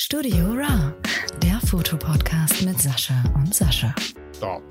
Studio 0.00 0.52
Ra, 0.52 0.94
der 1.42 1.58
Fotopodcast 1.66 2.62
mit 2.62 2.80
Sascha 2.80 3.20
und 3.34 3.52
Sascha. 3.52 3.92
Stop. 4.32 4.62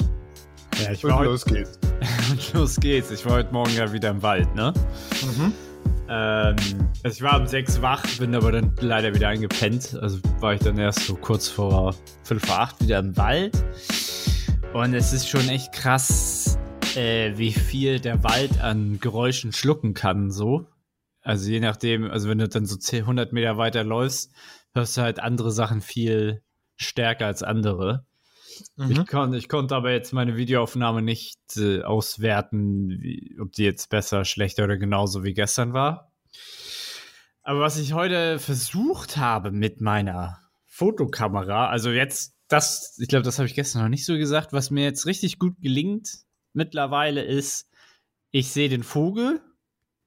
Ja, 0.82 0.92
ich 0.94 1.04
Und 1.04 1.12
war 1.12 1.26
los 1.26 1.44
geht's. 1.44 1.78
Und 2.32 2.54
los 2.54 2.78
geht's. 2.78 3.12
Ich 3.12 3.26
war 3.26 3.34
heute 3.34 3.52
Morgen 3.52 3.76
ja 3.76 3.92
wieder 3.92 4.12
im 4.12 4.24
Wald, 4.24 4.56
ne? 4.56 4.74
Mhm. 5.22 5.54
Ähm, 6.08 6.56
also 7.04 7.18
ich 7.18 7.22
war 7.22 7.42
um 7.42 7.46
sechs 7.46 7.82
wach, 7.82 8.06
bin 8.18 8.34
aber 8.36 8.54
dann 8.54 8.74
leider 8.80 9.14
wieder 9.14 9.28
eingepennt. 9.28 10.00
Also 10.02 10.20
war 10.40 10.54
ich 10.54 10.62
dann 10.62 10.78
erst 10.78 11.02
so 11.02 11.16
kurz 11.16 11.50
vor 11.50 11.94
fünf 12.24 12.46
vor 12.46 12.60
acht 12.60 12.82
wieder 12.82 13.00
im 13.00 13.18
Wald. 13.18 13.62
Und 14.72 14.94
es 14.94 15.12
ist 15.12 15.28
schon 15.28 15.50
echt 15.50 15.74
krass, 15.74 16.58
äh, 16.96 17.34
wie 17.36 17.52
viel 17.52 18.00
der 18.00 18.24
Wald 18.24 18.62
an 18.62 19.02
Geräuschen 19.02 19.52
schlucken 19.52 19.94
kann, 19.94 20.32
so. 20.32 20.68
Also 21.22 21.52
je 21.52 21.60
nachdem, 21.60 22.10
also 22.10 22.30
wenn 22.30 22.38
du 22.38 22.48
dann 22.48 22.66
so 22.66 22.78
10, 22.78 23.02
100 23.02 23.34
Meter 23.34 23.58
weiter 23.58 23.84
läufst, 23.84 24.32
hörst 24.78 24.96
du 24.96 25.02
halt 25.02 25.20
andere 25.20 25.52
Sachen 25.52 25.82
viel 25.82 26.42
stärker 26.78 27.26
als 27.26 27.44
andere. 27.44 28.06
Mhm. 28.76 28.92
Ich, 28.92 29.08
kon, 29.08 29.34
ich 29.34 29.50
konnte 29.50 29.76
aber 29.76 29.92
jetzt 29.92 30.14
meine 30.14 30.38
Videoaufnahme 30.38 31.02
nicht 31.02 31.40
äh, 31.58 31.84
auswerten, 31.84 32.90
wie, 33.02 33.38
ob 33.42 33.52
die 33.52 33.64
jetzt 33.64 33.90
besser, 33.90 34.26
schlechter 34.26 34.64
oder 34.64 34.78
genauso 34.78 35.24
wie 35.24 35.34
gestern 35.34 35.74
war. 35.74 36.12
Aber 37.44 37.60
was 37.62 37.78
ich 37.78 37.94
heute 37.94 38.40
versucht 38.40 39.18
habe 39.18 39.52
mit 39.52 39.82
meiner 39.82 40.40
Fotokamera, 40.66 41.70
also 41.70 41.92
jetzt, 41.92 42.36
das, 42.48 42.98
ich 43.00 43.08
glaube, 43.08 43.24
das 43.24 43.40
habe 43.40 43.48
ich 43.48 43.56
gestern 43.56 43.84
noch 43.84 43.90
nicht 43.90 44.06
so 44.06 44.18
gesagt, 44.18 44.54
was 44.54 44.72
mir 44.72 44.84
jetzt 44.84 45.06
richtig 45.06 45.40
gut 45.40 45.60
gelingt 45.62 46.10
mittlerweile 46.54 47.24
ist, 47.24 47.70
ich 48.32 48.50
sehe 48.50 48.70
den 48.70 48.84
Vogel, 48.84 49.42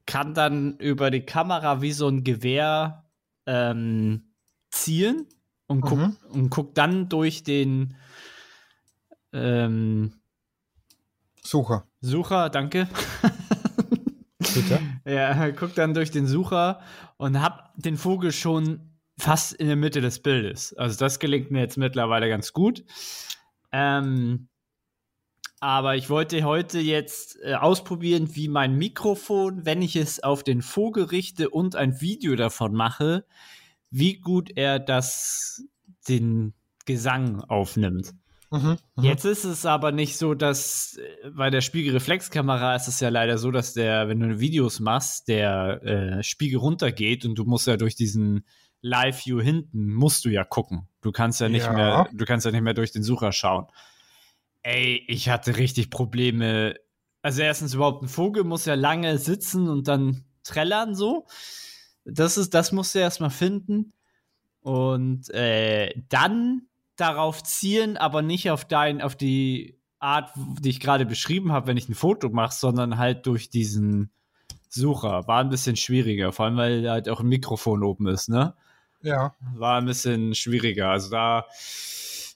kann 0.07 0.35
dann 0.35 0.77
über 0.79 1.11
die 1.11 1.25
Kamera 1.25 1.83
wie 1.83 1.93
so 1.93 2.09
ein 2.09 2.25
Gewehr 2.25 3.11
ähm, 3.47 4.30
zielen 4.85 5.27
und 5.67 5.81
guck, 5.83 5.99
Mhm. 5.99 6.17
und 6.31 6.51
guck 6.51 6.75
dann 6.75 7.09
durch 7.09 7.43
den 7.43 7.97
ähm, 9.33 10.13
Sucher. 11.43 11.87
Sucher, 12.01 12.51
danke. 12.51 12.89
Bitte? 14.39 14.81
Ja, 15.05 15.51
guck 15.53 15.75
dann 15.75 15.95
durch 15.95 16.11
den 16.11 16.27
Sucher 16.27 16.81
und 17.17 17.41
hab 17.41 17.73
den 17.77 17.97
Vogel 17.97 18.33
schon 18.33 18.99
fast 19.19 19.53
in 19.53 19.67
der 19.67 19.77
Mitte 19.77 20.01
des 20.01 20.21
Bildes. 20.23 20.75
Also 20.77 20.99
das 20.99 21.19
gelingt 21.19 21.51
mir 21.51 21.61
jetzt 21.61 21.77
mittlerweile 21.77 22.29
ganz 22.29 22.53
gut. 22.53 22.85
Ähm, 23.73 24.49
aber 25.61 25.97
ich 25.97 26.09
wollte 26.11 26.43
heute 26.45 26.79
jetzt 26.81 27.39
äh, 27.43 27.55
ausprobieren, 27.55 28.35
wie 28.35 28.49
mein 28.49 28.77
Mikrofon, 28.77 29.67
wenn 29.67 29.83
ich 29.83 29.95
es 29.97 30.23
auf 30.23 30.43
den 30.43 30.63
Vogel 30.63 31.05
richte 31.05 31.51
und 31.51 31.77
ein 31.77 32.01
Video 32.01 32.35
davon 32.35 32.73
mache, 32.75 33.27
wie 33.91 34.19
gut 34.19 34.51
er 34.57 34.79
das 34.79 35.63
den 36.09 36.55
Gesang 36.87 37.41
aufnimmt. 37.43 38.13
Mhm. 38.51 38.79
Mhm. 38.97 39.05
Jetzt 39.05 39.25
ist 39.25 39.45
es 39.45 39.65
aber 39.65 39.93
nicht 39.93 40.17
so, 40.17 40.35
dass 40.35 40.97
äh, 40.97 41.31
bei 41.31 41.51
der 41.51 41.61
Spiegelreflexkamera 41.61 42.75
ist 42.75 42.89
es 42.89 42.99
ja 43.01 43.09
leider 43.09 43.39
so, 43.39 43.51
dass 43.51 43.75
der, 43.75 44.09
wenn 44.09 44.19
du 44.21 44.41
Videos 44.41 44.81
machst, 44.81 45.29
der 45.29 45.83
äh, 45.85 46.23
Spiegel 46.25 46.59
runtergeht 46.59 47.25
und 47.25 47.37
du 47.37 47.45
musst 47.45 47.67
ja 47.69 47.77
durch 47.77 47.95
diesen 47.95 48.45
Live-View 48.83 49.41
hinten 49.41 49.93
musst 49.93 50.25
du 50.25 50.31
ja 50.31 50.43
gucken. 50.43 50.89
Du 51.01 51.13
kannst 51.13 51.41
ja 51.41 51.49
nicht 51.49 51.67
Ja. 51.67 51.73
mehr, 51.73 52.09
du 52.13 52.25
kannst 52.25 52.45
ja 52.47 52.51
nicht 52.51 52.63
mehr 52.63 52.75
durch 52.75 52.93
den 52.93 53.03
Sucher 53.03 53.31
schauen. 53.31 53.67
Ey, 54.63 55.05
ich 55.07 55.29
hatte 55.29 55.57
richtig 55.57 55.91
Probleme. 55.91 56.75
Also 57.23 57.43
erstens 57.43 57.75
überhaupt 57.75 58.03
ein 58.03 58.09
Vogel 58.09 58.45
muss 58.45 58.65
ja 58.65 58.75
lange 58.75 59.19
sitzen 59.19 59.69
und 59.69 59.87
dann 59.87 60.25
trällern 60.43 60.95
so. 60.95 61.27
Das 62.05 62.39
ist, 62.39 62.55
das 62.55 62.73
musst 62.73 62.95
du 62.95 62.99
erstmal 62.99 63.31
finden. 63.31 63.93
Und 64.63 65.31
äh, 65.31 65.95
dann 66.09 66.63
darauf 66.97 67.43
zielen, 67.43 67.97
aber 67.97 68.23
nicht 68.23 68.51
auf 68.51 68.67
dein, 68.67 69.01
auf 69.01 69.17
die 69.17 69.79
Art, 69.99 70.33
die 70.61 70.71
ich 70.71 70.81
gerade 70.81 71.07
beschrieben 71.07 71.53
habe, 71.53 71.67
wenn 71.67 71.77
ich 71.77 71.89
ein 71.89 71.95
Foto 71.95 72.29
mache, 72.29 72.55
sondern 72.55 72.99
halt 72.99 73.27
durch 73.27 73.51
diesen 73.51 74.11
Sucher. 74.69 75.27
War 75.27 75.41
ein 75.41 75.51
bisschen 75.51 75.77
schwieriger, 75.77 76.33
vor 76.33 76.47
allem 76.47 76.57
weil 76.57 76.91
halt 76.91 77.09
auch 77.09 77.21
ein 77.21 77.29
Mikrofon 77.29 77.83
oben 77.83 78.07
ist, 78.07 78.29
ne? 78.29 78.55
Ja. 79.03 79.35
War 79.55 79.79
ein 79.79 79.87
bisschen 79.87 80.35
schwieriger. 80.35 80.91
Also 80.91 81.11
da 81.11 81.47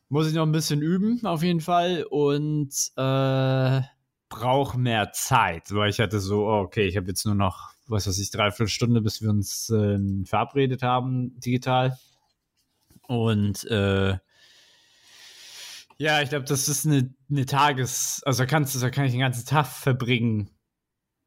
muss 0.09 0.29
ich 0.29 0.35
noch 0.35 0.47
ein 0.47 0.53
bisschen 0.53 0.83
üben, 0.83 1.25
auf 1.25 1.43
jeden 1.43 1.61
Fall. 1.61 2.05
Und 2.05 2.73
äh, 2.97 3.81
brauche 4.29 4.79
mehr 4.79 5.13
Zeit, 5.13 5.73
weil 5.75 5.91
ich 5.91 6.01
hatte 6.01 6.21
so, 6.21 6.47
oh, 6.47 6.61
okay, 6.61 6.87
ich 6.87 6.97
habe 6.97 7.09
jetzt 7.09 7.25
nur 7.25 7.35
noch, 7.35 7.74
was 7.87 8.07
weiß 8.07 8.19
ich, 8.19 8.31
dreiviertel 8.31 8.69
Stunde, 8.69 9.01
bis 9.01 9.23
wir 9.23 9.31
uns 9.31 9.71
ähm, 9.71 10.25
verabredet 10.27 10.83
haben, 10.83 11.39
digital. 11.41 11.97
Und 13.07 13.65
äh, 13.65 14.17
ja, 15.99 16.23
ich 16.23 16.29
glaube, 16.29 16.45
das 16.45 16.69
ist 16.69 16.87
eine, 16.87 17.15
eine 17.31 17.47
Tages-, 17.47 18.23
also 18.25 18.43
da 18.43 18.47
kannst 18.47 18.75
du, 18.75 18.81
da 18.81 18.91
kann 18.91 19.05
ich 19.05 19.13
den 19.13 19.21
ganzen 19.21 19.47
Tag 19.47 19.67
verbringen, 19.67 20.51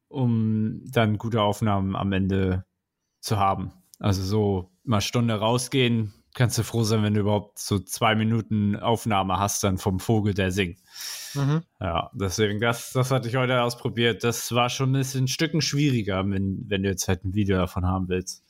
um 0.07 0.81
dann 0.85 1.17
gute 1.17 1.41
Aufnahmen 1.41 1.95
am 1.95 2.11
Ende 2.11 2.65
zu 3.19 3.37
haben. 3.37 3.71
Also 3.99 4.23
so 4.23 4.71
mal 4.83 5.01
Stunde 5.01 5.35
rausgehen, 5.35 6.13
kannst 6.37 6.57
du 6.57 6.63
froh 6.63 6.83
sein, 6.83 7.01
wenn 7.01 7.15
du 7.15 7.21
überhaupt 7.21 7.57
so 7.57 7.79
zwei 7.79 8.13
Minuten 8.13 8.75
Aufnahme 8.75 9.39
hast 9.39 9.63
dann 9.63 9.79
vom 9.79 9.99
Vogel, 9.99 10.35
der 10.35 10.51
singt. 10.51 10.79
Mhm. 11.33 11.63
Ja, 11.79 12.11
deswegen, 12.13 12.61
das, 12.61 12.91
das 12.93 13.09
hatte 13.09 13.27
ich 13.27 13.35
heute 13.35 13.61
ausprobiert. 13.63 14.23
Das 14.23 14.53
war 14.53 14.69
schon 14.69 14.91
ein 14.91 14.99
bisschen 14.99 15.25
ein 15.25 15.27
Stücken 15.27 15.61
schwieriger, 15.61 16.23
wenn, 16.29 16.63
wenn 16.67 16.83
du 16.83 16.89
jetzt 16.89 17.07
halt 17.07 17.25
ein 17.25 17.33
Video 17.33 17.57
davon 17.57 17.87
haben 17.87 18.07
willst. 18.07 18.43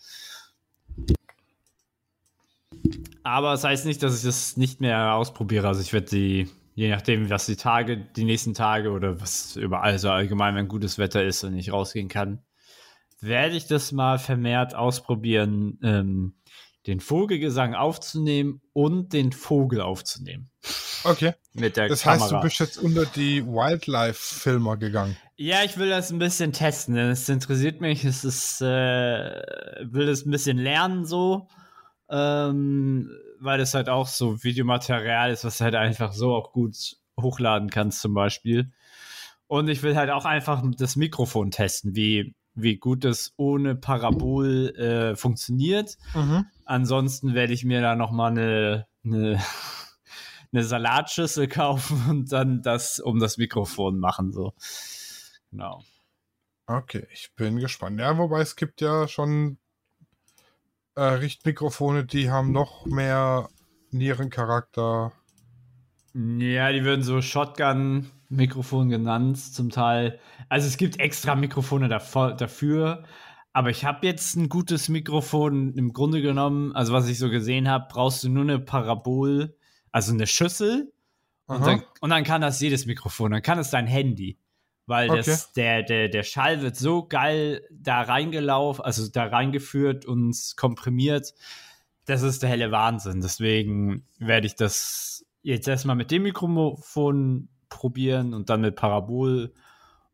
Aber 3.23 3.53
es 3.53 3.61
das 3.61 3.71
heißt 3.71 3.85
nicht, 3.85 4.03
dass 4.03 4.17
ich 4.17 4.23
das 4.23 4.57
nicht 4.57 4.81
mehr 4.81 5.13
ausprobiere. 5.13 5.67
Also 5.67 5.81
ich 5.81 5.93
werde 5.93 6.07
die, 6.07 6.49
je 6.75 6.89
nachdem, 6.89 7.29
was 7.29 7.45
die 7.45 7.55
Tage, 7.55 7.97
die 7.97 8.25
nächsten 8.25 8.53
Tage 8.53 8.91
oder 8.91 9.21
was 9.21 9.55
überall 9.55 9.97
so 9.97 10.09
allgemein, 10.09 10.55
wenn 10.55 10.67
gutes 10.67 10.97
Wetter 10.97 11.23
ist 11.23 11.45
und 11.45 11.57
ich 11.57 11.71
rausgehen 11.71 12.09
kann, 12.09 12.43
werde 13.21 13.55
ich 13.55 13.65
das 13.65 13.93
mal 13.93 14.19
vermehrt 14.19 14.75
ausprobieren, 14.75 15.79
ähm, 15.83 16.33
den 16.87 16.99
Vogelgesang 16.99 17.75
aufzunehmen 17.75 18.61
und 18.73 19.13
den 19.13 19.31
Vogel 19.33 19.81
aufzunehmen. 19.81 20.49
Okay. 21.03 21.33
Mit 21.53 21.77
der 21.77 21.89
Das 21.89 22.01
Kamera. 22.03 22.21
heißt, 22.23 22.31
du 22.31 22.39
bist 22.41 22.59
jetzt 22.59 22.77
unter 22.77 23.05
die 23.05 23.45
Wildlife-Filmer 23.45 24.77
gegangen. 24.77 25.17
Ja, 25.35 25.63
ich 25.63 25.77
will 25.77 25.89
das 25.89 26.11
ein 26.11 26.19
bisschen 26.19 26.53
testen, 26.53 26.95
denn 26.95 27.09
es 27.09 27.27
interessiert 27.29 27.81
mich. 27.81 28.03
Es 28.03 28.23
ist, 28.23 28.61
äh, 28.61 28.65
will 28.65 30.07
das 30.07 30.25
ein 30.25 30.31
bisschen 30.31 30.57
lernen 30.57 31.05
so, 31.05 31.47
ähm, 32.09 33.11
weil 33.39 33.57
das 33.59 33.73
halt 33.73 33.89
auch 33.89 34.07
so 34.07 34.43
Videomaterial 34.43 35.31
ist, 35.31 35.43
was 35.43 35.57
du 35.59 35.65
halt 35.65 35.75
einfach 35.75 36.13
so 36.13 36.33
auch 36.33 36.51
gut 36.53 36.75
hochladen 37.19 37.69
kannst 37.69 38.01
zum 38.01 38.13
Beispiel. 38.13 38.71
Und 39.47 39.67
ich 39.69 39.83
will 39.83 39.95
halt 39.95 40.09
auch 40.09 40.25
einfach 40.25 40.63
das 40.77 40.95
Mikrofon 40.95 41.51
testen, 41.51 41.95
wie, 41.95 42.35
wie 42.57 42.77
gut 42.77 43.03
das 43.03 43.33
ohne 43.37 43.75
Parabol 43.75 44.69
äh, 44.75 45.15
funktioniert. 45.15 45.97
Mhm. 46.15 46.45
Ansonsten 46.65 47.33
werde 47.33 47.53
ich 47.53 47.63
mir 47.63 47.81
da 47.81 47.95
noch 47.95 48.11
mal 48.11 48.31
eine, 48.31 48.87
eine, 49.05 49.39
eine 50.51 50.63
Salatschüssel 50.63 51.47
kaufen 51.47 52.03
und 52.09 52.31
dann 52.31 52.61
das 52.63 52.99
um 52.99 53.19
das 53.19 53.37
Mikrofon 53.37 53.99
machen 53.99 54.31
so. 54.31 54.53
Genau. 55.51 55.83
Okay, 56.65 57.07
ich 57.13 57.33
bin 57.35 57.57
gespannt. 57.57 57.99
Ja, 57.99 58.17
wobei 58.17 58.41
es 58.41 58.55
gibt 58.55 58.81
ja 58.81 59.07
schon 59.07 59.57
äh, 60.95 61.01
Richtmikrofone, 61.01 62.05
die 62.05 62.31
haben 62.31 62.51
noch 62.51 62.85
mehr 62.85 63.49
Nierencharakter. 63.91 65.13
Ja, 66.13 66.71
die 66.71 66.83
würden 66.83 67.03
so 67.03 67.21
Shotgun-Mikrofon 68.27 68.89
genannt, 68.89 69.37
zum 69.37 69.69
Teil. 69.69 70.19
Also 70.49 70.67
es 70.67 70.77
gibt 70.77 70.99
extra 70.99 71.35
Mikrofone 71.35 71.89
dafür, 71.89 73.03
aber 73.53 73.69
ich 73.69 73.85
habe 73.85 74.05
jetzt 74.05 74.35
ein 74.35 74.49
gutes 74.49 74.89
Mikrofon 74.89 75.73
im 75.75 75.93
Grunde 75.93 76.21
genommen, 76.21 76.75
also 76.75 76.93
was 76.93 77.07
ich 77.07 77.17
so 77.17 77.29
gesehen 77.29 77.69
habe, 77.69 77.87
brauchst 77.89 78.23
du 78.23 78.29
nur 78.29 78.43
eine 78.43 78.59
Parabol, 78.59 79.55
also 79.91 80.13
eine 80.13 80.27
Schüssel 80.27 80.93
und 81.47 81.65
dann, 81.65 81.83
und 82.01 82.09
dann 82.09 82.23
kann 82.23 82.41
das 82.41 82.59
jedes 82.59 82.85
Mikrofon, 82.85 83.31
dann 83.31 83.41
kann 83.41 83.57
es 83.57 83.69
dein 83.69 83.87
Handy. 83.87 84.37
Weil 84.85 85.09
Okay. 85.09 85.23
das, 85.25 85.51
der, 85.51 85.83
der, 85.83 86.07
der 86.07 86.23
Schall 86.23 86.61
wird 86.61 86.77
so 86.77 87.05
geil 87.05 87.61
da 87.69 88.01
reingelaufen, 88.01 88.85
also 88.85 89.09
da 89.09 89.25
reingeführt 89.25 90.05
und 90.05 90.53
komprimiert. 90.55 91.33
Das 92.05 92.21
ist 92.21 92.41
der 92.41 92.49
helle 92.49 92.71
Wahnsinn. 92.71 93.19
Deswegen 93.19 94.05
werde 94.17 94.47
ich 94.47 94.55
das 94.55 95.25
jetzt 95.41 95.67
erstmal 95.67 95.97
mit 95.97 96.09
dem 96.11 96.23
Mikrofon 96.23 97.49
probieren 97.69 98.33
und 98.33 98.49
dann 98.49 98.61
mit 98.61 98.75
Parabol 98.75 99.53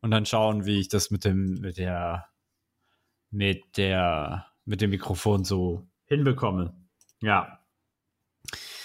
und 0.01 0.11
dann 0.11 0.25
schauen, 0.25 0.65
wie 0.65 0.79
ich 0.79 0.89
das 0.89 1.11
mit 1.11 1.25
dem, 1.25 1.59
mit 1.61 1.77
der, 1.77 2.27
mit 3.31 3.77
der, 3.77 4.45
mit 4.65 4.81
dem 4.81 4.89
Mikrofon 4.91 5.43
so 5.43 5.85
hinbekomme. 6.05 6.73
Ja, 7.21 7.59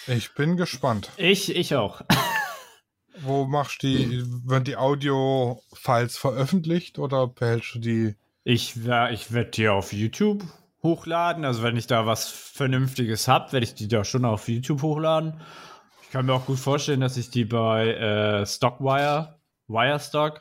Ich 0.06 0.35
bin 0.35 0.56
gespannt. 0.56 1.11
ich, 1.17 1.55
ich 1.55 1.75
auch. 1.75 2.03
Wo 3.20 3.47
machst 3.47 3.82
du 3.82 3.88
die, 3.88 4.25
werden 4.49 4.62
die 4.65 4.76
Audio-Files 4.76 6.17
veröffentlicht 6.17 6.99
oder 7.00 7.26
behältst 7.26 7.75
du 7.75 7.79
die? 7.81 8.14
Ich, 8.44 8.85
wer- 8.85 9.11
ich 9.11 9.32
werde 9.32 9.50
die 9.50 9.69
auf 9.69 9.93
YouTube 9.93 10.44
hochladen. 10.85 11.44
Also 11.44 11.64
wenn 11.64 11.76
ich 11.76 11.88
da 11.88 12.06
was 12.06 12.29
Vernünftiges 12.29 13.26
habe, 13.26 13.53
werde 13.53 13.64
ich 13.64 13.75
die 13.75 13.88
da 13.88 14.05
schon 14.05 14.25
auf 14.25 14.49
YouTube 14.49 14.82
hochladen. 14.82 15.41
Ich 16.09 16.13
kann 16.13 16.25
mir 16.25 16.33
auch 16.33 16.47
gut 16.47 16.59
vorstellen, 16.59 17.01
dass 17.01 17.19
ich 17.19 17.29
die 17.29 17.45
bei 17.45 17.89
äh, 17.93 18.47
Stockwire, 18.47 19.39
Wirestock, 19.67 20.41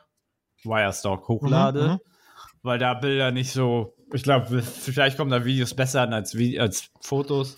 Wirestock 0.63 1.27
hochlade, 1.27 1.81
Mhm, 1.81 1.89
mhm. 1.91 1.99
weil 2.61 2.79
da 2.79 2.93
Bilder 2.93 3.31
nicht 3.31 3.51
so. 3.51 3.93
Ich 4.13 4.23
glaube, 4.23 4.61
vielleicht 4.61 5.17
kommen 5.17 5.29
da 5.29 5.43
Videos 5.43 5.73
besser 5.73 6.03
an 6.03 6.13
als, 6.13 6.33
als 6.57 6.89
Fotos. 7.01 7.57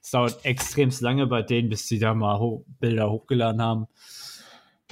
Es 0.00 0.12
dauert 0.12 0.44
extremst 0.44 1.00
lange 1.00 1.26
bei 1.26 1.42
denen, 1.42 1.68
bis 1.68 1.88
sie 1.88 1.98
da 1.98 2.14
mal 2.14 2.38
ho 2.38 2.64
Bilder 2.78 3.10
hochgeladen 3.10 3.60
haben. 3.60 3.88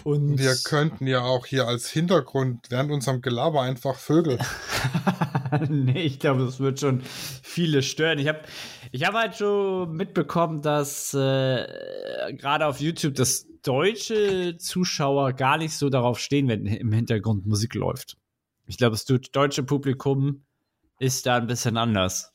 Und 0.03 0.37
Wir 0.37 0.57
könnten 0.65 1.07
ja 1.07 1.21
auch 1.21 1.47
hier 1.47 1.69
als 1.69 1.89
Hintergrund 1.91 2.67
während 2.71 2.91
unserem 2.91 3.23
Gelaber 3.23 3.63
einfach 3.63 3.95
Vögel. 3.95 4.39
nee, 5.69 6.03
ich 6.03 6.19
glaube, 6.19 6.45
das 6.45 6.61
wird 6.61 6.81
schon 6.81 7.01
viele 7.03 7.83
stören. 7.83 8.19
Ich 8.19 8.29
habe 8.29 8.41
ich 8.93 9.05
hab 9.05 9.15
halt 9.15 9.37
schon 9.37 9.93
mitbekommen, 9.93 10.63
dass 10.63 11.15
äh, 11.15 12.35
gerade 12.35 12.67
auf 12.67 12.81
YouTube 12.81 13.15
das 13.15 13.47
deutsche 13.63 14.57
Zuschauer 14.59 15.33
gar 15.33 15.59
nicht 15.59 15.77
so 15.77 15.91
darauf 15.91 16.19
stehen, 16.19 16.49
wenn 16.49 16.67
im 16.67 16.93
Hintergrund 16.93 17.47
Musik 17.47 17.75
läuft. 17.75 18.17
Ich 18.67 18.79
glaube, 18.79 18.93
das 18.93 19.05
deutsche 19.05 19.63
Publikum 19.63 20.45
ist 20.99 21.27
da 21.27 21.37
ein 21.37 21.47
bisschen 21.47 21.77
anders. 21.77 22.33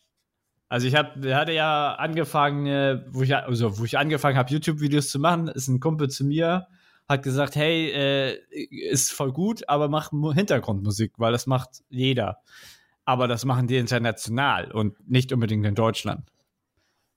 Also 0.67 0.87
ich 0.87 0.95
hab, 0.95 1.15
hatte 1.23 1.51
ja 1.53 1.93
angefangen, 1.95 2.65
äh, 2.65 3.03
wo 3.09 3.21
ich 3.21 3.35
also 3.35 3.77
wo 3.77 3.85
ich 3.85 3.97
angefangen 3.97 4.37
habe, 4.37 4.51
YouTube-Videos 4.51 5.09
zu 5.09 5.19
machen, 5.19 5.47
ist 5.47 5.67
ein 5.67 5.79
Kumpel 5.79 6.09
zu 6.09 6.25
mir, 6.25 6.67
hat 7.07 7.21
gesagt, 7.23 7.55
hey, 7.55 7.91
äh, 7.91 8.39
ist 8.89 9.11
voll 9.11 9.31
gut, 9.31 9.69
aber 9.69 9.89
mach 9.89 10.11
Mu- 10.11 10.33
Hintergrundmusik, 10.33 11.13
weil 11.17 11.31
das 11.31 11.45
macht 11.45 11.83
jeder. 11.89 12.39
Aber 13.05 13.27
das 13.27 13.45
machen 13.45 13.67
die 13.67 13.77
international 13.77 14.71
und 14.71 14.95
nicht 15.09 15.31
unbedingt 15.31 15.65
in 15.65 15.75
Deutschland. 15.75 16.31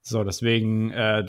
So, 0.02 0.23
deswegen, 0.23 0.90
äh, 0.90 1.25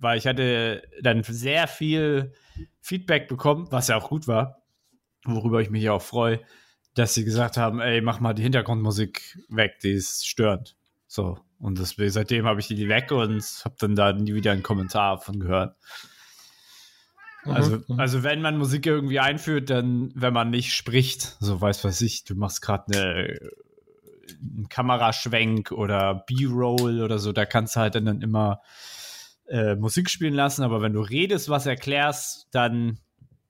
weil 0.00 0.18
ich 0.18 0.26
hatte 0.26 0.82
dann 1.02 1.22
sehr 1.22 1.68
viel 1.68 2.32
Feedback 2.80 3.28
bekommen, 3.28 3.66
was 3.70 3.88
ja 3.88 3.96
auch 3.96 4.08
gut 4.08 4.26
war, 4.26 4.62
worüber 5.24 5.60
ich 5.60 5.70
mich 5.70 5.82
ja 5.82 5.92
auch 5.92 6.02
freue, 6.02 6.40
dass 6.94 7.14
sie 7.14 7.24
gesagt 7.24 7.56
haben, 7.56 7.80
ey, 7.80 8.00
mach 8.00 8.20
mal 8.20 8.34
die 8.34 8.42
Hintergrundmusik 8.42 9.38
weg, 9.48 9.78
die 9.82 9.92
ist 9.92 10.26
störend. 10.26 10.76
So, 11.06 11.38
und 11.58 11.78
deswegen, 11.78 12.10
seitdem 12.10 12.46
habe 12.46 12.60
ich 12.60 12.68
die 12.68 12.88
weg 12.88 13.10
und 13.12 13.42
habe 13.64 13.74
dann 13.78 13.94
da 13.94 14.12
nie 14.12 14.34
wieder 14.34 14.52
einen 14.52 14.62
Kommentar 14.62 15.20
von 15.20 15.38
gehört. 15.38 15.76
Also, 17.44 17.76
Mhm. 17.88 18.00
also 18.00 18.22
wenn 18.22 18.40
man 18.40 18.56
Musik 18.56 18.86
irgendwie 18.86 19.20
einführt, 19.20 19.70
dann, 19.70 20.10
wenn 20.14 20.32
man 20.32 20.50
nicht 20.50 20.72
spricht, 20.72 21.36
so 21.40 21.60
weiß 21.60 21.84
was 21.84 22.00
ich, 22.00 22.24
du 22.24 22.34
machst 22.34 22.62
gerade 22.62 22.84
eine 22.88 23.38
einen 24.40 24.68
Kameraschwenk 24.68 25.72
oder 25.72 26.24
B-Roll 26.26 27.02
oder 27.02 27.18
so, 27.18 27.32
da 27.32 27.46
kannst 27.46 27.76
du 27.76 27.80
halt 27.80 27.94
dann 27.94 28.22
immer 28.22 28.60
äh, 29.46 29.74
Musik 29.76 30.10
spielen 30.10 30.34
lassen, 30.34 30.62
aber 30.62 30.80
wenn 30.80 30.92
du 30.92 31.00
redest, 31.00 31.48
was 31.48 31.66
erklärst, 31.66 32.48
dann 32.50 32.98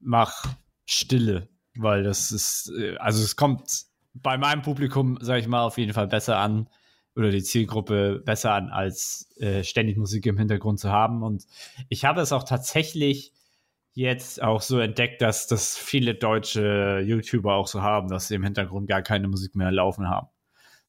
mach 0.00 0.44
Stille, 0.86 1.48
weil 1.76 2.02
das 2.02 2.32
ist, 2.32 2.72
äh, 2.78 2.96
also 2.96 3.22
es 3.22 3.36
kommt 3.36 3.84
bei 4.14 4.38
meinem 4.38 4.62
Publikum, 4.62 5.18
sag 5.20 5.40
ich 5.40 5.48
mal, 5.48 5.62
auf 5.62 5.78
jeden 5.78 5.92
Fall 5.92 6.06
besser 6.06 6.38
an 6.38 6.68
oder 7.16 7.30
die 7.30 7.42
Zielgruppe 7.42 8.22
besser 8.24 8.52
an, 8.52 8.70
als 8.70 9.30
äh, 9.38 9.62
ständig 9.62 9.96
Musik 9.96 10.26
im 10.26 10.38
Hintergrund 10.38 10.80
zu 10.80 10.90
haben. 10.90 11.22
Und 11.22 11.46
ich 11.88 12.04
habe 12.04 12.20
es 12.20 12.32
auch 12.32 12.44
tatsächlich 12.44 13.32
jetzt 13.92 14.42
auch 14.42 14.60
so 14.60 14.80
entdeckt, 14.80 15.22
dass 15.22 15.46
das 15.46 15.76
viele 15.76 16.14
deutsche 16.14 17.00
YouTuber 17.06 17.54
auch 17.54 17.68
so 17.68 17.82
haben, 17.82 18.08
dass 18.08 18.28
sie 18.28 18.34
im 18.34 18.42
Hintergrund 18.42 18.88
gar 18.88 19.02
keine 19.02 19.28
Musik 19.28 19.54
mehr 19.54 19.70
laufen 19.70 20.08
haben. 20.08 20.28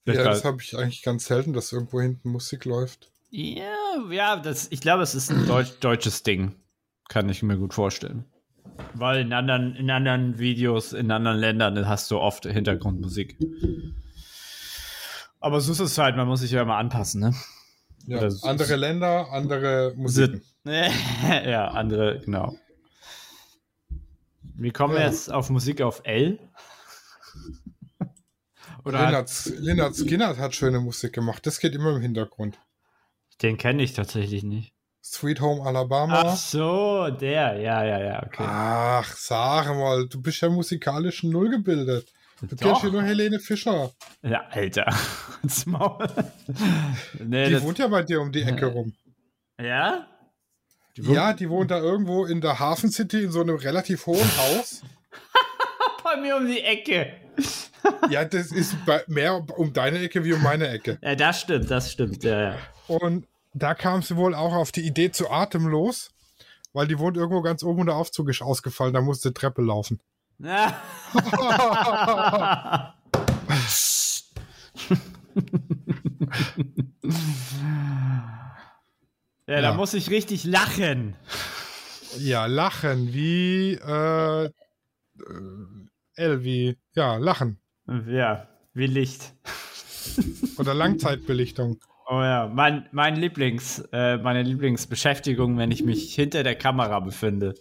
Ja, 0.06 0.13
Vielleicht 0.13 0.25
das 0.28 0.44
war- 0.44 0.52
habe 0.54 0.62
ich 0.62 0.78
eigentlich 0.78 1.02
ganz 1.04 1.25
selten, 1.25 1.54
dass 1.54 1.72
irgendwo 1.72 2.00
hinten 2.02 2.30
Musik 2.30 2.66
läuft. 2.66 3.12
ja, 3.31 3.63
ja, 4.12 4.36
das, 4.38 4.68
ich 4.72 4.81
glaube, 4.81 5.04
es 5.04 5.16
ist 5.16 5.31
ein 5.31 5.48
Deutsch, 5.48 5.72
deutsches 5.80 6.22
Ding. 6.24 6.56
Kann 7.10 7.30
ich 7.30 7.42
mir 7.44 7.57
gut 7.57 7.74
vorstellen. 7.74 8.25
Weil 8.94 9.22
in 9.22 9.31
anderen, 9.34 9.75
in 9.75 9.90
anderen 9.90 10.38
Videos, 10.40 10.92
in 10.94 11.10
anderen 11.12 11.38
Ländern 11.38 11.88
hast 11.88 12.10
du 12.12 12.18
oft 12.19 12.46
Hintergrundmusik. 12.46 13.38
Aber 15.40 15.62
so 15.62 15.72
ist 15.72 15.80
es 15.80 15.98
halt, 15.98 16.16
man 16.18 16.28
muss 16.28 16.40
sich 16.42 16.51
ja 16.51 16.62
immer 16.62 16.78
anpassen, 16.78 17.22
ne? 17.22 17.34
Ja, 18.08 18.19
Das 18.22 18.36
ist- 18.36 18.44
andere 18.44 18.75
Länder, 18.75 19.31
andere 19.31 19.94
Musik. 19.96 20.42
ja, 20.66 21.68
andere, 21.69 22.19
genau. 22.19 22.56
Wie 24.58 24.72
kommen 24.72 24.94
wir 24.94 25.01
Ja. 25.01 25.08
jetzt 25.08 25.31
auf 25.31 25.50
Musik 25.50 25.81
auf 25.81 26.01
L? 26.06 26.40
Oder 28.86 29.06
Lynyrd, 29.06 29.30
Lynyrd 29.60 29.96
Skynyrd 29.96 30.38
hat 30.38 30.56
schöne 30.56 30.80
Musik 30.80 31.14
gemacht. 31.14 31.46
Das 31.46 31.60
geht 31.60 31.74
immer 31.76 31.96
im 31.96 32.02
Hintergrund. 32.02 32.60
den 33.42 33.58
kenne 33.58 33.84
ich 33.84 33.94
tatsächlich 33.94 34.44
nicht. 34.44 34.74
Sweet 35.04 35.40
Home 35.42 35.64
Alabama. 35.64 36.24
Ach 36.26 36.36
so, 36.38 37.10
der, 37.10 37.60
ja, 37.60 37.84
ja, 37.84 38.00
ja, 38.04 38.24
okay. 38.26 38.44
Ach, 38.48 39.16
sag 39.16 39.68
mal, 39.76 40.08
du 40.08 40.20
bist 40.22 40.42
ja 40.42 40.50
musikalisch 40.50 41.22
null 41.24 41.50
gebildet. 41.50 42.12
Du 42.42 42.48
Doch. 42.56 42.58
kennst 42.58 42.84
ja 42.84 42.90
nur 42.90 43.04
Helene 43.04 43.40
Fischer. 43.40 43.92
Ja, 44.24 44.46
Alter. 44.50 44.92
Maul. 45.68 46.08
nee, 47.24 47.46
Die 47.48 47.54
das, 47.54 47.64
wohnt 47.64 47.78
ja 47.78 47.88
bei 47.88 48.02
dir 48.04 48.20
um 48.22 48.32
die 48.32 48.42
Ecke 48.42 48.66
rum. 48.66 48.94
ja? 49.60 50.08
Die 50.98 51.06
wohnt 51.06 51.16
Ja, 51.16 51.34
die 51.34 51.50
wohnt 51.50 51.72
da 51.72 51.80
irgendwo 51.80 52.26
in 52.26 52.42
der 52.42 52.60
Hafen 52.60 52.92
City 52.92 53.24
in 53.24 53.32
so 53.32 53.42
einem 53.42 53.56
relativ 53.58 54.06
hohen 54.08 54.38
Haus. 54.38 54.82
bei 56.04 56.18
mir 56.18 56.36
um 56.38 56.48
die 56.48 56.62
Ecke. 56.62 57.14
Ja, 58.10 58.26
das 58.26 58.52
ist 58.52 58.76
mehr 59.08 59.46
um 59.60 59.72
deine 59.72 60.00
Ecke 60.00 60.24
wie 60.24 60.34
um 60.34 60.42
meine 60.42 60.68
Ecke. 60.70 60.98
Ja, 61.04 61.14
das 61.16 61.42
stimmt, 61.42 61.70
das 61.70 61.92
stimmt, 61.92 62.24
ja, 62.24 62.42
ja. 62.54 62.58
Und 62.88 63.28
da 63.54 63.76
kam 63.76 64.02
sie 64.02 64.16
wohl 64.18 64.34
auch 64.34 64.54
auf 64.54 64.72
die 64.72 64.82
Idee 64.82 65.12
zu 65.12 65.30
atemlos, 65.30 66.10
weil 66.74 66.88
die 66.88 66.98
wohnt 66.98 67.16
irgendwo 67.16 67.42
ganz 67.44 67.62
oben 67.64 67.82
und 67.82 67.86
der 67.88 67.96
Aufzug 67.96 68.30
ist 68.30 68.42
ausgefallen, 68.42 68.94
da 68.94 69.02
musste 69.02 69.34
Treppe 69.36 69.62
laufen. 69.62 70.00
ja, 70.44 70.82
da 79.48 79.60
Ja. 79.62 79.74
muss 79.74 79.94
ich 79.94 80.10
richtig 80.10 80.44
lachen. 80.44 81.16
Ja, 82.18 82.46
lachen 82.46 83.14
wie 83.14 83.74
äh, 83.74 84.46
äh, 84.46 84.52
L 86.15 86.44
wie 86.44 86.77
ja, 86.94 87.17
lachen 87.17 87.59
Ja, 88.07 88.47
wie 88.73 88.88
Licht. 88.88 89.33
oder 90.57 90.73
Langzeitbelichtung. 90.73 91.79
Oh 92.07 92.21
ja, 92.21 92.51
mein, 92.53 92.88
mein 92.91 93.15
Lieblings, 93.15 93.79
äh, 93.91 94.17
meine 94.17 94.44
Lieblingsbeschäftigung, 94.44 95.57
wenn 95.57 95.71
ich 95.71 95.83
mich 95.83 96.13
hinter 96.13 96.44
der 96.44 96.56
Kamera 96.56 97.00
befinde. 97.00 97.55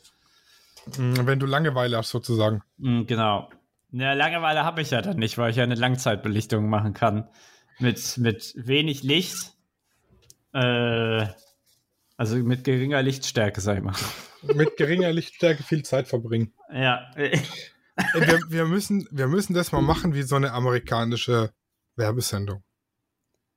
Mm, 0.98 1.14
Wenn 1.24 1.38
du 1.38 1.46
Langeweile 1.46 1.96
hast 1.96 2.10
sozusagen. 2.10 2.62
Mm, 2.76 3.04
genau. 3.04 3.48
Ja, 3.92 4.12
Langeweile 4.12 4.64
habe 4.64 4.82
ich 4.82 4.90
ja 4.90 5.00
dann 5.00 5.16
nicht, 5.16 5.38
weil 5.38 5.50
ich 5.50 5.56
ja 5.56 5.62
eine 5.62 5.76
Langzeitbelichtung 5.76 6.68
machen 6.68 6.92
kann. 6.92 7.28
Mit, 7.78 8.18
mit 8.18 8.52
wenig 8.56 9.02
Licht. 9.02 9.52
Äh, 10.52 11.26
also 12.16 12.36
mit 12.36 12.64
geringer 12.64 13.02
Lichtstärke, 13.02 13.60
sag 13.60 13.78
ich 13.78 13.82
mal. 13.82 13.94
Mit 14.54 14.76
geringer 14.76 15.10
Lichtstärke 15.10 15.62
viel 15.62 15.84
Zeit 15.84 16.06
verbringen. 16.06 16.52
Ja. 16.72 17.10
Wir, 18.14 18.40
wir, 18.48 18.64
müssen, 18.66 19.06
wir 19.10 19.28
müssen 19.28 19.54
das 19.54 19.72
mal 19.72 19.82
machen 19.82 20.14
wie 20.14 20.22
so 20.22 20.36
eine 20.36 20.52
amerikanische 20.52 21.52
Werbesendung. 21.96 22.62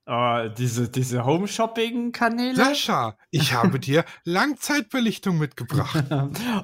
Oh, 0.09 0.47
diese, 0.57 0.87
diese 0.87 1.25
Home-Shopping-Kanäle. 1.25 2.55
Sascha, 2.55 3.17
ich 3.29 3.51
habe 3.51 3.77
dir 3.77 4.05
Langzeitbelichtung 4.23 5.37
mitgebracht. 5.37 6.05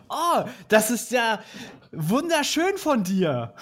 Oh, 0.09 0.45
das 0.69 0.89
ist 0.89 1.11
ja 1.11 1.41
wunderschön 1.91 2.77
von 2.77 3.03
dir. 3.03 3.53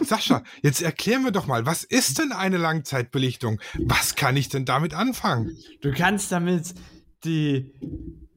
Sascha, 0.00 0.44
jetzt 0.62 0.82
erklär 0.82 1.18
mir 1.18 1.32
doch 1.32 1.46
mal, 1.46 1.66
was 1.66 1.82
ist 1.82 2.18
denn 2.18 2.30
eine 2.32 2.56
Langzeitbelichtung? 2.56 3.60
Was 3.86 4.14
kann 4.14 4.36
ich 4.36 4.48
denn 4.48 4.64
damit 4.64 4.94
anfangen? 4.94 5.56
Du 5.80 5.92
kannst 5.92 6.30
damit 6.30 6.74
die, 7.24 7.72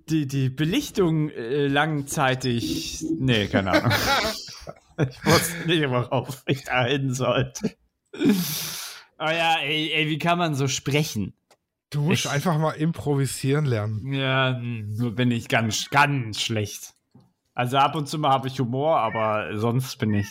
die, 0.10 0.28
die 0.28 0.50
Belichtung 0.50 1.30
äh, 1.30 1.68
langzeitig. 1.68 3.06
Nee, 3.20 3.48
keine 3.48 3.72
Ahnung. 3.72 3.92
ich 5.10 5.26
wusste 5.26 5.66
nicht, 5.68 5.90
worauf 5.90 6.44
ich 6.48 6.64
da 6.64 6.86
hin 6.86 7.14
sollte. 7.14 7.76
Oh 8.14 9.30
ja, 9.30 9.58
ey, 9.62 9.92
ey, 9.94 10.10
wie 10.10 10.18
kann 10.20 10.38
man 10.38 10.56
so 10.56 10.68
sprechen? 10.68 11.34
Du 11.90 12.02
musst 12.02 12.26
Ich- 12.26 12.32
einfach 12.32 12.58
mal 12.58 12.72
improvisieren 12.72 13.66
lernen. 13.66 14.12
Ja, 14.14 14.60
nur 14.60 15.16
bin 15.16 15.32
ich 15.32 15.48
ganz, 15.48 15.90
ganz 15.90 16.42
schlecht. 16.42 16.94
Also 17.54 17.78
ab 17.78 17.96
und 17.96 18.08
zu 18.08 18.20
mal 18.20 18.30
habe 18.32 18.48
ich 18.50 18.60
Humor, 18.60 18.98
aber 19.00 19.58
sonst 19.58 19.98
bin 19.98 20.14
ich 20.14 20.28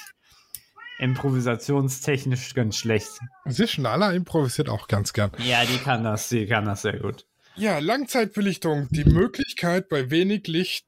improvisationstechnisch 0.98 2.54
ganz 2.54 2.76
schlecht. 2.76 3.18
Sischnala 3.44 4.12
improvisiert 4.12 4.68
auch 4.68 4.88
ganz 4.88 5.12
gern. 5.12 5.30
Ja, 5.38 5.64
die 5.64 5.78
kann 5.78 6.04
das, 6.04 6.28
die 6.28 6.46
kann 6.46 6.64
das 6.64 6.82
sehr 6.82 6.98
gut. 6.98 7.26
Ja, 7.56 7.78
Langzeitbelichtung, 7.78 8.88
die 8.90 9.04
Möglichkeit, 9.04 9.88
bei 9.88 10.10
wenig 10.10 10.46
Licht 10.46 10.86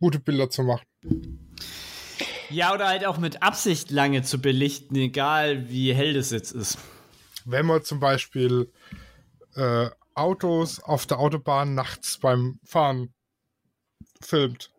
gute 0.00 0.18
Bilder 0.20 0.50
zu 0.50 0.62
machen. 0.64 0.84
Ja, 2.50 2.72
oder 2.74 2.88
halt 2.88 3.04
auch 3.04 3.18
mit 3.18 3.42
Absicht 3.42 3.90
lange 3.90 4.22
zu 4.22 4.40
belichten, 4.40 4.96
egal 4.96 5.68
wie 5.68 5.92
hell 5.94 6.14
das 6.14 6.30
jetzt 6.30 6.52
ist. 6.52 6.78
wenn 7.44 7.66
man 7.66 7.82
zum 7.82 8.00
Beispiel 8.00 8.72
äh, 9.54 9.88
Autos 10.14 10.80
auf 10.80 11.06
der 11.06 11.18
Autobahn 11.18 11.74
nachts 11.74 12.18
beim 12.18 12.58
Fahren 12.64 13.12
filmt, 14.20 14.70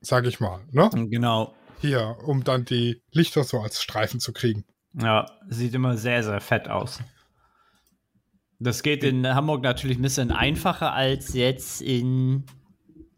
sag 0.00 0.26
ich 0.26 0.40
mal, 0.40 0.60
ne? 0.70 0.90
Genau. 0.92 1.54
Hier, 1.80 2.16
um 2.24 2.42
dann 2.44 2.64
die 2.64 3.02
Lichter 3.12 3.44
so 3.44 3.60
als 3.60 3.82
Streifen 3.82 4.20
zu 4.20 4.32
kriegen. 4.32 4.64
Ja, 4.94 5.26
sieht 5.48 5.74
immer 5.74 5.96
sehr, 5.96 6.24
sehr 6.24 6.40
fett 6.40 6.68
aus. 6.68 6.98
Das 8.58 8.82
geht 8.82 9.04
in 9.04 9.26
Hamburg 9.26 9.62
natürlich 9.62 9.98
ein 9.98 10.02
bisschen 10.02 10.32
einfacher 10.32 10.92
als 10.92 11.34
jetzt 11.34 11.80
in, 11.80 12.44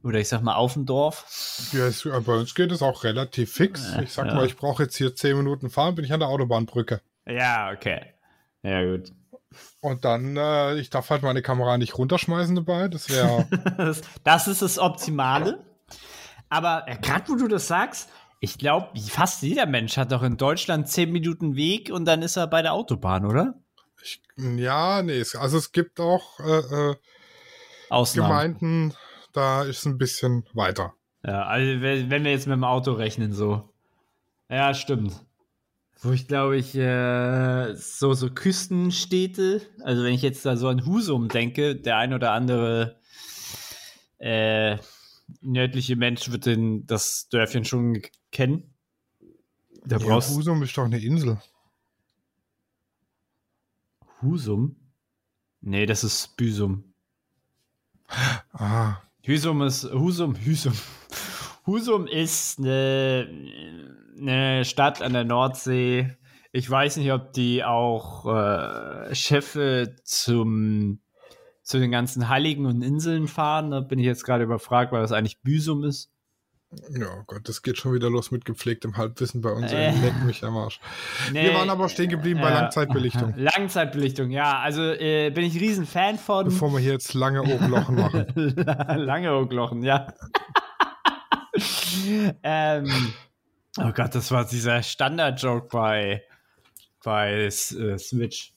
oder 0.02 0.18
ich 0.18 0.28
sag 0.28 0.42
mal, 0.42 0.54
auf 0.54 0.74
dem 0.74 0.86
Dorf. 0.86 1.70
Ja, 1.72 1.86
es, 1.86 2.02
bei 2.02 2.34
uns 2.34 2.54
geht 2.54 2.72
es 2.72 2.82
auch 2.82 3.04
relativ 3.04 3.52
fix. 3.52 3.94
Ich 4.02 4.12
sag 4.12 4.26
Ja. 4.26 4.34
mal, 4.34 4.46
ich 4.46 4.56
brauche 4.56 4.84
jetzt 4.84 4.96
hier 4.96 5.14
10 5.14 5.36
Minuten 5.36 5.70
fahren, 5.70 5.94
bin 5.94 6.04
ich 6.04 6.12
an 6.12 6.20
der 6.20 6.28
Autobahnbrücke. 6.28 7.00
Ja, 7.26 7.70
okay. 7.72 8.14
Ja, 8.62 8.84
gut. 8.84 9.12
Und 9.80 10.04
dann, 10.04 10.36
äh, 10.36 10.76
ich 10.76 10.90
darf 10.90 11.10
halt 11.10 11.22
meine 11.22 11.42
Kamera 11.42 11.76
nicht 11.76 11.98
runterschmeißen 11.98 12.54
dabei. 12.54 12.88
Das 12.88 13.08
wäre. 13.10 13.46
Das, 13.76 14.02
das 14.24 14.48
ist 14.48 14.62
das 14.62 14.78
Optimale. 14.78 15.64
Aber 16.48 16.84
äh, 16.86 16.96
gerade 16.96 17.28
wo 17.28 17.34
du 17.36 17.48
das 17.48 17.66
sagst, 17.66 18.08
ich 18.40 18.58
glaube, 18.58 18.98
fast 19.00 19.42
jeder 19.42 19.66
Mensch 19.66 19.96
hat 19.96 20.12
doch 20.12 20.22
in 20.22 20.36
Deutschland 20.36 20.88
10 20.88 21.10
Minuten 21.12 21.56
Weg 21.56 21.90
und 21.90 22.04
dann 22.04 22.22
ist 22.22 22.36
er 22.36 22.46
bei 22.46 22.62
der 22.62 22.72
Autobahn, 22.72 23.26
oder? 23.26 23.54
ich, 24.02 24.22
ja, 24.36 25.02
nee, 25.02 25.22
also 25.38 25.58
es 25.58 25.72
gibt 25.72 26.00
auch 26.00 26.40
äh, 26.40 26.90
äh. 26.90 26.96
Gemeinden, 28.14 28.94
da 29.32 29.62
ist 29.64 29.86
ein 29.86 29.98
bisschen 29.98 30.44
weiter. 30.54 30.94
Ja, 31.24 31.44
also 31.44 31.80
wenn 31.82 32.24
wir 32.24 32.30
jetzt 32.30 32.46
mit 32.46 32.54
dem 32.54 32.64
Auto 32.64 32.92
rechnen, 32.92 33.32
so. 33.32 33.68
Ja, 34.48 34.74
stimmt. 34.74 35.24
Wo 36.02 36.12
ich 36.12 36.26
glaube 36.28 36.56
ich, 36.56 36.74
äh, 36.74 37.74
so, 37.74 38.14
so 38.14 38.30
Küstenstädte, 38.30 39.60
also 39.82 40.02
wenn 40.02 40.14
ich 40.14 40.22
jetzt 40.22 40.46
da 40.46 40.56
so 40.56 40.68
an 40.68 40.86
Husum 40.86 41.28
denke, 41.28 41.76
der 41.76 41.98
ein 41.98 42.14
oder 42.14 42.32
andere 42.32 42.98
äh, 44.18 44.78
nördliche 45.42 45.96
Mensch 45.96 46.30
wird 46.30 46.46
den, 46.46 46.86
das 46.86 47.28
Dörfchen 47.28 47.64
schon 47.66 48.00
kennen. 48.32 48.74
Da 49.84 49.98
Ja, 49.98 50.06
brauchst 50.06 50.30
Husum 50.34 50.62
ist 50.62 50.76
doch 50.76 50.84
eine 50.84 50.98
Insel. 51.00 51.38
Husum? 54.22 54.76
Nee, 55.60 55.86
das 55.86 56.04
ist 56.04 56.36
Büsum. 56.36 56.84
Ah, 58.52 58.96
Husum 59.30 59.62
ist 59.62 59.84
Husum, 59.84 60.34
Husum. 60.44 60.72
Husum 61.64 62.08
ist 62.08 62.58
eine, 62.58 63.28
eine 64.18 64.64
Stadt 64.64 65.02
an 65.02 65.12
der 65.12 65.22
Nordsee. 65.22 66.16
Ich 66.50 66.68
weiß 66.68 66.96
nicht, 66.96 67.12
ob 67.12 67.32
die 67.32 67.62
auch 67.62 68.26
äh, 68.26 69.14
Schiffe 69.14 69.94
zum 70.02 71.00
zu 71.62 71.78
den 71.78 71.92
ganzen 71.92 72.28
Heiligen 72.28 72.66
und 72.66 72.82
Inseln 72.82 73.28
fahren. 73.28 73.70
Da 73.70 73.78
bin 73.78 74.00
ich 74.00 74.06
jetzt 74.06 74.24
gerade 74.24 74.42
überfragt, 74.42 74.90
weil 74.90 75.02
das 75.02 75.12
eigentlich 75.12 75.40
Büsum 75.42 75.84
ist. 75.84 76.09
Ja, 76.90 77.24
Gott, 77.26 77.48
das 77.48 77.62
geht 77.62 77.78
schon 77.78 77.94
wieder 77.94 78.08
los 78.08 78.30
mit 78.30 78.44
gepflegtem 78.44 78.96
Halbwissen 78.96 79.40
bei 79.40 79.50
uns. 79.50 79.72
Äh. 79.72 79.88
Äh. 79.88 80.00
Leck 80.00 80.22
mich 80.24 80.44
am 80.44 80.56
Arsch. 80.56 80.80
Nee, 81.32 81.44
Wir 81.44 81.54
waren 81.54 81.68
aber 81.68 81.88
stehen 81.88 82.08
geblieben 82.08 82.40
bei 82.40 82.50
ja. 82.50 82.60
Langzeitbelichtung. 82.60 83.34
Langzeitbelichtung, 83.36 84.30
ja. 84.30 84.60
Also 84.60 84.82
äh, 84.82 85.30
bin 85.30 85.44
ich 85.44 85.60
riesen 85.60 85.84
Fan 85.84 86.16
von. 86.16 86.44
Bevor 86.44 86.72
wir 86.72 86.78
hier 86.78 86.92
jetzt 86.92 87.14
lange 87.14 87.42
Ohrlochen 87.42 87.96
machen. 87.96 88.26
Lange 89.04 89.36
Ohrglochen, 89.36 89.82
ja. 89.82 90.14
ähm, 92.44 93.12
oh 93.78 93.90
Gott, 93.92 94.14
das 94.14 94.30
war 94.30 94.44
dieser 94.44 94.82
Standard-Joke 94.82 95.68
bei, 95.72 96.22
bei 97.02 97.32
äh, 97.32 97.50
Switch. 97.50 98.52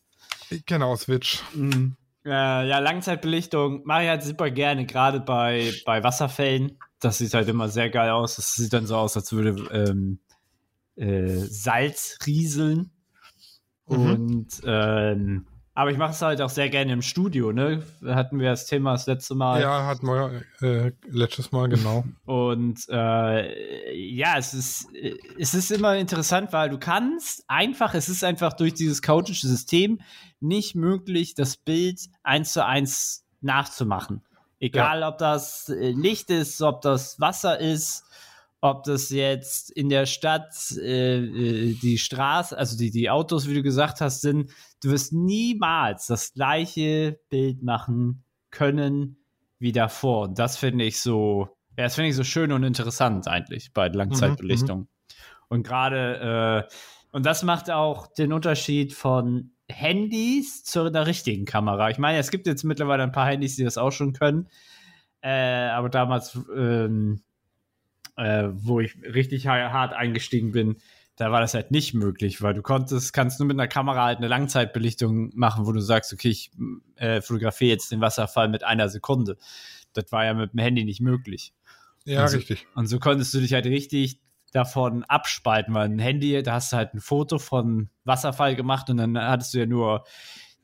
genau, 0.67 0.95
Switch. 0.95 1.41
Mhm. 1.55 1.97
Äh, 2.25 2.29
ja, 2.67 2.79
Langzeitbelichtung 2.79 3.81
mache 3.85 4.03
ich 4.03 4.09
halt 4.09 4.23
super 4.23 4.49
gerne, 4.49 4.85
gerade 4.85 5.19
bei, 5.19 5.73
bei 5.85 6.03
Wasserfällen. 6.03 6.77
Das 6.99 7.17
sieht 7.17 7.33
halt 7.33 7.49
immer 7.49 7.67
sehr 7.67 7.89
geil 7.89 8.11
aus. 8.11 8.37
Das 8.37 8.53
sieht 8.53 8.71
dann 8.71 8.85
so 8.85 8.95
aus, 8.95 9.17
als 9.17 9.31
würde 9.33 9.55
ähm, 9.71 10.19
äh, 10.95 11.37
Salz 11.37 12.17
rieseln. 12.25 12.91
Mhm. 13.87 13.97
Und 13.97 14.61
ähm, 14.65 15.45
aber 15.75 15.91
ich 15.91 15.97
mache 15.97 16.11
es 16.11 16.21
halt 16.21 16.39
auch 16.41 16.49
sehr 16.49 16.69
gerne 16.69 16.93
im 16.93 17.01
Studio, 17.01 17.51
ne? 17.51 17.83
Hatten 18.05 18.39
wir 18.39 18.51
das 18.51 18.67
Thema 18.67 18.91
das 18.93 19.07
letzte 19.07 19.33
Mal. 19.33 19.61
Ja, 19.61 19.85
hatten 19.87 20.05
wir 20.05 20.43
äh, 20.61 20.91
letztes 21.09 21.51
Mal, 21.51 21.67
genau. 21.67 22.03
Und 22.25 22.87
äh, 22.89 23.95
ja, 23.95 24.37
es 24.37 24.53
ist, 24.53 24.87
es 25.39 25.53
ist 25.55 25.71
immer 25.71 25.95
interessant, 25.95 26.53
weil 26.53 26.69
du 26.69 26.77
kannst 26.77 27.43
einfach, 27.47 27.95
es 27.95 28.07
ist 28.07 28.23
einfach 28.23 28.53
durch 28.53 28.75
dieses 28.75 29.01
chaotische 29.01 29.47
System 29.47 29.99
nicht 30.39 30.75
möglich, 30.75 31.33
das 31.33 31.57
Bild 31.57 32.01
eins 32.21 32.53
zu 32.53 32.63
eins 32.63 33.25
nachzumachen. 33.41 34.21
Egal, 34.59 35.03
ob 35.03 35.17
das 35.17 35.69
äh, 35.69 35.91
Licht 35.91 36.29
ist, 36.29 36.61
ob 36.61 36.81
das 36.81 37.19
Wasser 37.19 37.59
ist, 37.59 38.05
ob 38.61 38.85
das 38.85 39.09
jetzt 39.09 39.71
in 39.71 39.89
der 39.89 40.05
Stadt 40.05 40.53
äh, 40.77 41.17
äh, 41.17 41.73
die 41.73 41.97
Straße, 41.97 42.57
also 42.57 42.77
die, 42.77 42.91
die 42.91 43.09
Autos, 43.09 43.49
wie 43.49 43.55
du 43.55 43.61
gesagt 43.61 43.99
hast, 43.99 44.21
sind. 44.21 44.51
Du 44.83 44.91
wirst 44.91 45.13
niemals 45.13 46.07
das 46.07 46.33
gleiche 46.33 47.19
Bild 47.29 47.63
machen 47.63 48.23
können 48.51 49.17
wie 49.59 49.71
davor. 49.71 50.27
Und 50.27 50.39
das 50.39 50.57
finde 50.57 50.83
ich 50.85 50.99
so, 51.01 51.47
ja, 51.77 51.85
das 51.85 51.95
finde 51.95 52.09
ich 52.09 52.15
so 52.15 52.23
schön 52.23 52.51
und 52.51 52.63
interessant 52.63 53.27
eigentlich 53.27 53.73
bei 53.73 53.87
Langzeitbelichtung. 53.87 54.87
Und 55.47 55.65
gerade, 55.65 56.67
äh, 56.69 56.73
und 57.11 57.25
das 57.25 57.43
macht 57.43 57.71
auch 57.71 58.07
den 58.07 58.33
Unterschied 58.33 58.93
von 58.93 59.51
Handys 59.69 60.63
zu 60.63 60.81
einer 60.81 61.07
richtigen 61.07 61.45
Kamera. 61.45 61.89
Ich 61.89 61.97
meine, 61.97 62.17
es 62.17 62.31
gibt 62.31 62.47
jetzt 62.47 62.63
mittlerweile 62.63 63.03
ein 63.03 63.11
paar 63.11 63.27
Handys, 63.27 63.55
die 63.55 63.63
das 63.63 63.77
auch 63.77 63.91
schon 63.91 64.13
können. 64.13 64.49
Äh, 65.21 65.67
aber 65.69 65.89
damals, 65.89 66.37
ähm, 66.55 67.21
äh, 68.17 68.49
wo 68.51 68.79
ich 68.81 68.95
richtig 69.03 69.47
ha- 69.47 69.71
hart 69.71 69.93
eingestiegen 69.93 70.51
bin, 70.51 70.75
da 71.23 71.31
war 71.31 71.39
das 71.39 71.53
halt 71.53 71.71
nicht 71.71 71.93
möglich, 71.93 72.41
weil 72.41 72.53
du 72.53 72.61
konntest, 72.61 73.13
kannst 73.13 73.39
nur 73.39 73.47
mit 73.47 73.55
einer 73.57 73.69
Kamera 73.69 74.03
halt 74.05 74.17
eine 74.17 74.27
Langzeitbelichtung 74.27 75.31
machen, 75.35 75.65
wo 75.65 75.71
du 75.71 75.79
sagst, 75.79 76.11
okay, 76.11 76.29
ich 76.29 76.51
äh, 76.97 77.21
fotografiere 77.21 77.71
jetzt 77.71 77.91
den 77.91 78.01
Wasserfall 78.01 78.49
mit 78.49 78.63
einer 78.65 78.89
Sekunde. 78.89 79.37
Das 79.93 80.11
war 80.11 80.25
ja 80.25 80.33
mit 80.33 80.51
dem 80.53 80.59
Handy 80.59 80.83
nicht 80.83 80.99
möglich. 81.01 81.53
Ja, 82.03 82.23
Also- 82.23 82.37
richtig. 82.37 82.67
Und 82.75 82.87
so 82.87 82.99
konntest 82.99 83.33
du 83.33 83.39
dich 83.39 83.53
halt 83.53 83.65
richtig 83.65 84.19
davon 84.51 85.03
abspalten, 85.05 85.73
weil 85.73 85.89
ein 85.89 85.97
Handy, 85.99 86.43
da 86.43 86.53
hast 86.55 86.73
du 86.73 86.77
halt 86.77 86.93
ein 86.93 86.99
Foto 86.99 87.39
von 87.39 87.89
Wasserfall 88.03 88.55
gemacht 88.55 88.89
und 88.89 88.97
dann 88.97 89.17
hattest 89.17 89.53
du 89.53 89.59
ja 89.59 89.65
nur 89.65 90.03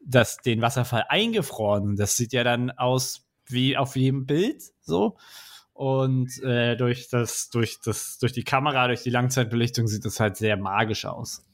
das, 0.05 0.37
den 0.37 0.61
Wasserfall 0.61 1.05
eingefroren. 1.09 1.83
Und 1.83 1.95
das 1.99 2.17
sieht 2.17 2.33
ja 2.33 2.43
dann 2.43 2.69
aus 2.71 3.25
wie 3.47 3.77
auf 3.77 3.95
jedem 3.95 4.25
Bild 4.25 4.61
so. 4.81 5.17
Und 5.79 6.43
äh, 6.43 6.75
durch 6.75 7.07
das, 7.07 7.49
durch 7.51 7.79
das, 7.79 8.17
durch 8.17 8.33
die 8.33 8.43
Kamera, 8.43 8.87
durch 8.87 9.03
die 9.03 9.11
Langzeitbelichtung 9.11 9.87
sieht 9.87 10.03
das 10.03 10.19
halt 10.19 10.35
sehr 10.35 10.57
magisch 10.57 11.05
aus. 11.05 11.45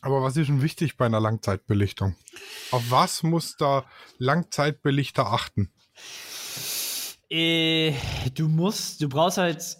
Aber 0.00 0.20
was 0.20 0.36
ist 0.36 0.48
denn 0.48 0.60
wichtig 0.60 0.96
bei 0.96 1.06
einer 1.06 1.20
Langzeitbelichtung? 1.20 2.16
Auf 2.72 2.90
was 2.90 3.22
muss 3.22 3.56
der 3.56 3.84
Langzeitbelichter 4.18 5.26
achten? 5.26 5.70
Äh, 7.30 7.92
du 8.34 8.48
musst, 8.48 9.00
du 9.00 9.08
brauchst 9.08 9.38
halt 9.38 9.76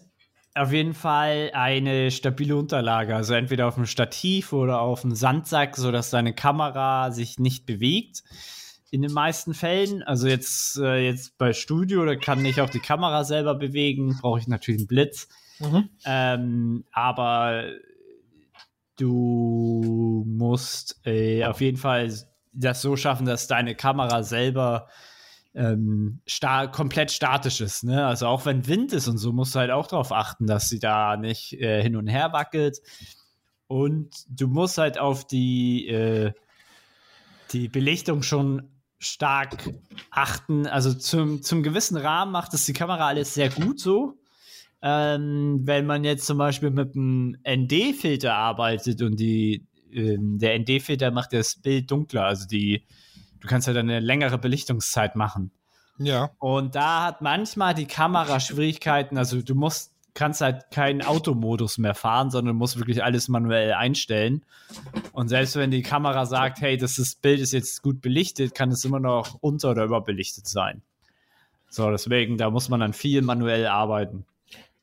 auf 0.55 0.73
jeden 0.73 0.95
Fall 0.95 1.51
eine 1.53 2.13
stabile 2.13 2.55
Unterlage, 2.55 3.17
also 3.17 3.35
entweder 3.35 3.67
auf 3.67 3.75
dem 3.75 3.87
Stativ 3.87 4.53
oder 4.53 4.81
auf 4.81 5.01
dem 5.01 5.17
Sandsack, 5.17 5.77
sodass 5.77 6.11
deine 6.11 6.35
Kamera 6.35 7.11
sich 7.11 7.41
nicht 7.41 7.67
bewegt. 7.67 8.23
In 8.91 9.03
den 9.03 9.13
meisten 9.13 9.55
Fällen, 9.55 10.03
also 10.03 10.27
jetzt, 10.27 10.77
äh, 10.79 11.05
jetzt 11.05 11.39
bei 11.39 11.53
Studio, 11.53 12.05
da 12.05 12.17
kann 12.17 12.45
ich 12.45 12.61
auch 12.61 12.71
die 12.71 12.81
Kamera 12.81 13.25
selber 13.25 13.55
bewegen, 13.55 14.19
brauche 14.21 14.41
ich 14.41 14.49
natürlich 14.49 14.81
einen 14.81 14.89
Blitz. 14.89 15.29
Ähm, 16.05 16.85
aber 16.91 17.71
du 18.97 20.25
musst 20.27 21.01
äh, 21.05 21.45
auf 21.45 21.61
jeden 21.61 21.79
Fall 21.79 22.13
das 22.53 22.83
so 22.83 22.97
schaffen, 22.97 23.27
dass 23.27 23.47
deine 23.47 23.75
Kamera 23.75 24.23
selber 24.23 24.89
ähm, 25.55 26.21
sta 26.27 26.67
komplett 26.67 27.11
statisch 27.11 27.61
ist. 27.61 27.85
Ne? 27.85 28.07
Also 28.07 28.27
auch 28.27 28.47
wenn 28.47 28.67
Wind 28.67 28.93
ist 28.93 29.09
und 29.09 29.19
so, 29.19 29.33
musst 29.33 29.55
du 29.55 29.61
halt 29.61 29.71
auch 29.71 29.87
darauf 29.87 30.13
achten, 30.13 30.47
dass 30.47 30.69
sie 30.69 30.79
da 30.79 31.17
nicht 31.17 31.55
äh, 31.55 31.83
hin 31.83 31.97
und 31.97 32.07
her 32.07 32.33
wackelt. 32.33 32.81
Und 33.67 34.11
du 34.29 34.49
musst 34.49 34.79
halt 34.79 34.99
auf 34.99 35.27
die, 35.27 35.89
äh, 35.89 36.33
die 37.53 37.69
Belichtung 37.69 38.23
schon 38.23 38.69
stark 39.01 39.73
achten. 40.11 40.67
Also 40.67 40.93
zum, 40.93 41.43
zum 41.43 41.63
gewissen 41.63 41.97
Rahmen 41.97 42.31
macht 42.31 42.55
es 42.55 42.67
die 42.67 42.75
Kamera 42.75 43.09
alles 43.09 43.35
sehr 43.35 43.49
gut 43.49 43.81
so. 43.81 44.19
Ähm, 44.83 45.63
wenn 45.65 45.87
man 45.87 46.05
jetzt 46.05 46.27
zum 46.27 46.39
Beispiel 46.39 46.71
mit 46.71 46.95
einem 46.95 47.37
ND-Filter 47.47 48.35
arbeitet 48.35 49.03
und 49.03 49.19
die, 49.19 49.67
ähm, 49.93 50.39
der 50.39 50.59
ND-Filter 50.59 51.11
macht 51.11 51.33
das 51.33 51.57
Bild 51.57 51.91
dunkler, 51.91 52.25
also 52.25 52.47
die, 52.47 52.87
du 53.41 53.49
kannst 53.49 53.67
ja 53.67 53.75
dann 53.75 53.91
eine 53.91 54.01
längere 54.01 54.39
Belichtungszeit 54.39 55.17
machen. 55.17 55.51
Ja. 55.99 56.31
Und 56.39 56.77
da 56.77 57.05
hat 57.05 57.21
manchmal 57.21 57.75
die 57.75 57.87
Kamera 57.87 58.41
Schwierigkeiten, 58.41 59.19
also 59.19 59.43
du 59.43 59.55
musst 59.55 59.93
kannst 60.15 60.41
halt 60.41 60.71
keinen 60.71 61.03
Automodus 61.03 61.79
mehr 61.79 61.95
fahren, 61.95 62.31
sondern 62.31 62.57
musst 62.57 62.79
wirklich 62.79 63.03
alles 63.03 63.29
manuell 63.29 63.73
einstellen. 63.75 64.45
Und 65.13 65.29
selbst 65.29 65.57
wenn 65.57 65.71
die 65.71 65.83
Kamera 65.83 66.27
sagt, 66.27 66.61
hey, 66.61 66.77
das 66.77 66.99
ist, 66.99 67.23
Bild 67.23 67.41
ist 67.41 67.53
jetzt 67.53 67.83
gut 67.83 68.01
belichtet, 68.01 68.55
kann 68.55 68.71
es 68.71 68.85
immer 68.85 69.01
noch 69.01 69.37
unter- 69.41 69.71
oder 69.71 69.85
überbelichtet 69.85 70.47
sein. 70.47 70.83
So, 71.69 71.91
deswegen, 71.91 72.37
da 72.37 72.51
muss 72.51 72.69
man 72.69 72.81
dann 72.81 72.93
viel 72.93 73.23
manuell 73.23 73.67
arbeiten. 73.67 74.25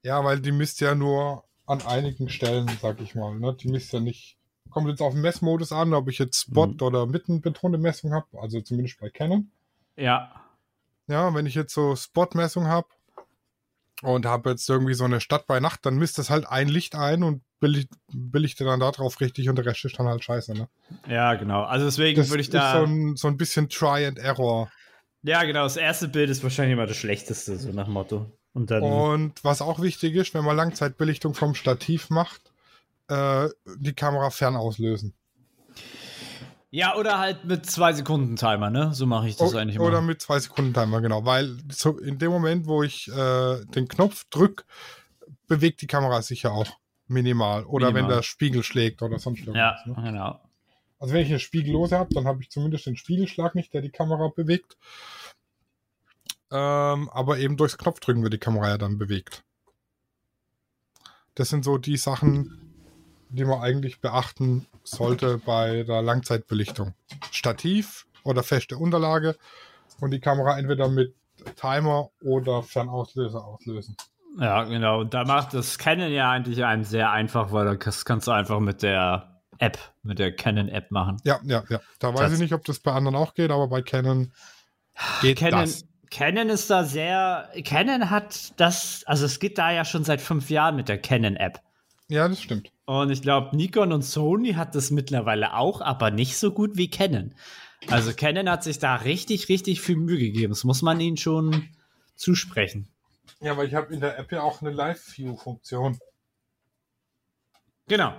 Ja, 0.04 0.24
weil 0.24 0.40
die 0.40 0.52
misst 0.54 0.80
ja 0.80 0.96
nur 0.96 1.44
an 1.66 1.82
einigen 1.82 2.30
Stellen, 2.30 2.70
sag 2.82 3.02
ich 3.02 3.14
mal. 3.14 3.38
Ne? 3.38 3.54
Die 3.54 3.68
misst 3.68 3.92
ja 3.92 4.00
nicht. 4.00 4.38
Kommt 4.70 4.88
jetzt 4.88 5.02
auf 5.02 5.14
den 5.14 5.22
Messmodus 5.22 5.72
an, 5.72 5.94
ob 5.94 6.08
ich 6.10 6.18
jetzt 6.20 6.42
Spot 6.42 6.68
Mhm. 6.68 6.82
oder 6.82 7.06
mittenbetonte 7.06 7.78
Messung 7.78 8.14
habe, 8.14 8.28
also 8.42 8.62
zumindest 8.62 9.00
bei 9.00 9.10
Canon. 9.10 9.50
Ja. 9.96 10.32
Ja, 11.08 11.34
wenn 11.34 11.46
ich 11.46 11.56
jetzt 11.56 11.74
so 11.74 11.96
Spot-Messung 11.96 12.68
habe 12.68 12.88
und 14.02 14.26
habe 14.26 14.52
jetzt 14.52 14.70
irgendwie 14.70 14.94
so 14.94 15.04
eine 15.06 15.22
Stadt 15.22 15.48
bei 15.48 15.60
Nacht, 15.60 15.86
dann 15.86 15.98
misst 15.98 16.18
das 16.18 16.30
halt 16.30 16.48
ein 16.48 16.68
Licht 16.68 16.96
ein 16.96 17.24
und 17.24 17.44
belicht, 17.60 17.90
belichte 18.14 18.64
dann 18.64 18.80
da 18.80 18.92
drauf 18.92 19.20
richtig 19.20 19.50
und 19.50 19.56
der 19.58 19.66
Rest 19.66 19.84
ist 19.86 19.98
dann 19.98 20.08
halt 20.08 20.24
scheiße. 20.24 20.54
Ne? 20.54 20.68
Ja, 21.08 21.34
genau. 21.36 21.64
Also 21.64 21.86
deswegen 21.86 22.20
Das 22.20 22.30
würde 22.30 22.42
ich 22.42 22.48
ist 22.48 22.54
da. 22.54 22.80
so 22.80 22.86
ein, 22.86 23.16
so 23.16 23.28
ein 23.28 23.38
bisschen 23.38 23.70
Try 23.70 24.06
and 24.06 24.20
Error. 24.20 24.70
ja, 25.24 25.44
genau. 25.44 25.64
Das 25.64 25.78
erste 25.78 26.08
Bild 26.08 26.30
ist 26.30 26.44
wahrscheinlich 26.44 26.74
immer 26.74 26.86
das 26.88 26.98
schlechteste, 26.98 27.58
so 27.58 27.72
nach 27.72 27.88
Motto. 27.88 28.32
Und 28.54 28.72
dann. 28.72 28.84
Und 28.84 29.44
was 29.44 29.62
auch 29.62 29.82
wichtig 29.82 30.16
ist, 30.16 30.34
wenn 30.34 30.46
man 30.46 30.56
Langzeitbelichtung 30.56 31.34
vom 31.34 31.54
Stativ 31.56 32.10
macht, 32.10 32.42
äh, 33.08 33.50
die 33.78 33.94
Kamera 33.94 34.30
fern 34.30 34.56
auslösen. 34.56 35.14
Ja, 36.70 36.96
oder 36.96 37.18
halt 37.20 37.46
mit 37.46 37.66
zwei 37.66 37.94
Sekunden 37.94 38.36
Timer, 38.36 38.70
ne? 38.70 38.94
So 38.94 39.06
mache 39.06 39.28
ich 39.28 39.36
das 39.38 39.54
O- 39.54 39.58
eigentlich 39.58 39.80
Oder 39.80 40.00
immer. 40.00 40.08
mit 40.08 40.22
zwei 40.22 40.40
Sekunden 40.40 40.74
Timer, 40.74 41.02
genau. 41.02 41.26
Weil 41.26 41.58
so 41.72 41.98
in 41.98 42.20
dem 42.20 42.32
Moment, 42.32 42.66
wo 42.68 42.84
ich 42.84 43.08
äh, 43.10 43.66
den 43.66 43.88
Knopf 43.88 44.26
drücke, 44.30 44.64
bewegt 45.48 45.82
die 45.82 45.88
Kamera 45.88 46.22
sich 46.22 46.44
ja 46.44 46.52
auch 46.52 46.68
minimal. 47.08 47.64
Oder 47.66 47.88
wenn 47.88 47.94
Minimal. 47.96 48.18
der 48.18 48.24
Spiegel 48.24 48.64
schlägt 48.64 49.02
oder 49.02 49.18
sonst 49.20 49.40
Ja, 49.46 49.78
irgendwas. 49.78 49.86
Ne? 49.86 50.12
genau. 50.12 50.42
Also 51.00 51.14
wenn 51.14 51.22
ich 51.22 51.30
eine 51.30 51.40
Spiegellose 51.40 51.98
habe, 51.98 52.14
dann 52.14 52.26
habe 52.26 52.42
ich 52.42 52.50
zumindest 52.50 52.86
den 52.88 52.98
Spiegelschlag 52.98 53.56
nicht, 53.56 53.74
der 53.74 53.82
die 53.82 53.92
Kamera 53.92 54.30
bewegt. 54.36 54.78
Ähm, 56.50 57.10
aber 57.10 57.38
eben 57.40 57.58
durchs 57.58 57.78
Knopfdrücken 57.78 58.24
wird 58.24 58.34
die 58.34 58.40
Kamera 58.40 58.70
ja 58.70 58.78
dann 58.78 58.98
bewegt. 58.98 59.44
Das 61.36 61.50
sind 61.50 61.64
so 61.64 61.78
die 61.78 61.98
Sachen, 61.98 62.67
die 63.30 63.46
man 63.46 63.62
eigentlich 63.62 64.00
beachten 64.02 64.66
sollte 64.84 65.38
bei 65.38 65.84
der 65.84 66.02
Langzeitbelichtung. 66.02 66.94
Stativ 67.32 68.06
oder 68.24 68.44
feste 68.44 68.78
Unterlage 68.78 69.36
und 70.00 70.12
die 70.12 70.20
Kamera 70.20 70.58
entweder 70.58 70.88
mit 70.90 71.14
Timer 71.56 72.10
oder 72.24 72.64
Fernauslöser 72.64 73.44
auslösen. 73.44 73.96
Ja, 74.40 74.64
genau. 74.64 75.02
Und 75.02 75.14
da 75.14 75.24
macht 75.24 75.54
das 75.54 75.78
Canon 75.78 76.12
ja 76.12 76.32
eigentlich 76.32 76.64
einem 76.64 76.84
sehr 76.84 77.12
einfach, 77.12 77.52
weil 77.52 77.78
das 77.78 78.06
kannst 78.06 78.28
du 78.28 78.32
einfach 78.32 78.60
mit 78.60 78.84
der 78.84 79.40
App, 79.60 79.78
mit 80.04 80.20
der 80.20 80.36
Canon-App 80.36 80.92
machen. 80.92 81.18
Ja, 81.24 81.40
ja, 81.44 81.64
ja. 81.70 81.80
Da 82.00 82.14
weiß 82.14 82.20
Das- 82.22 82.34
ich 82.34 82.40
nicht, 82.40 82.54
ob 82.54 82.64
das 82.66 82.80
bei 82.80 82.92
anderen 82.92 83.16
auch 83.16 83.34
geht, 83.34 83.50
aber 83.50 83.68
bei 83.68 83.82
Canon 83.82 84.32
geht 85.22 85.40
Canon, 85.40 85.62
das. 85.62 85.86
Canon 86.12 86.50
ist 86.50 86.70
da 86.70 86.84
sehr. 86.84 87.50
Canon 87.66 88.10
hat 88.10 88.60
das, 88.60 89.04
also 89.08 89.26
es 89.26 89.40
geht 89.40 89.58
da 89.58 89.72
ja 89.72 89.84
schon 89.86 90.04
seit 90.04 90.22
fünf 90.22 90.50
Jahren 90.50 90.76
mit 90.76 90.88
der 90.90 91.00
Canon-App. 91.00 91.60
Ja, 92.08 92.28
das 92.28 92.42
stimmt. 92.42 92.70
Und 92.88 93.10
ich 93.10 93.22
glaube, 93.22 93.54
Nikon 93.54 93.92
und 93.92 94.02
Sony 94.02 94.54
hat 94.54 94.74
das 94.74 94.92
mittlerweile 94.92 95.56
auch, 95.56 95.82
aber 95.82 96.10
nicht 96.10 96.38
so 96.38 96.52
gut 96.52 96.78
wie 96.78 96.90
Canon. 96.90 97.36
Also 97.90 98.14
Canon 98.14 98.50
hat 98.50 98.64
sich 98.64 98.80
da 98.80 98.96
richtig, 98.96 99.50
richtig 99.50 99.82
viel 99.82 99.98
Mühe 99.98 100.18
gegeben. 100.18 100.54
Das 100.54 100.64
muss 100.64 100.82
man 100.82 100.98
ihnen 101.02 101.18
schon 101.18 101.68
zusprechen. 102.16 102.88
Ja, 103.42 103.52
aber 103.52 103.66
ich 103.66 103.76
habe 103.76 103.94
in 103.94 104.00
der 104.00 104.18
App 104.18 104.32
ja 104.32 104.42
auch 104.42 104.62
eine 104.62 104.72
Live-View-Funktion. 104.72 106.00
Genau. 107.90 108.14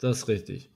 Das 0.00 0.18
ist 0.18 0.28
richtig. 0.28 0.70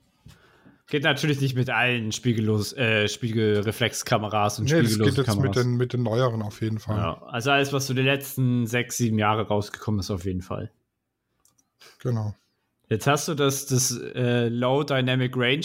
Geht 0.86 1.04
natürlich 1.04 1.38
nicht 1.42 1.54
mit 1.54 1.68
allen 1.68 2.12
Spiegellos, 2.12 2.72
äh, 2.72 3.08
Spiegelreflexkameras 3.08 4.58
und 4.58 4.64
Nee, 4.64 4.80
das 4.80 4.98
geht 4.98 5.12
spiegellosen 5.12 5.24
jetzt 5.26 5.36
mit 5.36 5.54
den, 5.54 5.76
mit 5.76 5.92
den 5.92 6.02
neueren 6.02 6.40
auf 6.40 6.62
jeden 6.62 6.78
Fall. 6.78 6.96
ja, 6.96 7.22
also 7.24 7.50
alles, 7.50 7.74
was 7.74 7.86
so 7.86 7.92
die 7.92 8.00
letzten 8.00 8.66
sechs, 8.66 8.96
sieben 8.96 9.18
Jahre 9.18 9.46
rausgekommen 9.48 10.00
ist, 10.00 10.10
auf 10.10 10.24
jeden 10.24 10.40
Fall. 10.40 10.72
Genau. 11.98 12.34
Jetzt 12.90 13.06
hast 13.06 13.28
du 13.28 13.34
das, 13.34 13.66
das 13.66 13.96
äh, 14.14 14.48
Low 14.48 14.82
Dynamic 14.82 15.34
Range 15.36 15.64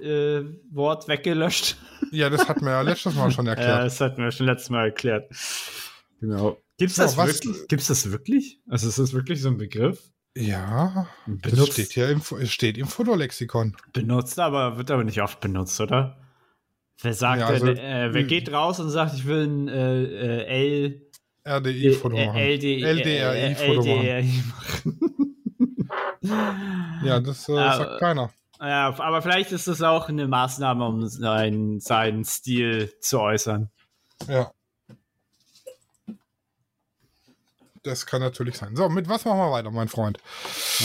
äh, 0.00 0.42
Wort 0.70 1.08
weggelöscht. 1.08 1.76
Ja, 2.12 2.28
das 2.28 2.48
hatten 2.48 2.64
wir 2.64 2.72
ja 2.72 2.80
letztes 2.80 3.14
Mal 3.14 3.30
schon 3.30 3.46
Ja, 3.46 3.52
erklärt. 3.52 3.84
das 3.84 4.00
hatten 4.00 4.20
wir 4.22 4.32
schon 4.32 4.46
letztes 4.46 4.68
Mal 4.70 4.86
erklärt. 4.86 5.30
Genau. 6.20 6.56
Gibt's 6.76 6.96
So, 6.96 7.02
das 7.02 7.16
was- 7.16 7.34
wirklich? 7.44 7.68
Gibt's 7.68 7.86
das 7.86 8.10
wirklich? 8.10 8.58
Also 8.68 8.88
ist 8.88 8.98
das 8.98 9.12
wirklich 9.12 9.40
so 9.42 9.48
ein 9.48 9.58
Begriff? 9.58 10.10
Ja, 10.36 11.06
das 11.26 11.52
Benutzt, 11.52 11.74
steht 11.74 11.92
hier 11.92 12.08
im, 12.08 12.20
es 12.40 12.50
steht 12.50 12.78
im 12.78 12.86
Fotolexikon. 12.88 13.76
benutzt, 13.92 14.40
aber 14.40 14.76
wird 14.78 14.90
aber 14.90 15.04
nicht 15.04 15.20
oft 15.22 15.40
benutzt, 15.40 15.80
oder? 15.80 16.16
Wer 17.02 17.14
sagt 17.14 17.40
Ja, 17.42 17.46
also, 17.46 17.66
denn, 17.66 17.76
äh, 17.76 18.08
wer 18.12 18.24
geht 18.24 18.50
raus 18.52 18.80
und 18.80 18.90
sagt, 18.90 19.14
ich 19.14 19.24
will 19.26 19.46
ein 19.46 19.68
äh, 19.68 20.02
äh, 20.02 20.44
L 20.46 21.02
RDI-Foto 21.46 22.16
äh, 22.16 22.26
machen. 22.26 22.38
LD, 22.40 22.64
LDRI-Foto 22.82 23.96
machen. 23.96 24.52
Ja, 26.22 27.20
das 27.20 27.48
äh, 27.48 27.54
sagt 27.54 28.00
keiner. 28.00 28.30
Ja, 28.60 28.94
aber 28.98 29.22
vielleicht 29.22 29.52
ist 29.52 29.68
das 29.68 29.80
auch 29.80 30.08
eine 30.08 30.28
Maßnahme, 30.28 30.84
um 30.84 31.06
seinen, 31.08 31.80
seinen 31.80 32.24
Stil 32.24 32.92
zu 33.00 33.20
äußern. 33.20 33.70
Ja. 34.28 34.50
Das 37.82 38.04
kann 38.04 38.20
natürlich 38.20 38.58
sein. 38.58 38.76
So, 38.76 38.88
mit 38.90 39.08
was 39.08 39.24
machen 39.24 39.38
wir 39.38 39.50
weiter, 39.50 39.70
mein 39.70 39.88
Freund? 39.88 40.18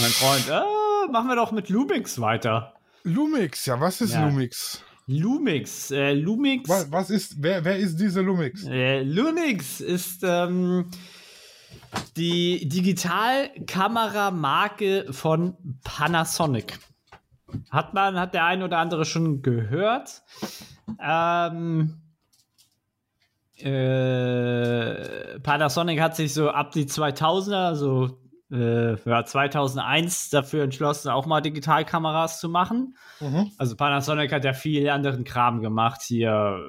Mein 0.01 0.11
Freund, 0.11 0.47
äh, 0.47 1.11
machen 1.11 1.27
wir 1.27 1.35
doch 1.35 1.51
mit 1.51 1.67
Lumix 1.67 2.21
weiter. 2.21 2.73
Lumix, 3.03 3.65
ja, 3.65 3.79
was 3.79 3.99
ist 3.99 4.13
Ja. 4.13 4.25
Lumix? 4.25 4.81
Lumix, 5.07 5.91
äh, 5.91 6.13
Lumix. 6.13 6.69
Was, 6.69 6.91
was 6.91 7.09
ist, 7.09 7.35
wer, 7.43 7.63
wer 7.63 7.77
ist 7.77 7.97
diese 7.97 8.21
Lumix? 8.21 8.63
Äh, 8.63 9.03
Lumix 9.03 9.81
ist 9.81 10.23
ähm, 10.23 10.89
die 12.17 12.67
Digitalkameramarke 12.69 15.05
von 15.11 15.55
Panasonic. 15.83 16.79
Hat 17.69 17.93
man, 17.93 18.19
hat 18.19 18.33
der 18.33 18.45
ein 18.45 18.63
oder 18.63 18.79
andere 18.79 19.05
schon 19.05 19.41
gehört. 19.41 20.23
Ähm, 21.01 22.01
äh, 23.57 25.39
Panasonic 25.39 26.01
hat 26.01 26.15
sich 26.15 26.33
so 26.33 26.49
ab 26.49 26.71
die 26.71 26.85
2000er, 26.85 27.67
also 27.67 28.17
äh, 28.51 28.95
ja, 29.09 29.25
2001 29.25 30.29
dafür 30.29 30.63
entschlossen, 30.63 31.09
auch 31.09 31.25
mal 31.25 31.41
Digitalkameras 31.41 32.39
zu 32.39 32.49
machen. 32.49 32.95
Mhm. 33.19 33.51
Also 33.57 33.75
Panasonic 33.75 34.31
hat 34.31 34.43
ja 34.43 34.53
viel 34.53 34.89
anderen 34.89 35.23
Kram 35.23 35.61
gemacht 35.61 36.01
hier 36.01 36.59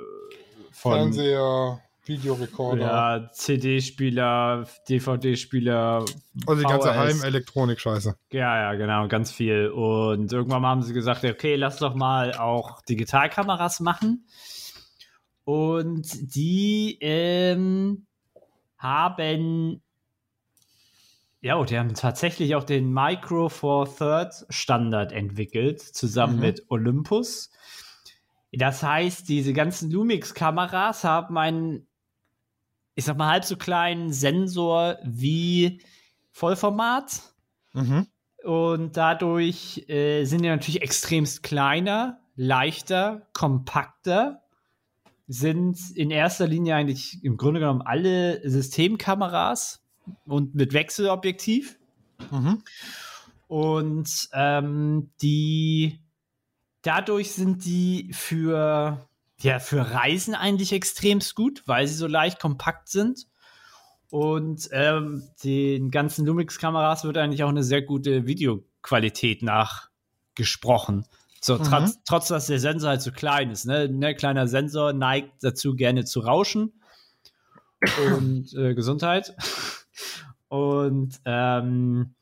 von 0.70 0.92
Fernseher, 0.92 1.80
Videorekorder, 2.06 2.80
ja, 3.26 3.30
CD-Spieler, 3.32 4.66
DVD-Spieler. 4.88 6.04
also 6.46 6.60
die 6.62 6.68
ganze. 6.68 6.94
Heimelektronik-Scheiße. 6.94 8.16
Ja, 8.32 8.60
ja, 8.72 8.74
genau, 8.74 9.08
ganz 9.08 9.32
viel. 9.32 9.68
Und 9.68 10.32
irgendwann 10.32 10.62
mal 10.62 10.68
haben 10.70 10.82
sie 10.82 10.92
gesagt, 10.94 11.24
okay, 11.24 11.56
lass 11.56 11.78
doch 11.78 11.94
mal 11.94 12.32
auch 12.34 12.80
Digitalkameras 12.82 13.80
machen. 13.80 14.26
Und 15.44 16.34
die 16.34 16.98
ähm, 17.00 18.06
haben 18.78 19.82
ja, 21.40 21.62
die 21.64 21.78
haben 21.78 21.94
tatsächlich 21.94 22.56
auch 22.56 22.64
den 22.64 22.92
Micro 22.92 23.48
Four 23.48 23.86
Third 23.96 24.32
Standard 24.48 25.12
entwickelt, 25.12 25.80
zusammen 25.80 26.36
Mhm. 26.36 26.40
mit 26.40 26.62
Olympus. 26.70 27.50
Das 28.52 28.82
heißt, 28.82 29.28
diese 29.28 29.52
ganzen 29.52 29.90
Lumix-Kameras 29.90 31.04
haben 31.04 31.36
einen, 31.38 31.86
ich 32.96 33.04
sag 33.04 33.16
mal, 33.16 33.28
halb 33.28 33.44
so 33.44 33.56
kleinen 33.56 34.12
Sensor 34.12 34.98
wie 35.04 35.80
Vollformat. 36.32 37.22
Mhm. 37.72 38.06
Und 38.42 38.96
dadurch 38.96 39.88
äh, 39.88 40.24
sind 40.24 40.42
die 40.42 40.48
natürlich 40.48 40.82
extremst 40.82 41.42
kleiner, 41.42 42.20
leichter, 42.35 43.28
kompakter. 43.32 44.42
Sind 45.28 45.78
in 45.94 46.11
erster 46.11 46.46
Linie 46.46 46.74
eigentlich 46.74 47.22
im 47.22 47.37
Grunde 47.37 47.61
genommen 47.61 47.82
alle 47.82 48.48
Systemkameras 48.48 49.82
und 50.24 50.54
mit 50.54 50.72
Wechselobjektiv. 50.72 51.78
Mhm. 52.30 52.62
Und 53.48 54.28
ähm, 54.32 55.11
die 55.20 56.00
dadurch 56.80 57.32
sind 57.32 57.64
die 57.64 58.11
für, 58.12 59.06
ja, 59.40 59.59
für 59.59 59.90
Reisen 59.90 60.35
eigentlich 60.35 60.72
extremst 60.72 61.35
gut, 61.35 61.62
weil 61.66 61.87
sie 61.87 61.94
so 61.94 62.07
leicht 62.07 62.40
kompakt 62.40 62.88
sind. 62.88 63.27
Und 64.11 64.68
ähm, 64.72 65.29
den 65.44 65.90
ganzen 65.90 66.27
Lumix-Kameras 66.27 67.05
wird 67.05 67.18
eigentlich 67.18 67.42
auch 67.44 67.49
eine 67.49 67.64
sehr 67.64 67.83
gute 67.83 68.27
Videoqualität 68.27 69.42
nachgesprochen. 69.42 71.07
So, 71.40 71.59
Mhm. 71.59 71.62
trotz, 71.64 71.99
trotz 72.05 72.29
dass 72.29 72.46
der 72.46 72.59
Sensor 72.61 72.90
halt 72.90 73.03
so 73.03 73.12
klein 73.12 73.51
ist. 73.51 73.66
Ne? 73.66 73.88
Ne, 73.88 74.14
kleiner 74.14 74.49
Sensor 74.49 74.92
neigt 74.92 75.33
dazu, 75.42 75.75
gerne 75.77 76.05
zu 76.05 76.20
rauschen. 76.20 76.81
Und 78.11 78.53
äh, 78.55 78.75
Gesundheit. 78.75 79.37
Und 80.49 81.20
ähm, 81.25 82.15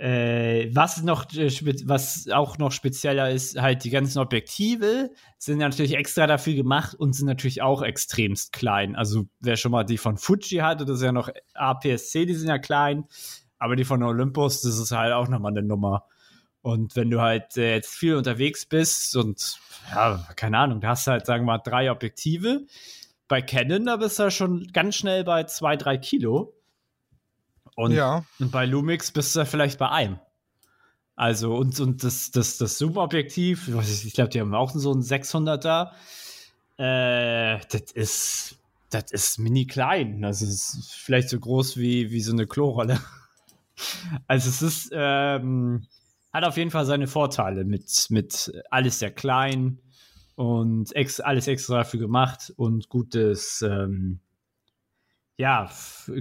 äh, 0.00 0.74
was 0.74 1.02
noch, 1.02 1.30
äh, 1.34 1.50
was 1.84 2.26
auch 2.32 2.56
noch 2.56 2.72
spezieller 2.72 3.30
ist, 3.30 3.60
halt 3.60 3.84
die 3.84 3.90
ganzen 3.90 4.18
Objektive 4.18 5.10
sind 5.36 5.58
natürlich 5.58 5.94
extra 5.94 6.26
dafür 6.26 6.54
gemacht 6.54 6.94
und 6.94 7.14
sind 7.14 7.26
natürlich 7.26 7.60
auch 7.60 7.82
extremst 7.82 8.54
klein. 8.54 8.96
Also 8.96 9.26
wer 9.40 9.58
schon 9.58 9.72
mal 9.72 9.84
die 9.84 9.98
von 9.98 10.16
Fuji 10.16 10.60
hatte, 10.60 10.86
das 10.86 10.96
ist 10.96 11.04
ja 11.04 11.12
noch 11.12 11.28
APS-C, 11.52 12.24
die 12.24 12.34
sind 12.34 12.48
ja 12.48 12.58
klein, 12.58 13.04
aber 13.58 13.76
die 13.76 13.84
von 13.84 14.02
Olympus, 14.02 14.62
das 14.62 14.78
ist 14.78 14.90
halt 14.90 15.12
auch 15.12 15.28
nochmal 15.28 15.52
eine 15.52 15.62
Nummer. 15.62 16.06
Und 16.62 16.96
wenn 16.96 17.10
du 17.10 17.20
halt 17.20 17.58
äh, 17.58 17.74
jetzt 17.74 17.94
viel 17.94 18.14
unterwegs 18.14 18.64
bist 18.64 19.14
und 19.16 19.58
ja, 19.90 20.26
keine 20.34 20.56
Ahnung, 20.56 20.80
da 20.80 20.88
hast 20.88 21.06
du 21.06 21.10
halt, 21.10 21.26
sagen 21.26 21.44
wir 21.44 21.52
mal, 21.52 21.58
drei 21.58 21.90
Objektive. 21.90 22.64
Bei 23.28 23.42
Canon, 23.42 23.84
da 23.84 23.96
bist 23.96 24.18
du 24.18 24.22
ja 24.24 24.30
schon 24.30 24.66
ganz 24.72 24.96
schnell 24.96 25.24
bei 25.24 25.44
zwei, 25.44 25.76
drei 25.76 25.98
Kilo. 25.98 26.54
Und, 27.76 27.92
Ja. 27.92 28.24
bei 28.38 28.66
Lumix 28.66 29.10
bist 29.12 29.34
du 29.36 29.44
vielleicht 29.46 29.78
bei 29.78 29.88
einem. 29.90 30.18
Also, 31.16 31.54
und, 31.54 31.78
und 31.80 32.02
das, 32.02 32.30
das, 32.30 32.56
das 32.58 32.78
Zoom-Objektiv, 32.78 33.68
ich, 33.68 34.06
ich 34.06 34.14
glaube, 34.14 34.30
die 34.30 34.40
haben 34.40 34.54
auch 34.54 34.70
so 34.74 34.92
ein 34.92 35.02
600er. 35.02 35.90
Äh, 36.78 37.58
das 37.70 37.92
ist, 37.92 38.58
das 38.88 39.10
ist 39.12 39.38
mini 39.38 39.66
klein. 39.66 40.22
Das 40.22 40.40
ist 40.40 40.94
vielleicht 40.94 41.28
so 41.28 41.38
groß 41.38 41.76
wie, 41.76 42.10
wie 42.10 42.20
so 42.20 42.32
eine 42.32 42.46
Klorolle. 42.46 43.00
Also, 44.26 44.50
es 44.50 44.60
ist, 44.60 44.90
ähm, 44.92 45.86
hat 46.34 46.44
auf 46.44 46.58
jeden 46.58 46.70
Fall 46.70 46.84
seine 46.84 47.06
Vorteile 47.06 47.64
mit, 47.64 48.06
mit 48.10 48.52
alles 48.70 48.98
sehr 48.98 49.10
klein 49.10 49.78
und 50.34 50.94
ex, 50.94 51.18
alles 51.20 51.48
extra 51.48 51.78
dafür 51.78 51.98
gemacht 52.00 52.52
und 52.56 52.90
gutes, 52.90 53.62
ähm, 53.62 54.20
ja, 55.40 55.70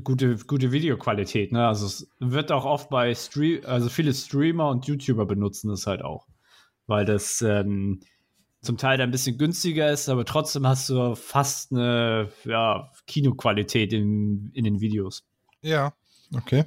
gute, 0.05 0.37
gute 0.47 0.71
Videoqualität. 0.71 1.51
Ne? 1.51 1.67
Also 1.67 1.87
es 1.87 2.09
wird 2.19 2.53
auch 2.53 2.63
oft 2.63 2.89
bei 2.89 3.13
Stream, 3.13 3.59
also 3.65 3.89
viele 3.89 4.13
Streamer 4.13 4.69
und 4.69 4.87
YouTuber 4.87 5.25
benutzen 5.25 5.69
das 5.69 5.87
halt 5.87 6.01
auch, 6.01 6.25
weil 6.87 7.03
das 7.03 7.41
ähm, 7.41 7.99
zum 8.61 8.77
Teil 8.77 8.97
dann 8.97 9.09
ein 9.09 9.11
bisschen 9.11 9.37
günstiger 9.37 9.91
ist, 9.91 10.07
aber 10.07 10.23
trotzdem 10.23 10.65
hast 10.65 10.87
du 10.87 11.15
fast 11.15 11.73
eine 11.73 12.29
ja, 12.45 12.89
Kinoqualität 13.07 13.91
in, 13.91 14.51
in 14.53 14.63
den 14.63 14.79
Videos. 14.79 15.27
Ja. 15.61 15.91
Okay. 16.33 16.63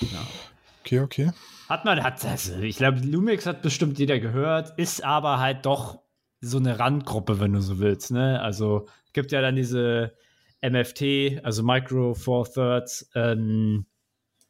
Ja. 0.00 0.26
Okay, 0.80 1.00
okay. 1.00 1.30
Hat 1.68 1.84
man, 1.84 2.02
hat 2.02 2.24
also 2.24 2.58
ich 2.58 2.78
glaube, 2.78 2.98
Lumix 3.00 3.46
hat 3.46 3.62
bestimmt 3.62 4.00
jeder 4.00 4.18
gehört, 4.18 4.76
ist 4.80 5.04
aber 5.04 5.38
halt 5.38 5.64
doch 5.64 6.00
so 6.40 6.58
eine 6.58 6.80
Randgruppe, 6.80 7.38
wenn 7.38 7.52
du 7.52 7.60
so 7.60 7.78
willst. 7.78 8.10
Ne? 8.10 8.40
Also 8.42 8.88
gibt 9.12 9.30
ja 9.30 9.40
dann 9.40 9.54
diese 9.54 10.16
MFT, 10.60 11.44
also 11.44 11.62
Micro 11.62 12.14
Four 12.14 12.50
Thirds 12.50 13.10
ähm, 13.14 13.86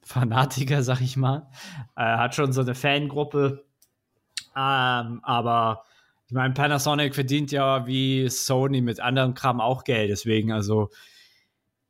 Fanatiker, 0.02 0.82
sag 0.82 1.00
ich 1.00 1.16
mal. 1.16 1.48
Äh, 1.96 2.02
hat 2.02 2.34
schon 2.34 2.52
so 2.52 2.62
eine 2.62 2.74
Fangruppe. 2.74 3.64
Ähm, 4.56 5.20
aber 5.22 5.84
ich 6.26 6.32
meine, 6.32 6.54
Panasonic 6.54 7.14
verdient 7.14 7.52
ja 7.52 7.86
wie 7.86 8.28
Sony 8.28 8.80
mit 8.80 9.00
anderem 9.00 9.34
Kram 9.34 9.60
auch 9.60 9.84
Geld. 9.84 10.10
Deswegen, 10.10 10.52
also 10.52 10.90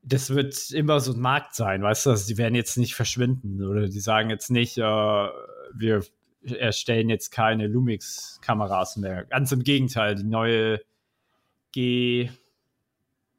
das 0.02 0.30
wird 0.30 0.70
immer 0.70 1.00
so 1.00 1.12
ein 1.12 1.20
Markt 1.20 1.54
sein, 1.54 1.82
weißt 1.82 2.06
du? 2.06 2.10
Also 2.10 2.26
die 2.26 2.38
werden 2.38 2.54
jetzt 2.54 2.76
nicht 2.76 2.94
verschwinden 2.94 3.62
oder 3.64 3.88
die 3.88 4.00
sagen 4.00 4.30
jetzt 4.30 4.50
nicht, 4.50 4.78
äh, 4.78 4.82
wir 4.82 6.02
erstellen 6.42 7.08
jetzt 7.08 7.30
keine 7.30 7.66
Lumix-Kameras 7.66 8.96
mehr. 8.96 9.24
Ganz 9.24 9.52
im 9.52 9.64
Gegenteil, 9.64 10.14
die 10.14 10.24
neue 10.24 10.80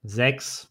G6, 0.03 0.67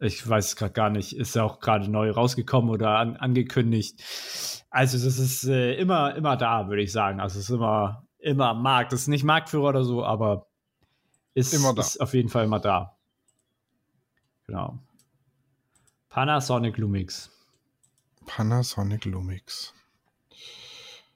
ich 0.00 0.28
weiß 0.28 0.46
es 0.48 0.56
gerade 0.56 0.72
gar 0.72 0.90
nicht, 0.90 1.16
ist 1.16 1.34
ja 1.34 1.44
auch 1.44 1.60
gerade 1.60 1.90
neu 1.90 2.10
rausgekommen 2.10 2.70
oder 2.70 2.98
an, 2.98 3.16
angekündigt. 3.16 4.02
Also 4.70 5.02
das 5.02 5.18
ist 5.18 5.44
äh, 5.44 5.74
immer, 5.74 6.14
immer 6.14 6.36
da, 6.36 6.68
würde 6.68 6.82
ich 6.82 6.92
sagen. 6.92 7.20
Also 7.20 7.38
es 7.38 7.48
ist 7.48 7.54
immer, 7.54 8.06
immer 8.18 8.48
am 8.48 8.62
Markt. 8.62 8.92
Das 8.92 9.02
ist 9.02 9.08
nicht 9.08 9.24
Marktführer 9.24 9.68
oder 9.70 9.84
so, 9.84 10.04
aber 10.04 10.46
ist, 11.34 11.54
Immer 11.54 11.74
da. 11.74 11.82
ist 11.82 12.00
auf 12.00 12.14
jeden 12.14 12.28
Fall 12.28 12.44
immer 12.44 12.60
da. 12.60 12.96
Genau. 14.46 14.78
Panasonic 16.08 16.76
Lumix. 16.78 17.30
Panasonic 18.26 19.04
Lumix. 19.04 19.72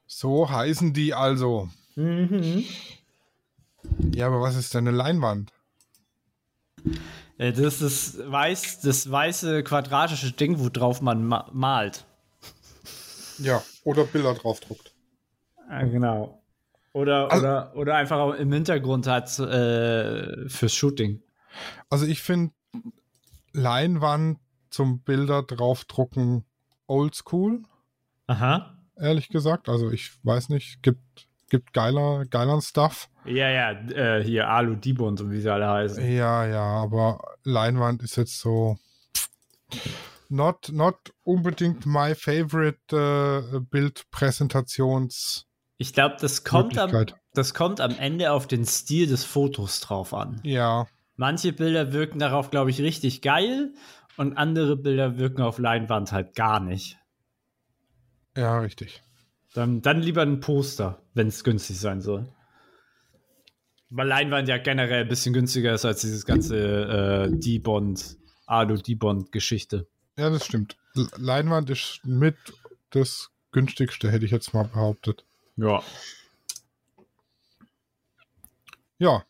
So 0.07 0.49
heißen 0.49 0.93
die 0.93 1.13
also. 1.13 1.69
Mhm. 1.95 2.63
Ja, 4.13 4.27
aber 4.27 4.39
was 4.41 4.55
ist 4.55 4.73
denn 4.73 4.87
eine 4.87 4.95
Leinwand? 4.95 5.51
Äh, 7.37 7.51
Das 7.53 7.81
ist 7.81 8.19
weiß, 8.29 8.81
das 8.81 9.09
weiße 9.09 9.63
quadratische 9.63 10.31
Ding, 10.31 10.59
wo 10.59 10.69
drauf 10.69 11.01
man 11.01 11.23
ma 11.25 11.49
malt. 11.53 12.05
Ja, 13.39 13.63
oder 13.83 14.03
Bilder 14.05 14.33
draufdruckt. 14.35 14.93
Ah, 15.67 15.83
genau. 15.83 16.41
Oder, 16.93 17.31
Also- 17.31 17.43
oder, 17.43 17.75
oder 17.75 17.95
einfach 17.95 18.17
auch 18.17 18.33
im 18.33 18.51
Hintergrund 18.53 19.07
hat 19.07 19.37
äh, 19.39 20.47
fürs 20.47 20.73
Shooting. 20.73 21.21
Also 21.89 22.05
ich 22.05 22.21
finde 22.21 22.53
Leinwand 23.53 24.39
zum 24.69 24.99
Bilder 25.01 25.43
draufdrucken 25.43 26.45
oldschool, 26.87 27.63
Aha. 28.27 28.77
ehrlich 28.95 29.29
gesagt. 29.29 29.69
Also 29.69 29.91
ich 29.91 30.11
weiß 30.23 30.49
nicht, 30.49 30.81
gibt, 30.83 31.27
gibt 31.53 31.71
geiler, 31.71 32.25
geileren 32.25 32.63
Stuff. 32.63 33.09
Ja, 33.25 33.47
ja, 33.47 33.71
äh, 33.91 34.23
hier 34.23 34.49
Alu 34.49 34.73
Dibond 34.73 35.21
und 35.21 35.29
wie 35.29 35.39
sie 35.39 35.53
alle 35.53 35.69
heißen. 35.69 36.03
Ja, 36.11 36.47
ja, 36.47 36.63
aber 36.63 37.19
Leinwand 37.43 38.01
ist 38.01 38.15
jetzt 38.15 38.39
so 38.39 38.79
not, 40.29 40.69
not 40.71 40.95
unbedingt 41.21 41.85
my 41.85 42.15
favorite 42.15 42.79
äh, 42.91 43.59
Bildpräsentations. 43.59 45.45
Ich 45.77 45.93
glaube, 45.93 46.15
das 46.19 46.43
kommt 46.43 46.75
am, 46.79 46.89
Möglichkeit. 46.89 47.21
das 47.35 47.53
kommt 47.53 47.81
am 47.81 47.95
Ende 47.99 48.31
auf 48.31 48.47
den 48.47 48.65
Stil 48.65 49.05
des 49.05 49.23
Fotos 49.23 49.79
drauf 49.79 50.15
an. 50.15 50.41
Ja, 50.43 50.87
Manche 51.17 51.53
Bilder 51.53 51.93
wirken 51.93 52.17
darauf, 52.17 52.49
glaube 52.49 52.71
ich, 52.71 52.81
richtig 52.81 53.21
geil 53.21 53.75
und 54.17 54.35
andere 54.35 54.75
Bilder 54.75 55.19
wirken 55.19 55.43
auf 55.43 55.59
Leinwand 55.59 56.11
halt 56.11 56.35
gar 56.35 56.59
nicht. 56.59 56.97
ja, 58.35 58.57
richtig. 58.57 59.03
Dann, 59.53 59.81
dann 59.81 60.01
lieber 60.01 60.23
ein 60.23 60.39
Poster, 60.39 61.01
wenn 61.13 61.27
es 61.27 61.43
günstig 61.43 61.79
sein 61.79 62.01
soll. 62.01 62.27
Weil 63.89 64.07
Leinwand 64.07 64.47
ja 64.47 64.57
generell 64.57 65.03
ein 65.03 65.07
bisschen 65.07 65.33
günstiger 65.33 65.73
ist 65.73 65.85
als 65.85 66.01
dieses 66.01 66.25
ganze 66.25 67.27
äh, 67.29 67.31
D-Bond, 67.31 68.17
Alu-D-Bond-Geschichte. 68.47 69.87
Ja, 70.17 70.31
das 70.31 70.45
stimmt. 70.45 70.77
Leinwand 71.17 71.69
ist 71.69 72.01
mit 72.03 72.35
das 72.89 73.29
günstigste, 73.51 74.11
hätte 74.11 74.25
ich 74.25 74.31
jetzt 74.31 74.53
mal 74.53 74.63
behauptet. 74.63 75.23
Ja. 75.57 75.83
Ja, 78.97 79.23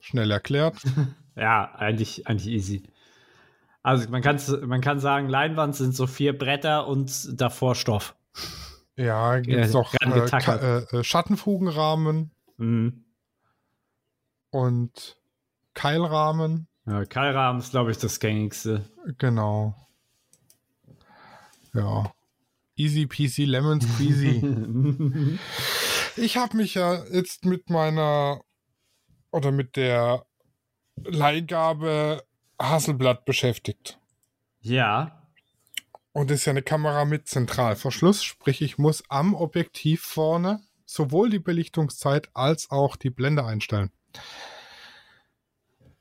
schnell 0.00 0.30
erklärt. 0.30 0.76
Ja, 1.38 1.74
eigentlich, 1.74 2.26
eigentlich 2.26 2.46
easy. 2.46 2.82
Also 3.82 4.08
man, 4.08 4.22
kann's, 4.22 4.48
man 4.48 4.80
kann 4.80 5.00
sagen, 5.00 5.28
Leinwand 5.28 5.76
sind 5.76 5.94
so 5.94 6.06
vier 6.06 6.36
Bretter 6.36 6.86
und 6.86 7.38
davor 7.38 7.74
Stoff. 7.74 8.16
Ja, 8.96 9.38
gibt 9.40 9.56
es. 9.58 9.72
Ka- 9.72 10.56
äh, 10.56 10.96
äh, 10.96 11.04
Schattenfugenrahmen 11.04 12.30
Mhm. 12.56 13.04
und 14.50 15.16
Keilrahmen. 15.74 16.66
Ja, 16.86 17.04
Keilrahmen 17.04 17.60
ist, 17.60 17.72
glaube 17.72 17.90
ich, 17.90 17.98
das 17.98 18.20
gängigste. 18.20 18.84
Genau. 19.18 19.74
Ja. 21.74 22.12
Easy 22.76 23.06
peasy 23.06 23.44
lemon 23.44 23.80
squeezy. 23.80 24.40
ich 26.16 26.36
habe 26.36 26.56
mich 26.56 26.74
ja 26.74 27.04
jetzt 27.12 27.44
mit 27.44 27.68
meiner 27.70 28.40
oder 29.30 29.50
mit 29.50 29.76
der 29.76 30.24
Leihgabe 31.04 32.22
Hasselblatt 32.60 33.24
beschäftigt. 33.26 33.98
ja. 34.60 35.12
Und 36.16 36.30
das 36.30 36.38
ist 36.38 36.44
ja 36.46 36.52
eine 36.52 36.62
Kamera 36.62 37.04
mit 37.04 37.28
Zentralverschluss, 37.28 38.24
sprich 38.24 38.62
ich 38.62 38.78
muss 38.78 39.04
am 39.10 39.34
Objektiv 39.34 40.00
vorne 40.00 40.62
sowohl 40.86 41.28
die 41.28 41.38
Belichtungszeit 41.38 42.30
als 42.32 42.70
auch 42.70 42.96
die 42.96 43.10
Blende 43.10 43.44
einstellen. 43.44 43.90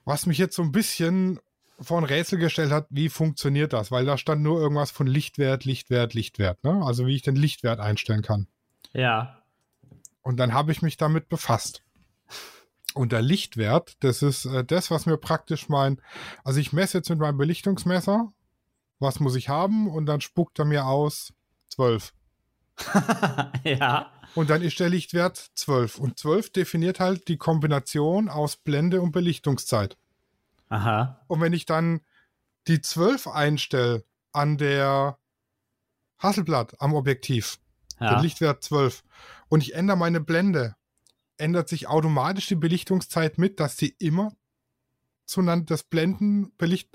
Was 0.06 0.25
mich 0.25 0.38
jetzt 0.38 0.56
so 0.56 0.62
ein 0.62 0.71
bisschen 0.71 1.41
vor 1.82 1.97
ein 1.97 2.06
Rätsel 2.06 2.39
gestellt 2.39 2.71
hat, 2.71 2.88
wie 2.89 3.10
funktioniert 3.10 3.73
das? 3.73 3.91
Weil 3.91 4.06
da 4.06 4.17
stand 4.17 4.41
nur 4.41 4.58
irgendwas 4.58 4.89
von 4.89 5.06
Lichtwert, 5.06 5.65
Lichtwert, 5.65 6.13
Lichtwert. 6.13 6.63
Ne? 6.63 6.82
Also 6.86 7.08
wie 7.08 7.15
ich 7.17 7.21
den 7.21 7.36
Lichtwert 7.36 7.82
einstellen 7.82 8.21
kann. 8.21 8.47
Ja. 8.93 9.41
Und 10.21 10.38
dann 10.38 10.54
habe 10.54 10.71
ich 10.71 10.82
mich 10.82 10.95
damit 10.95 11.28
befasst. 11.28 11.84
Und 12.93 13.12
der 13.12 13.21
Lichtwert, 13.21 13.97
das 13.99 14.21
ist 14.21 14.45
äh, 14.45 14.63
das, 14.63 14.91
was 14.91 15.08
mir 15.08 15.17
praktisch 15.17 15.67
mein, 15.67 16.01
also 16.45 16.62
ich 16.62 16.71
messe 16.71 16.99
jetzt 16.99 17.10
mit 17.10 17.19
meinem 17.19 17.38
Belichtungsmesser, 17.38 18.32
was 19.06 19.20
muss 19.20 19.36
ich 19.36 19.50
haben 19.50 19.88
und 19.88 20.06
dann 20.06 20.22
spuckt 20.22 20.60
er 20.60 20.65
mir 20.65 20.86
aus 20.86 21.34
12. 21.70 22.13
ja. 23.63 24.12
Und 24.36 24.50
dann 24.50 24.62
ist 24.62 24.80
der 24.80 24.89
Lichtwert 24.89 25.38
12. 25.56 25.98
Und 25.98 26.20
12 26.20 26.52
definiert 26.52 27.00
halt 27.00 27.28
die 27.28 27.38
Kombination 27.38 28.28
aus 28.28 28.58
Blende 28.58 29.02
und 29.02 29.12
Belichtungszeit. 29.12 29.98
Aha. 30.70 31.22
Und 31.28 31.39
wenn 31.39 31.54
ich 31.54 31.65
dann 31.65 32.02
die 32.68 32.82
12 32.82 33.28
einstelle 33.28 34.04
an 34.34 34.58
der 34.58 35.18
Hasselblatt 36.18 36.82
am 36.82 36.94
Objektiv. 36.94 37.60
Ja. 38.00 38.15
Den 38.15 38.24
Lichtwert 38.24 38.63
12. 38.63 39.04
Und 39.48 39.62
ich 39.62 39.76
ändere 39.76 39.98
meine 39.98 40.20
Blende. 40.20 40.76
Ändert 41.38 41.70
sich 41.70 41.88
automatisch 41.88 42.48
die 42.48 42.56
Belichtungszeit 42.56 43.38
mit, 43.38 43.60
dass 43.60 43.78
sie 43.78 43.96
immer 44.00 44.34
zueinander, 45.26 45.66
das 45.68 45.84
Blendenbelicht, 45.84 46.90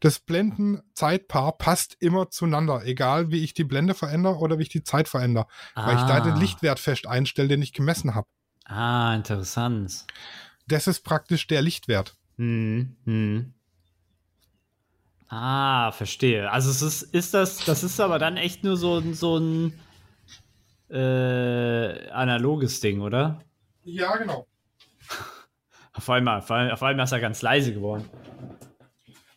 das 0.00 0.18
Blendenzeitpaar 0.20 1.56
passt 1.58 1.96
immer 2.00 2.30
zueinander, 2.30 2.82
egal 2.84 3.30
wie 3.30 3.42
ich 3.44 3.54
die 3.54 3.64
Blende 3.64 3.94
verändere 3.94 4.36
oder 4.38 4.58
wie 4.58 4.62
ich 4.62 4.68
die 4.68 4.82
Zeit 4.84 5.08
verändere, 5.08 5.46
weil 5.74 5.96
ich 5.96 6.02
da 6.04 6.20
den 6.20 6.36
Ah. 6.36 6.38
Lichtwert 6.38 6.80
fest 6.80 7.06
einstelle, 7.06 7.48
den 7.48 7.62
ich 7.62 7.72
gemessen 7.72 8.14
habe. 8.14 8.26
Ah, 8.66 9.14
interessant. 9.14 10.06
Das 10.66 10.86
ist 10.86 11.00
praktisch 11.02 11.46
der 11.46 11.60
Lichtwert. 11.62 12.16
Hm, 12.38 12.96
hm. 13.04 13.52
Ah, 15.28 15.90
verstehe. 15.92 16.50
Also 16.50 16.70
es 16.70 16.80
ist, 16.82 17.02
ist 17.02 17.34
das, 17.34 17.58
das 17.64 17.82
ist 17.82 17.98
aber 18.00 18.18
dann 18.18 18.36
echt 18.36 18.62
nur 18.64 18.76
so, 18.76 18.98
ein- 18.98 19.14
so 19.14 19.38
ein 19.38 19.72
äh, 20.90 22.08
analoges 22.10 22.80
Ding, 22.80 23.00
oder? 23.00 23.40
Ja, 23.84 24.16
genau. 24.16 24.46
Auf 25.94 26.10
einmal, 26.10 26.38
auf 26.38 26.50
einmal, 26.50 26.72
auf 26.72 26.82
einmal 26.82 27.04
ist 27.04 27.12
er 27.12 27.20
ganz 27.20 27.40
leise 27.40 27.72
geworden. 27.72 28.10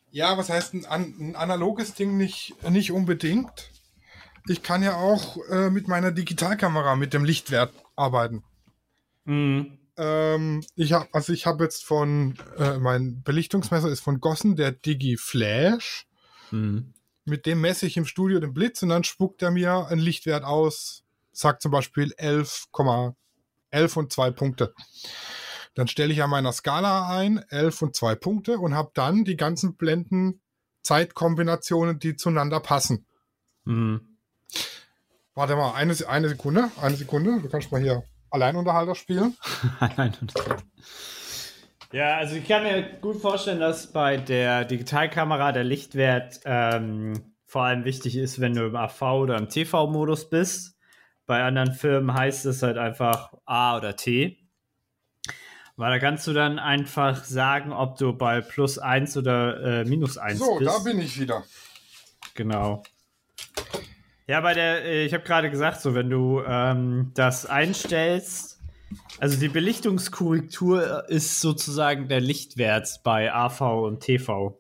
Ja, 0.10 0.38
was 0.38 0.50
heißt 0.50 0.74
ein, 0.74 0.86
ein 0.86 1.36
analoges 1.36 1.94
Ding 1.94 2.18
nicht, 2.18 2.56
nicht 2.68 2.92
unbedingt? 2.92 3.72
Ich 4.48 4.64
kann 4.64 4.82
ja 4.82 4.96
auch 4.96 5.38
äh, 5.50 5.70
mit 5.70 5.88
meiner 5.88 6.12
Digitalkamera 6.12 6.96
mit 6.96 7.14
dem 7.14 7.24
Lichtwert 7.24 7.74
arbeiten. 7.96 8.44
Mhm. 9.26 9.78
Ähm, 9.98 10.64
ich 10.76 10.94
habe 10.94 11.08
also 11.12 11.34
ich 11.34 11.46
habe 11.46 11.64
jetzt 11.64 11.86
von 11.86 12.36
äh, 12.58 12.78
mein 12.78 13.22
Belichtungsmesser 13.24 13.90
ist 13.90 14.00
von 14.00 14.20
Gossen 14.20 14.56
der 14.56 14.72
Digi 14.72 15.18
Flash. 15.18 16.08
Mhm. 16.50 16.94
Mit 17.26 17.46
dem 17.46 17.62
messe 17.62 17.86
ich 17.86 17.98
im 17.98 18.06
Studio 18.06 18.40
den 18.40 18.54
Blitz 18.54 18.82
und 18.82 18.90
dann 18.90 19.04
spuckt 19.04 19.42
er 19.42 19.52
mir 19.52 19.88
einen 19.88 20.02
Lichtwert 20.02 20.44
aus. 20.44 21.04
Sagt 21.34 21.62
zum 21.62 21.72
Beispiel 21.72 22.14
11,11 22.18 23.98
und 23.98 24.14
zwei 24.14 24.32
Punkte. 24.32 24.74
Dann 25.78 25.88
stelle 25.88 26.12
ich 26.12 26.24
an 26.24 26.32
meiner 26.32 26.52
Skala 26.54 27.16
ein 27.16 27.38
11 27.50 27.82
und 27.84 27.96
zwei 27.96 28.16
Punkte 28.16 28.58
und 28.58 28.74
habe 28.74 28.90
dann 28.96 29.26
die 29.26 29.38
ganzen 29.38 29.76
Blenden 29.76 30.42
Zeitkombinationen, 30.82 32.00
die 32.00 32.16
zueinander 32.16 32.60
passen. 32.60 33.06
Mhm. 33.64 34.18
Warte 35.36 35.56
mal, 35.56 35.76
eine, 35.76 35.94
eine 36.08 36.30
Sekunde, 36.30 36.72
eine 36.82 36.96
Sekunde. 36.96 37.40
Du 37.42 37.48
kannst 37.48 37.72
mal 37.72 37.80
hier 37.80 38.02
Alleinunterhalter 38.32 38.96
spielen. 38.96 39.38
Nein, 39.98 40.18
ja, 41.92 42.18
also 42.18 42.38
ich 42.38 42.48
kann 42.48 42.64
mir 42.64 42.82
gut 43.00 43.22
vorstellen, 43.22 43.60
dass 43.60 43.94
bei 43.94 44.18
der 44.18 44.66
Digitalkamera 44.66 45.52
der 45.52 45.64
Lichtwert 45.64 46.40
ähm, 46.44 47.36
vor 47.46 47.66
allem 47.66 47.86
wichtig 47.86 48.18
ist, 48.18 48.42
wenn 48.42 48.56
du 48.56 48.66
im 48.66 48.76
AV 48.76 49.02
oder 49.04 49.38
im 49.38 49.48
TV-Modus 49.48 50.32
bist. 50.32 50.76
Bei 51.28 51.44
anderen 51.44 51.74
Firmen 51.74 52.16
heißt 52.16 52.48
es 52.48 52.64
halt 52.64 52.80
einfach 52.80 53.32
A 53.46 53.78
oder 53.78 53.96
T. 53.96 54.47
Weil 55.78 55.92
da 55.92 56.00
kannst 56.00 56.26
du 56.26 56.34
dann 56.34 56.58
einfach 56.58 57.24
sagen, 57.24 57.72
ob 57.72 57.98
du 57.98 58.12
bei 58.12 58.42
plus 58.42 58.80
1 58.80 59.16
oder 59.16 59.82
äh, 59.82 59.86
minus 59.86 60.18
1 60.18 60.40
So, 60.40 60.58
bist. 60.58 60.70
da 60.70 60.80
bin 60.80 61.00
ich 61.00 61.20
wieder. 61.20 61.44
Genau. 62.34 62.84
Ja, 64.26 64.42
bei 64.42 64.56
der, 64.56 64.84
äh, 64.84 65.06
ich 65.06 65.14
habe 65.14 65.24
gerade 65.24 65.52
gesagt, 65.52 65.80
so 65.82 65.94
wenn 65.94 66.10
du 66.10 66.42
ähm, 66.46 67.12
das 67.14 67.46
einstellst, 67.46 68.60
also 69.20 69.40
die 69.40 69.50
Belichtungskorrektur 69.50 71.08
ist 71.10 71.42
sozusagen 71.42 72.08
der 72.08 72.22
Lichtwert 72.22 73.02
bei 73.04 73.32
AV 73.32 73.62
und 73.86 74.00
TV. 74.00 74.60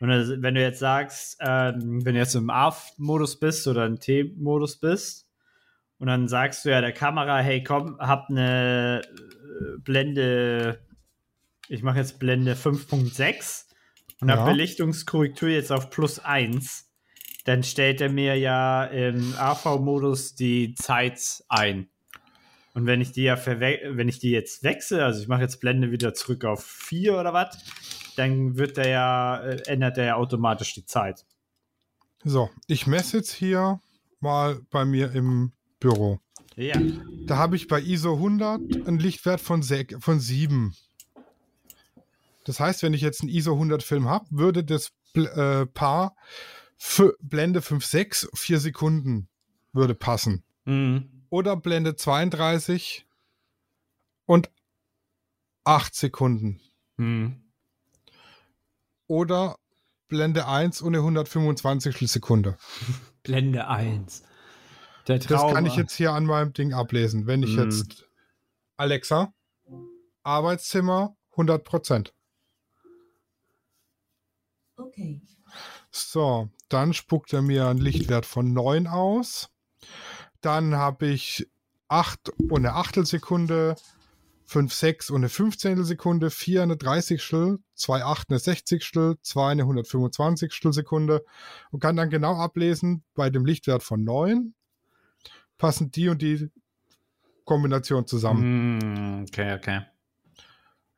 Und 0.00 0.08
wenn 0.42 0.54
du 0.54 0.60
jetzt 0.60 0.78
sagst, 0.80 1.38
ähm, 1.40 2.04
wenn 2.04 2.14
du 2.14 2.20
jetzt 2.20 2.34
im 2.34 2.50
A-Modus 2.50 3.38
bist 3.38 3.66
oder 3.66 3.86
im 3.86 3.98
T-Modus 3.98 4.76
bist, 4.76 5.23
und 5.98 6.06
dann 6.08 6.28
sagst 6.28 6.64
du 6.64 6.70
ja 6.70 6.80
der 6.80 6.92
Kamera, 6.92 7.38
hey 7.38 7.62
komm, 7.62 7.98
hab 7.98 8.28
eine 8.28 9.02
äh, 9.04 9.78
Blende, 9.80 10.84
ich 11.68 11.82
mache 11.82 11.98
jetzt 11.98 12.18
Blende 12.18 12.54
5.6 12.54 13.66
und 14.20 14.28
Ja. 14.28 14.36
habe 14.36 14.52
Belichtungskorrektur 14.52 15.48
jetzt 15.48 15.72
auf 15.72 15.90
plus 15.90 16.18
1, 16.18 16.90
dann 17.44 17.62
stellt 17.62 18.00
er 18.00 18.10
mir 18.10 18.36
ja 18.36 18.84
im 18.84 19.34
AV-Modus 19.38 20.34
die 20.34 20.74
Zeit 20.74 21.44
ein. 21.48 21.88
Und 22.74 22.86
wenn 22.86 23.00
ich 23.00 23.12
die 23.12 23.22
ja 23.22 23.38
wenn 23.46 24.08
ich 24.08 24.18
die 24.18 24.30
jetzt 24.30 24.64
wechsle, 24.64 25.04
also 25.04 25.20
ich 25.22 25.28
mache 25.28 25.42
jetzt 25.42 25.60
Blende 25.60 25.92
wieder 25.92 26.12
zurück 26.12 26.44
auf 26.44 26.64
4 26.64 27.18
oder 27.18 27.32
was, 27.32 27.56
dann 28.16 28.56
wird 28.56 28.76
der 28.76 28.88
ja, 28.88 29.40
äh, 29.42 29.62
ändert 29.66 29.96
der 29.96 30.04
ja 30.04 30.14
automatisch 30.16 30.74
die 30.74 30.84
Zeit. 30.84 31.24
So, 32.24 32.50
ich 32.66 32.86
messe 32.86 33.18
jetzt 33.18 33.32
hier 33.32 33.80
mal 34.20 34.60
bei 34.70 34.84
mir 34.84 35.12
im 35.12 35.52
Büro. 35.84 36.18
Ja. 36.56 36.80
Da 37.26 37.36
habe 37.36 37.56
ich 37.56 37.68
bei 37.68 37.80
ISO 37.80 38.14
100 38.14 38.60
einen 38.86 38.98
Lichtwert 38.98 39.40
von, 39.40 39.62
sek- 39.62 40.00
von 40.00 40.18
7. 40.18 40.74
Das 42.44 42.58
heißt, 42.60 42.82
wenn 42.82 42.94
ich 42.94 43.00
jetzt 43.02 43.20
einen 43.20 43.28
ISO 43.30 43.52
100 43.52 43.82
Film 43.82 44.08
habe, 44.08 44.26
würde 44.30 44.64
das 44.64 44.92
äh, 45.14 45.66
Paar 45.66 46.16
für 46.78 47.16
Blende 47.20 47.60
5.6 47.60 48.28
4 48.34 48.60
Sekunden 48.60 49.28
würde 49.72 49.94
passen. 49.94 50.42
Mhm. 50.64 51.10
Oder 51.28 51.56
Blende 51.56 51.96
32 51.96 53.06
und 54.26 54.50
8 55.64 55.94
Sekunden. 55.94 56.60
Mhm. 56.96 57.42
Oder 59.06 59.58
Blende 60.08 60.46
1 60.48 60.80
und 60.80 60.94
eine 60.94 60.98
125 60.98 62.10
Sekunde. 62.10 62.56
Blende 63.22 63.66
1. 63.68 64.22
Der 65.06 65.18
Das 65.18 65.26
Traum. 65.28 65.52
kann 65.52 65.66
ich 65.66 65.76
jetzt 65.76 65.94
hier 65.94 66.12
an 66.12 66.24
meinem 66.26 66.52
Ding 66.52 66.72
ablesen. 66.72 67.26
Wenn 67.26 67.42
ich 67.42 67.56
Mhm. 67.56 67.64
jetzt 67.64 68.08
Alexa, 68.76 69.32
Arbeitszimmer 70.22 71.16
100 71.36 71.64
Prozent. 71.64 72.14
Okay. 74.76 75.20
So, 75.90 76.48
dann 76.68 76.92
spuckt 76.94 77.32
er 77.32 77.42
mir 77.42 77.68
einen 77.68 77.80
Lichtwert 77.80 78.26
von 78.26 78.52
9 78.52 78.86
aus. 78.86 79.50
Dann 80.40 80.74
habe 80.74 81.06
ich 81.06 81.48
8 81.88 82.30
und 82.30 82.56
eine 82.58 82.72
Achtelsekunde, 82.74 83.76
5, 84.46 84.72
6 84.74 85.10
und 85.10 85.18
eine 85.18 85.28
15 85.28 85.84
Sekunde, 85.84 86.30
4 86.30 86.62
eine 86.64 86.76
30 86.76 87.22
Stel, 87.22 87.58
2, 87.74 88.04
8 88.04 88.30
eine 88.30 88.38
60 88.38 88.84
Stel, 88.84 89.16
2 89.22 89.52
eine 89.52 89.62
125 89.62 90.52
Sekunde 90.70 91.24
und 91.70 91.80
kann 91.80 91.96
dann 91.96 92.10
genau 92.10 92.36
ablesen, 92.36 93.04
bei 93.14 93.30
dem 93.30 93.46
Lichtwert 93.46 93.82
von 93.82 94.02
9 94.02 94.54
passen 95.58 95.90
die 95.90 96.08
und 96.08 96.22
die 96.22 96.50
Kombination 97.44 98.06
zusammen. 98.06 98.78
Mhm. 98.78 99.26
Okay, 99.28 99.54
okay. 99.54 99.80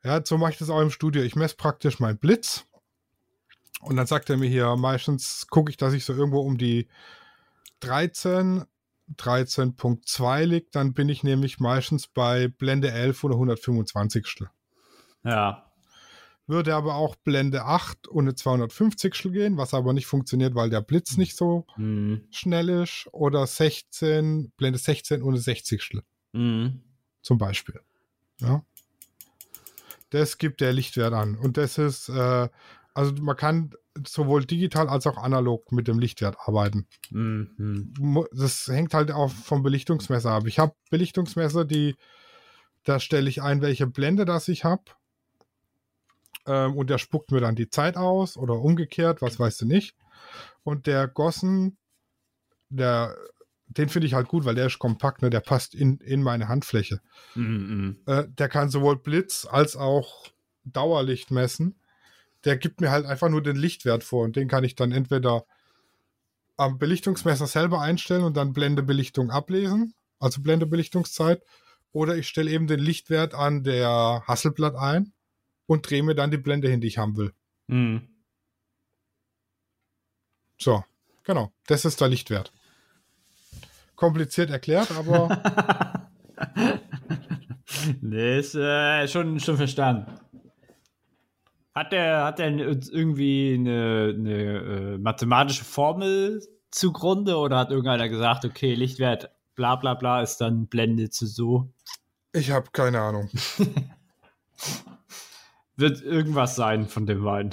Ja, 0.03 0.23
so 0.23 0.37
mache 0.37 0.51
ich 0.51 0.57
das 0.57 0.69
auch 0.69 0.81
im 0.81 0.91
Studio. 0.91 1.21
Ich 1.23 1.35
messe 1.35 1.55
praktisch 1.55 1.99
meinen 1.99 2.17
Blitz 2.17 2.65
und 3.81 3.95
dann 3.95 4.07
sagt 4.07 4.29
er 4.29 4.37
mir 4.37 4.49
hier, 4.49 4.75
meistens 4.75 5.47
gucke 5.47 5.69
ich, 5.69 5.77
dass 5.77 5.93
ich 5.93 6.05
so 6.05 6.13
irgendwo 6.13 6.39
um 6.39 6.57
die 6.57 6.87
13, 7.81 8.65
13.2 9.17 10.45
liegt. 10.45 10.75
Dann 10.75 10.93
bin 10.93 11.09
ich 11.09 11.23
nämlich 11.23 11.59
meistens 11.59 12.07
bei 12.07 12.47
Blende 12.47 12.91
11 12.91 13.23
oder 13.23 13.35
125. 13.35 14.45
Ja. 15.23 15.66
Würde 16.47 16.75
aber 16.75 16.95
auch 16.95 17.15
Blende 17.17 17.65
8 17.65 18.07
und 18.07 18.23
eine 18.23 18.35
250 18.35 19.13
gehen, 19.33 19.57
was 19.57 19.73
aber 19.73 19.91
nicht 19.91 20.05
funktioniert, 20.07 20.55
weil 20.55 20.69
der 20.69 20.81
Blitz 20.81 21.17
nicht 21.17 21.35
so 21.35 21.65
Mhm. 21.75 22.23
schnell 22.31 22.69
ist. 22.69 23.07
Oder 23.11 23.45
16, 23.45 24.51
Blende 24.55 24.79
16 24.79 25.21
und 25.21 25.33
eine 25.33 25.41
60 25.41 26.01
Mhm. 26.31 26.81
zum 27.21 27.37
Beispiel. 27.37 27.81
Ja. 28.39 28.63
Das 30.09 30.37
gibt 30.37 30.61
der 30.61 30.71
Lichtwert 30.71 31.13
an. 31.13 31.35
Und 31.35 31.57
das 31.57 31.77
ist, 31.77 32.07
äh, 32.07 32.47
also 32.93 33.13
man 33.21 33.35
kann 33.35 33.71
sowohl 34.05 34.45
digital 34.45 34.87
als 34.87 35.05
auch 35.05 35.17
analog 35.17 35.71
mit 35.71 35.87
dem 35.89 35.99
Lichtwert 35.99 36.37
arbeiten. 36.45 36.87
Mhm. 37.09 38.25
Das 38.31 38.67
hängt 38.67 38.93
halt 38.93 39.11
auch 39.11 39.31
vom 39.31 39.63
Belichtungsmesser 39.63 40.31
ab. 40.31 40.47
Ich 40.47 40.59
habe 40.59 40.73
Belichtungsmesser, 40.91 41.65
die, 41.65 41.95
da 42.83 42.99
stelle 43.01 43.29
ich 43.29 43.41
ein, 43.41 43.61
welche 43.61 43.87
Blende 43.87 44.23
das 44.23 44.47
ich 44.47 44.63
habe. 44.63 44.83
Ähm, 46.47 46.75
und 46.75 46.89
der 46.89 46.97
spuckt 46.97 47.31
mir 47.31 47.41
dann 47.41 47.55
die 47.55 47.69
Zeit 47.69 47.97
aus 47.97 48.37
oder 48.37 48.53
umgekehrt, 48.53 49.21
was 49.21 49.39
weißt 49.39 49.61
du 49.61 49.65
nicht. 49.65 49.95
Und 50.63 50.87
der 50.87 51.07
Gossen, 51.07 51.77
der, 52.69 53.15
den 53.67 53.89
finde 53.89 54.07
ich 54.07 54.13
halt 54.13 54.27
gut, 54.27 54.45
weil 54.45 54.55
der 54.55 54.67
ist 54.67 54.79
kompakt, 54.79 55.21
ne? 55.21 55.29
der 55.29 55.41
passt 55.41 55.75
in, 55.75 55.97
in 55.97 56.23
meine 56.23 56.47
Handfläche. 56.47 57.01
Mhm. 57.35 58.01
Äh, 58.05 58.23
der 58.27 58.49
kann 58.49 58.69
sowohl 58.69 58.97
Blitz 58.97 59.45
als 59.49 59.75
auch 59.75 60.27
Dauerlicht 60.63 61.31
messen. 61.31 61.75
Der 62.45 62.57
gibt 62.57 62.81
mir 62.81 62.91
halt 62.91 63.05
einfach 63.05 63.29
nur 63.29 63.43
den 63.43 63.57
Lichtwert 63.57 64.03
vor 64.03 64.23
und 64.23 64.35
den 64.35 64.47
kann 64.47 64.63
ich 64.63 64.75
dann 64.75 64.91
entweder 64.91 65.45
am 66.55 66.79
Belichtungsmesser 66.79 67.45
selber 67.45 67.81
einstellen 67.81 68.23
und 68.23 68.37
dann 68.37 68.53
Blendebelichtung 68.53 69.29
ablesen, 69.29 69.93
also 70.19 70.41
Blendebelichtungszeit, 70.41 71.43
oder 71.91 72.15
ich 72.15 72.27
stelle 72.27 72.51
eben 72.51 72.67
den 72.67 72.79
Lichtwert 72.79 73.33
an 73.33 73.63
der 73.63 74.23
Hasselblatt 74.27 74.75
ein 74.75 75.13
und 75.67 75.87
drehe 75.87 76.01
mir 76.01 76.15
dann 76.15 76.31
die 76.31 76.37
Blende 76.37 76.69
hin, 76.69 76.81
die 76.81 76.87
ich 76.87 76.97
haben 76.97 77.15
will. 77.15 77.33
Mhm. 77.67 78.07
So, 80.57 80.83
genau. 81.23 81.51
Das 81.67 81.85
ist 81.85 82.01
der 82.01 82.07
Lichtwert. 82.07 82.51
Kompliziert 83.95 84.49
erklärt, 84.49 84.91
aber 84.91 86.09
nee, 88.01 88.39
ist 88.39 88.55
äh, 88.55 89.07
schon, 89.07 89.39
schon 89.39 89.57
verstanden. 89.57 90.19
Hat 91.75 91.91
der, 91.91 92.23
hat 92.23 92.39
der 92.39 92.49
irgendwie 92.49 93.53
eine, 93.53 94.15
eine 94.17 94.43
äh, 94.43 94.97
mathematische 94.97 95.63
Formel 95.63 96.41
zugrunde 96.71 97.37
oder 97.37 97.57
hat 97.57 97.69
irgendeiner 97.69 98.09
gesagt, 98.09 98.45
okay, 98.45 98.73
Lichtwert 98.73 99.29
bla 99.55 99.75
bla 99.75 99.93
bla 99.93 100.21
ist 100.21 100.37
dann 100.37 100.67
Blende 100.67 101.09
zu 101.09 101.27
so? 101.27 101.71
ich 102.33 102.51
habe 102.51 102.69
keine 102.71 103.01
Ahnung. 103.01 103.29
Wird 105.77 106.01
irgendwas 106.01 106.55
sein 106.55 106.87
von 106.87 107.05
dem 107.05 107.23
Wein. 107.23 107.51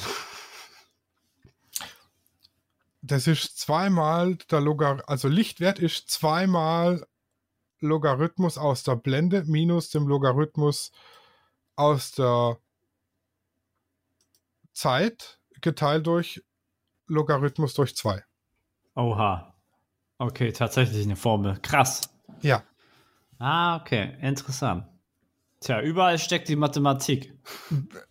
Das 3.03 3.27
ist 3.27 3.59
zweimal 3.59 4.37
der 4.51 4.61
Logarithmus, 4.61 5.09
also 5.09 5.29
Lichtwert 5.29 5.79
ist 5.79 6.11
zweimal 6.11 7.07
Logarithmus 7.81 8.57
aus 8.57 8.83
der 8.83 8.97
Blende 8.97 9.45
minus 9.45 9.91
dem 9.91 10.09
Logarithmus 10.09 10.91
aus 11.77 12.13
der 12.13 12.59
Zeit 14.73 15.39
geteilt 15.61 16.07
durch 16.07 16.43
Logarithmus 17.07 17.75
durch 17.75 17.95
2. 17.95 18.25
Oha. 18.95 19.55
Okay, 20.17 20.53
tatsächlich 20.53 21.05
eine 21.05 21.17
Formel. 21.17 21.59
Krass. 21.61 22.09
Ja, 22.41 22.65
Ah, 23.39 23.77
okay. 23.77 24.17
Interessant. 24.21 24.87
Tja, 25.65 25.81
überall 25.81 26.19
steckt 26.19 26.51
die 26.51 26.57
Mathematik. 26.57 27.33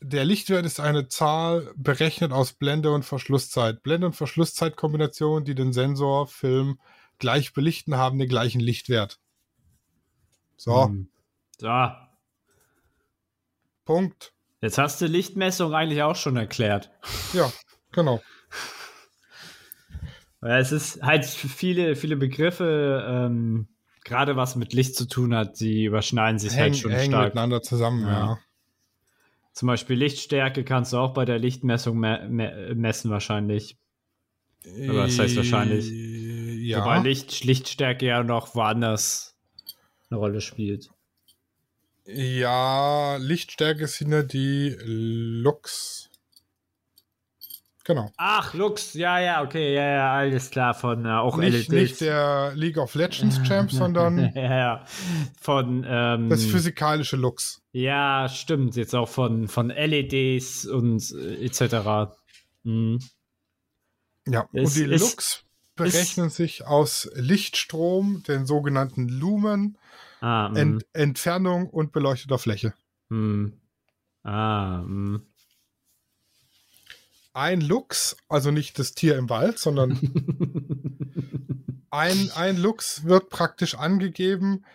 der 0.02 0.26
Lichtwert 0.26 0.66
ist 0.66 0.80
eine 0.80 1.08
Zahl 1.08 1.72
berechnet 1.76 2.32
aus 2.32 2.54
Blende 2.54 2.92
und 2.92 3.06
Verschlusszeit. 3.06 3.84
Blende- 3.84 4.08
und 4.08 4.16
Verschlusszeit-Kombinationen, 4.16 5.46
die 5.46 5.54
den 5.54 5.72
Sensor, 5.72 6.26
Film 6.26 6.80
gleich 7.20 7.54
belichten, 7.54 7.96
haben 7.96 8.18
den 8.18 8.28
gleichen 8.28 8.60
Lichtwert. 8.60 9.20
So, 10.58 10.88
Hm. 10.88 11.10
So, 11.60 11.92
Punkt. 13.86 14.34
jetzt 14.62 14.80
hast 14.80 15.00
du 15.00 15.06
Lichtmessung 15.06 15.76
eigentlich 15.76 16.02
auch 16.02 16.16
schon 16.16 16.38
erklärt. 16.38 16.90
Ja, 17.34 17.54
genau. 17.92 18.20
Es 20.42 20.72
ist 20.72 21.04
halt 21.04 21.24
viele, 21.24 21.96
viele 21.96 22.18
Begriffe, 22.18 23.06
ähm, 23.08 23.68
gerade 24.04 24.36
was 24.36 24.56
mit 24.56 24.74
Licht 24.74 24.96
zu 24.96 25.08
tun 25.08 25.36
hat, 25.36 25.60
die 25.60 25.86
überschneiden 25.86 26.40
sich 26.40 26.52
Hängen, 26.54 26.74
halt 26.74 26.78
schon 26.78 26.92
hängen 26.92 27.12
stark. 27.12 27.26
miteinander 27.28 27.62
zusammen, 27.62 28.02
Ja. 28.04 28.12
ja. 28.12 28.40
Zum 29.54 29.68
Beispiel 29.68 29.98
Lichtstärke 29.98 30.64
kannst 30.64 30.94
du 30.94 30.98
auch 30.98 31.14
bei 31.14 31.26
der 31.26 31.38
Lichtmessung 31.38 32.00
me 32.00 32.28
me 32.28 32.74
messen 32.76 33.12
wahrscheinlich. 33.12 33.78
Aber 34.90 35.04
das 35.04 35.20
heißt 35.20 35.36
wahrscheinlich. 35.36 35.86
Ja. 35.92 36.80
Wobei 36.80 37.00
Licht, 37.00 37.44
Lichtstärke 37.44 38.06
ja 38.08 38.24
noch 38.24 38.56
woanders 38.56 39.38
eine 40.10 40.18
Rolle 40.20 40.42
spielt. 40.42 40.90
Ja, 42.06 43.18
Lichtstärke 43.18 43.88
sind 43.88 44.12
ja 44.12 44.24
die 44.24 44.76
Lux. 44.84 46.10
Genau. 47.86 48.10
Ach, 48.16 48.54
Lux, 48.54 48.94
ja, 48.94 49.20
ja, 49.20 49.44
okay, 49.44 49.74
ja, 49.76 49.84
ja, 49.86 50.14
alles 50.14 50.50
klar, 50.50 50.74
von 50.74 51.06
äh, 51.06 51.10
auch 51.10 51.38
Nicht, 51.38 51.68
LEDs. 51.68 51.70
nicht 51.70 52.02
der 52.02 52.54
League 52.56 52.78
of 52.78 52.96
Legends 52.96 53.42
Champ, 53.44 53.72
sondern 53.74 54.32
ja, 54.36 54.42
ja, 54.58 54.86
von, 55.42 55.86
ähm, 55.86 56.30
das 56.30 56.46
physikalische 56.46 57.18
Lux. 57.18 57.62
ja, 57.74 58.30
stimmt, 58.30 58.78
jetzt 58.78 58.96
auch 58.96 59.10
von, 59.10 59.50
von 59.50 59.70
LEDs 59.70 60.66
und 60.66 61.12
äh, 61.12 61.44
etc. 61.46 62.14
Mhm. 62.64 63.00
Ja, 64.28 64.48
Es 64.54 64.66
und 64.70 64.76
die 64.88 64.94
ist- 64.94 65.02
Lux 65.02 65.44
berechnen 65.76 66.30
sich 66.30 66.66
aus 66.66 67.10
Lichtstrom, 67.16 68.24
den 68.28 68.46
sogenannten 68.46 69.10
Lumen, 69.10 69.78
Ah, 70.22 70.48
mhm. 70.50 70.56
Ent 70.56 70.86
Entfernung 70.94 71.68
und 71.70 71.92
beleuchteter 71.92 72.38
Fläche. 72.38 72.74
Mhm. 73.10 73.60
Ah, 74.24 74.84
mhm. 74.88 75.26
Ein 77.34 77.62
Lux, 77.62 78.16
also 78.30 78.52
nicht 78.52 78.78
das 78.78 78.94
Tier 78.94 79.18
im 79.18 79.30
Wald, 79.30 79.58
sondern 79.58 80.00
ein, 81.90 82.32
ein 82.36 82.58
Lux 82.58 83.06
wird 83.06 83.30
praktisch 83.30 83.76
angegeben 83.76 84.66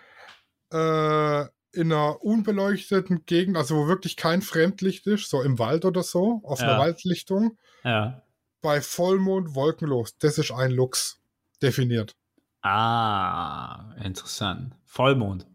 äh, 0.73 1.43
in 1.73 1.93
einer 1.93 2.23
unbeleuchteten 2.23 3.25
Gegend, 3.27 3.57
also 3.57 3.77
wo 3.77 3.87
wirklich 3.87 4.17
kein 4.17 4.43
Fremdlicht 4.43 5.07
ist, 5.07 5.31
so 5.31 5.43
im 5.43 5.59
Wald 5.59 5.85
oder 5.85 6.03
so, 6.03 6.41
auf 6.45 6.61
einer 6.61 6.73
Ja. 6.73 6.79
Waldlichtung, 6.79 7.57
ja. 7.85 8.23
bei 8.61 8.81
Vollmond 8.81 9.55
wolkenlos. 9.55 10.17
Das 10.19 10.39
ist 10.39 10.51
ein 10.51 10.73
Lux 10.73 11.21
definiert. 11.63 12.17
Ah, 12.63 13.95
interessant. 14.03 14.75
Vollmond. 14.85 15.47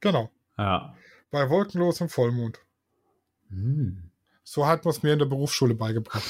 Genau. 0.00 0.30
Ja. 0.56 0.94
Bei 1.30 1.48
wolkenlosem 1.48 2.08
Vollmond. 2.08 2.58
Hm. 3.50 4.07
So 4.50 4.66
hat 4.66 4.86
man 4.86 4.92
es 4.92 5.02
mir 5.02 5.12
in 5.12 5.18
der 5.18 5.26
Berufsschule 5.26 5.74
beigebracht. 5.74 6.22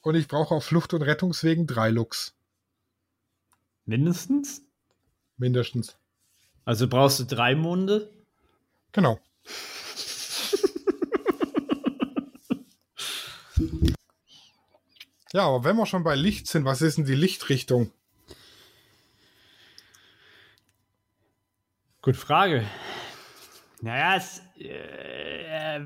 und 0.00 0.14
ich 0.14 0.26
brauche 0.26 0.54
auf 0.54 0.64
Flucht- 0.64 0.94
und 0.94 1.02
Rettungswegen 1.02 1.66
drei 1.66 1.90
Lux, 1.90 2.34
Mindestens? 3.84 4.62
mindestens. 5.36 5.98
Also 6.64 6.88
brauchst 6.88 7.20
du 7.20 7.24
drei 7.24 7.54
Monde? 7.54 8.10
Genau. 8.92 9.20
ja, 15.34 15.42
aber 15.42 15.64
wenn 15.64 15.76
wir 15.76 15.84
schon 15.84 16.02
bei 16.02 16.14
Licht 16.14 16.46
sind, 16.46 16.64
was 16.64 16.80
ist 16.80 16.96
denn 16.96 17.04
die 17.04 17.14
Lichtrichtung? 17.14 17.92
Gute 22.00 22.18
Frage. 22.18 22.66
Naja, 23.80 24.16
es 24.16 24.42
äh, 24.58 25.17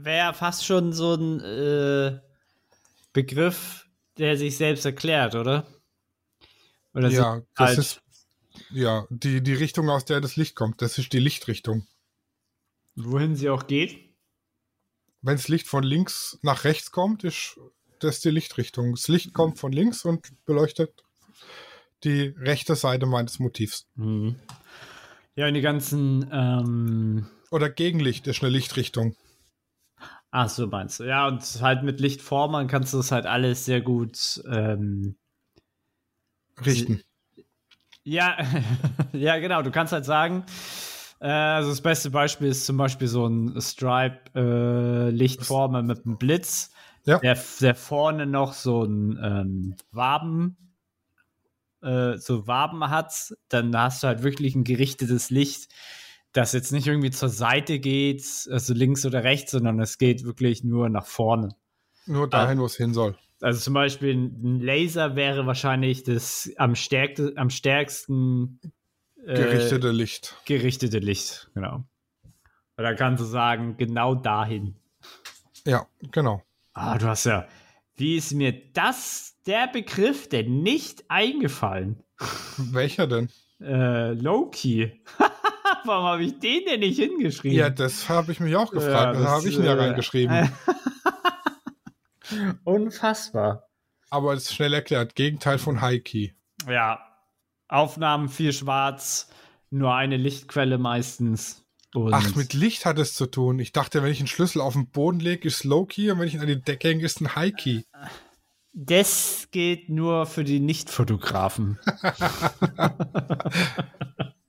wäre 0.00 0.34
fast 0.34 0.64
schon 0.64 0.92
so 0.92 1.14
ein 1.14 1.40
äh, 1.40 2.20
Begriff, 3.12 3.86
der 4.18 4.36
sich 4.36 4.56
selbst 4.56 4.84
erklärt, 4.84 5.34
oder? 5.34 5.66
Oder 6.94 7.10
so 7.10 7.16
ja, 7.16 7.42
das 7.56 7.68
halt- 7.68 7.78
ist 7.78 8.02
ja 8.70 9.06
die, 9.10 9.42
die 9.42 9.54
Richtung, 9.54 9.88
aus 9.90 10.04
der 10.04 10.20
das 10.20 10.36
Licht 10.36 10.54
kommt. 10.54 10.82
Das 10.82 10.98
ist 10.98 11.12
die 11.12 11.18
Lichtrichtung. 11.20 11.86
wohin 12.94 13.36
sie 13.36 13.48
auch 13.48 13.66
geht. 13.66 13.98
Wenn 15.22 15.36
das 15.36 15.48
Licht 15.48 15.66
von 15.68 15.82
links 15.84 16.38
nach 16.42 16.64
rechts 16.64 16.90
kommt, 16.90 17.24
ist 17.24 17.58
das 18.00 18.20
die 18.20 18.30
Lichtrichtung. 18.30 18.92
Das 18.92 19.08
Licht 19.08 19.32
kommt 19.32 19.58
von 19.58 19.72
links 19.72 20.04
und 20.04 20.32
beleuchtet 20.44 21.02
die 22.04 22.34
rechte 22.36 22.74
Seite 22.74 23.06
meines 23.06 23.38
Motivs. 23.38 23.86
Mhm. 23.94 24.36
Ja, 25.36 25.46
und 25.46 25.54
die 25.54 25.60
ganzen, 25.60 26.28
ähm, 26.32 27.26
Oder 27.50 27.70
Gegenlicht 27.70 28.26
ist 28.26 28.42
eine 28.42 28.50
Lichtrichtung. 28.50 29.14
Ach 30.32 30.48
so 30.48 30.66
meinst 30.66 30.98
du. 30.98 31.04
Ja, 31.04 31.28
und 31.28 31.40
halt 31.60 31.84
mit 31.84 32.00
Lichtformern 32.00 32.66
kannst 32.66 32.92
du 32.92 32.96
das 32.96 33.12
halt 33.12 33.26
alles 33.26 33.64
sehr 33.64 33.80
gut, 33.80 34.42
ähm, 34.50 35.14
Richten. 36.64 37.02
Ja, 38.04 38.36
ja, 39.12 39.38
genau. 39.38 39.62
Du 39.62 39.70
kannst 39.70 39.92
halt 39.92 40.04
sagen, 40.04 40.44
äh, 41.20 41.28
also 41.28 41.70
das 41.70 41.80
beste 41.80 42.10
Beispiel 42.10 42.48
ist 42.48 42.66
zum 42.66 42.76
Beispiel 42.76 43.06
so 43.08 43.26
ein 43.26 43.58
Stripe-Lichtformer 43.60 45.82
mit 45.82 46.04
einem 46.04 46.18
Blitz, 46.18 46.70
Ja. 47.04 47.18
der, 47.18 47.38
der 47.60 47.74
vorne 47.74 48.26
noch 48.26 48.52
so 48.54 48.84
ein 48.84 49.18
ähm, 49.22 49.76
Waben, 49.92 50.56
äh, 51.82 52.16
so 52.18 52.46
Waben 52.46 52.88
hat. 52.90 53.34
Dann 53.48 53.76
hast 53.76 54.02
du 54.02 54.06
halt 54.08 54.22
wirklich 54.22 54.54
ein 54.54 54.64
gerichtetes 54.64 55.30
Licht, 55.30 55.70
das 56.32 56.52
jetzt 56.52 56.72
nicht 56.72 56.86
irgendwie 56.86 57.10
zur 57.10 57.28
Seite 57.28 57.78
geht, 57.78 58.24
also 58.50 58.74
links 58.74 59.04
oder 59.04 59.22
rechts, 59.24 59.52
sondern 59.52 59.80
es 59.80 59.98
geht 59.98 60.24
wirklich 60.24 60.64
nur 60.64 60.88
nach 60.88 61.06
vorne. 61.06 61.54
Nur 62.06 62.28
dahin, 62.28 62.58
wo 62.58 62.64
es 62.64 62.76
hin 62.76 62.94
soll. 62.94 63.16
Also 63.40 63.60
zum 63.60 63.74
Beispiel 63.74 64.14
ein 64.14 64.60
Laser 64.60 65.16
wäre 65.16 65.46
wahrscheinlich 65.46 66.04
das 66.04 66.50
am, 66.56 66.74
stärkte, 66.74 67.32
am 67.36 67.50
stärksten 67.50 68.60
äh, 69.24 69.34
Gerichtete 69.34 69.90
Licht. 69.90 70.36
gerichtete 70.46 70.98
Licht, 70.98 71.50
genau. 71.54 71.84
Und 72.76 72.84
dann 72.84 72.96
kannst 72.96 73.20
du 73.20 73.26
sagen, 73.26 73.76
genau 73.76 74.14
dahin. 74.14 74.76
Ja, 75.66 75.86
genau. 76.10 76.42
Ah, 76.72 76.96
du 76.98 77.06
hast 77.06 77.24
ja. 77.24 77.46
Wie 77.96 78.16
ist 78.16 78.32
mir 78.32 78.52
das, 78.72 79.36
der 79.46 79.68
Begriff, 79.68 80.28
denn 80.28 80.62
nicht 80.62 81.04
eingefallen? 81.08 82.02
Welcher 82.56 83.06
denn? 83.06 83.28
Äh, 83.60 84.12
Loki. 84.14 85.02
Warum 85.84 86.06
habe 86.06 86.24
ich 86.24 86.38
den 86.38 86.64
denn 86.64 86.80
nicht 86.80 86.98
hingeschrieben? 86.98 87.56
Ja, 87.56 87.70
das 87.70 88.08
habe 88.08 88.32
ich 88.32 88.40
mich 88.40 88.56
auch 88.56 88.70
gefragt. 88.70 89.16
Ja, 89.16 89.20
das 89.20 89.28
habe 89.28 89.48
ich 89.48 89.56
ihn 89.56 89.64
ja 89.64 89.74
äh, 89.74 89.80
reingeschrieben. 89.80 90.52
Unfassbar. 92.64 93.68
Aber 94.10 94.34
es 94.34 94.44
ist 94.44 94.54
schnell 94.54 94.74
erklärt. 94.74 95.14
Gegenteil 95.14 95.58
von 95.58 95.80
Key. 96.04 96.30
Ja. 96.68 97.00
Aufnahmen 97.68 98.28
viel 98.28 98.52
schwarz, 98.52 99.30
nur 99.70 99.94
eine 99.94 100.16
Lichtquelle 100.16 100.78
meistens. 100.78 101.64
Und 101.94 102.12
Ach, 102.12 102.34
mit 102.34 102.52
Licht 102.52 102.86
hat 102.86 102.98
es 102.98 103.14
zu 103.14 103.26
tun. 103.26 103.58
Ich 103.58 103.72
dachte, 103.72 104.02
wenn 104.02 104.12
ich 104.12 104.18
einen 104.18 104.28
Schlüssel 104.28 104.60
auf 104.60 104.74
den 104.74 104.90
Boden 104.90 105.20
lege, 105.20 105.48
ist 105.48 105.64
Low 105.64 105.86
Key 105.86 106.10
und 106.10 106.18
wenn 106.18 106.28
ich 106.28 106.34
ihn 106.34 106.40
an 106.40 106.46
die 106.46 106.60
Decke 106.60 106.88
hänge, 106.88 107.04
ist 107.04 107.20
ein 107.20 107.34
High 107.34 107.54
Key. 107.54 107.82
Das 108.74 109.48
geht 109.50 109.90
nur 109.90 110.26
für 110.26 110.44
die 110.44 110.60
Nicht-Fotografen. 110.60 111.78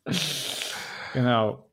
genau. 1.14 1.70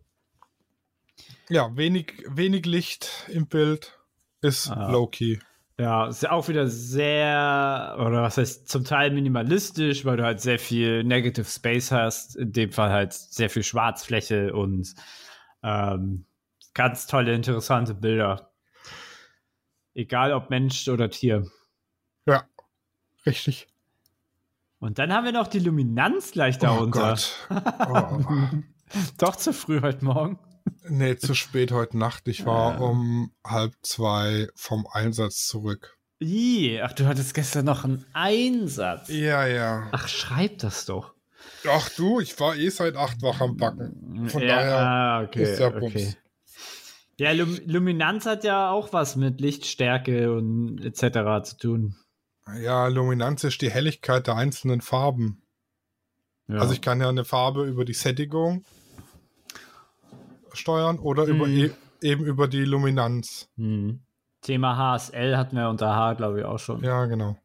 Ja, 1.48 1.76
wenig, 1.76 2.22
wenig 2.28 2.64
Licht 2.66 3.26
im 3.28 3.46
Bild 3.48 3.98
ist 4.40 4.70
Ah. 4.70 4.90
low-key. 4.90 5.38
Ja, 5.78 6.08
ist 6.08 6.22
ja 6.22 6.32
auch 6.32 6.46
wieder 6.48 6.68
sehr, 6.68 7.96
oder 7.98 8.22
was 8.22 8.36
heißt, 8.36 8.68
zum 8.68 8.84
Teil 8.84 9.10
minimalistisch, 9.12 10.04
weil 10.04 10.18
du 10.18 10.24
halt 10.24 10.40
sehr 10.40 10.58
viel 10.58 11.02
Negative 11.04 11.46
Space 11.46 11.90
hast. 11.90 12.36
In 12.36 12.52
dem 12.52 12.70
Fall 12.70 12.90
halt 12.90 13.14
sehr 13.14 13.48
viel 13.48 13.62
Schwarzfläche 13.62 14.52
und 14.52 14.94
ähm, 15.62 16.26
ganz 16.74 17.06
tolle, 17.06 17.34
interessante 17.34 17.94
Bilder. 17.94 18.50
Egal 19.94 20.32
ob 20.34 20.50
Mensch 20.50 20.86
oder 20.88 21.08
Tier. 21.10 21.50
Ja, 22.26 22.44
richtig. 23.26 23.66
Und 24.80 24.98
dann 24.98 25.12
haben 25.12 25.24
wir 25.24 25.32
noch 25.32 25.48
die 25.48 25.58
Luminanz 25.60 26.30
gleich 26.32 26.56
Oh 26.56 26.60
darunter. 26.60 27.16
Gott. 27.48 27.48
Oh. 27.88 28.48
Doch 29.18 29.36
zu 29.36 29.52
früh 29.52 29.80
heute 29.80 30.04
Morgen. 30.04 30.38
Nee, 30.88 31.16
zu 31.16 31.34
spät 31.34 31.72
heute 31.72 31.98
Nacht. 31.98 32.28
Ich 32.28 32.44
war 32.44 32.74
Ja. 32.74 32.78
um 32.80 33.32
halb 33.44 33.74
zwei 33.82 34.48
vom 34.54 34.86
Einsatz 34.90 35.46
zurück. 35.46 35.96
Ih, 36.20 36.80
ach, 36.82 36.92
du 36.92 37.06
hattest 37.06 37.34
gestern 37.34 37.64
noch 37.64 37.84
einen 37.84 38.04
Einsatz. 38.12 39.08
Ja, 39.08 39.46
ja. 39.46 39.88
Ach, 39.92 40.06
schreib 40.06 40.58
das 40.58 40.84
doch. 40.84 41.14
Ach 41.66 41.88
du, 41.96 42.20
ich 42.20 42.38
war 42.38 42.56
eh 42.56 42.68
seit 42.68 42.96
acht 42.96 43.22
wach 43.22 43.40
am 43.40 43.56
Backen. 43.56 44.28
Von 44.28 44.42
ja, 44.42 44.48
daher 44.48 44.78
ah, 44.78 45.22
okay, 45.22 45.44
ist 45.44 45.58
der 45.58 45.70
Bums. 45.70 45.94
okay. 45.94 46.14
Ja, 47.18 47.32
Lum 47.32 47.58
Luminanz 47.66 48.26
hat 48.26 48.44
ja 48.44 48.70
auch 48.70 48.92
was 48.92 49.16
mit 49.16 49.40
Lichtstärke 49.40 50.32
und 50.34 50.84
etc. 50.84 51.48
zu 51.48 51.56
tun. 51.58 51.96
Ja, 52.60 52.88
Luminanz 52.88 53.44
ist 53.44 53.62
die 53.62 53.70
Helligkeit 53.70 54.26
der 54.26 54.36
einzelnen 54.36 54.80
Farben. 54.80 55.42
Ja. 56.48 56.56
Also 56.56 56.74
ich 56.74 56.82
kann 56.82 57.00
ja 57.00 57.08
eine 57.08 57.24
Farbe 57.24 57.64
über 57.64 57.84
die 57.84 57.94
Sättigung 57.94 58.64
steuern 60.56 60.98
oder 60.98 61.24
über 61.24 61.46
Mhm. 61.46 61.56
e 61.56 61.70
eben 62.02 62.24
über 62.24 62.48
die 62.48 62.64
Luminanz. 62.64 63.48
hm. 63.56 64.00
Thema 64.42 64.76
HSL 64.76 65.36
hatten 65.36 65.54
wir 65.56 65.68
unter 65.68 65.94
H, 65.94 66.14
glaube 66.14 66.38
ich, 66.40 66.44
auch 66.46 66.58
schon. 66.58 66.82
Ja, 66.82 67.04
genau. 67.06 67.36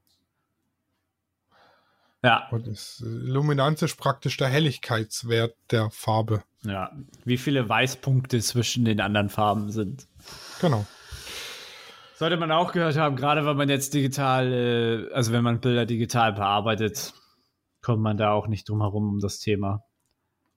Ja, 2.24 2.48
Und 2.52 2.66
das, 2.68 3.04
Luminanz 3.06 3.82
ist 3.84 3.98
praktisch 3.98 4.38
der 4.38 4.48
Helligkeitswert 4.48 5.56
der 5.72 5.90
Farbe. 5.92 6.44
ja. 6.64 6.92
Wie 7.24 7.38
viele 7.38 7.68
Weißpunkte 7.70 8.40
zwischen 8.40 8.84
den 8.86 9.00
anderen 9.00 9.30
Farben 9.30 9.72
sind. 9.72 10.08
Genau. 10.60 10.86
Sollte 12.16 12.38
man 12.38 12.52
auch 12.52 12.72
gehört 12.72 12.98
haben, 12.98 13.16
gerade 13.18 13.46
wenn 13.46 13.58
man 13.58 13.68
jetzt 13.70 13.94
digital, 13.94 14.52
äh, 14.52 15.14
also 15.14 15.34
wenn 15.34 15.44
man 15.44 15.60
Bilder 15.60 15.86
digital 15.86 16.34
bearbeitet, 16.34 17.14
kommt 17.82 18.02
man 18.02 18.18
da 18.18 18.32
auch 18.32 18.48
nicht 18.48 18.70
drum 18.70 18.82
herum 18.82 19.10
um 19.10 19.20
das 19.20 19.38
Thema. 19.40 19.82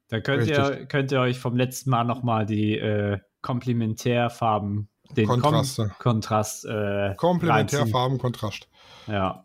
Da 0.09 0.21
könnt 0.21 0.47
ihr, 0.47 0.87
könnt 0.87 1.13
ihr 1.13 1.21
euch 1.21 1.39
vom 1.39 1.57
letzten 1.57 1.91
Mal 1.91 2.05
nochmal 2.05 2.47
die 2.47 2.79
äh, 2.79 3.19
Komplementärfarben, 3.43 4.89
den 5.11 5.29
Kom- 5.29 5.41
Kontraste. 5.41 5.95
Kontrast 5.99 6.65
äh, 6.65 6.71
reinziehen. 6.73 7.17
Komplementärfarbenkontrast. 7.19 8.69
Ja. 9.07 9.45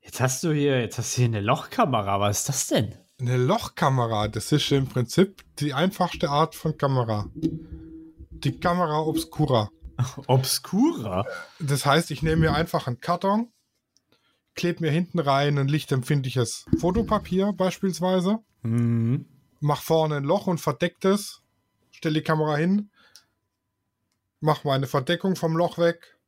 Jetzt 0.00 0.20
hast 0.20 0.42
du 0.42 0.52
hier, 0.52 0.80
jetzt 0.80 0.98
hast 0.98 1.14
du 1.16 1.20
hier 1.22 1.26
eine 1.26 1.40
Lochkamera. 1.40 2.18
Was 2.20 2.40
ist 2.40 2.48
das 2.48 2.66
denn? 2.68 2.94
Eine 3.20 3.36
Lochkamera, 3.36 4.28
das 4.28 4.52
ist 4.52 4.70
im 4.72 4.86
Prinzip 4.86 5.42
die 5.58 5.74
einfachste 5.74 6.30
Art 6.30 6.54
von 6.54 6.76
Kamera. 6.78 7.26
Die 7.34 8.58
Kamera 8.58 9.00
Obscura. 9.00 9.70
Obscura. 10.28 11.24
Das 11.58 11.84
heißt, 11.84 12.10
ich 12.10 12.22
nehme 12.22 12.36
mir 12.42 12.54
einfach 12.54 12.86
einen 12.86 13.00
Karton, 13.00 13.52
klebe 14.58 14.82
mir 14.82 14.90
hinten 14.90 15.18
rein 15.20 15.56
ein 15.56 15.68
lichtempfindliches 15.68 16.66
Fotopapier 16.78 17.52
beispielsweise, 17.54 18.40
Mhm. 18.62 19.24
mach 19.60 19.80
vorne 19.80 20.16
ein 20.16 20.24
Loch 20.24 20.46
und 20.48 20.58
verdeck 20.60 20.96
das, 21.00 21.42
stelle 21.90 22.16
die 22.16 22.22
Kamera 22.22 22.56
hin, 22.56 22.90
mach 24.40 24.64
meine 24.64 24.86
Verdeckung 24.86 25.36
vom 25.36 25.56
Loch 25.56 25.78
weg, 25.78 26.18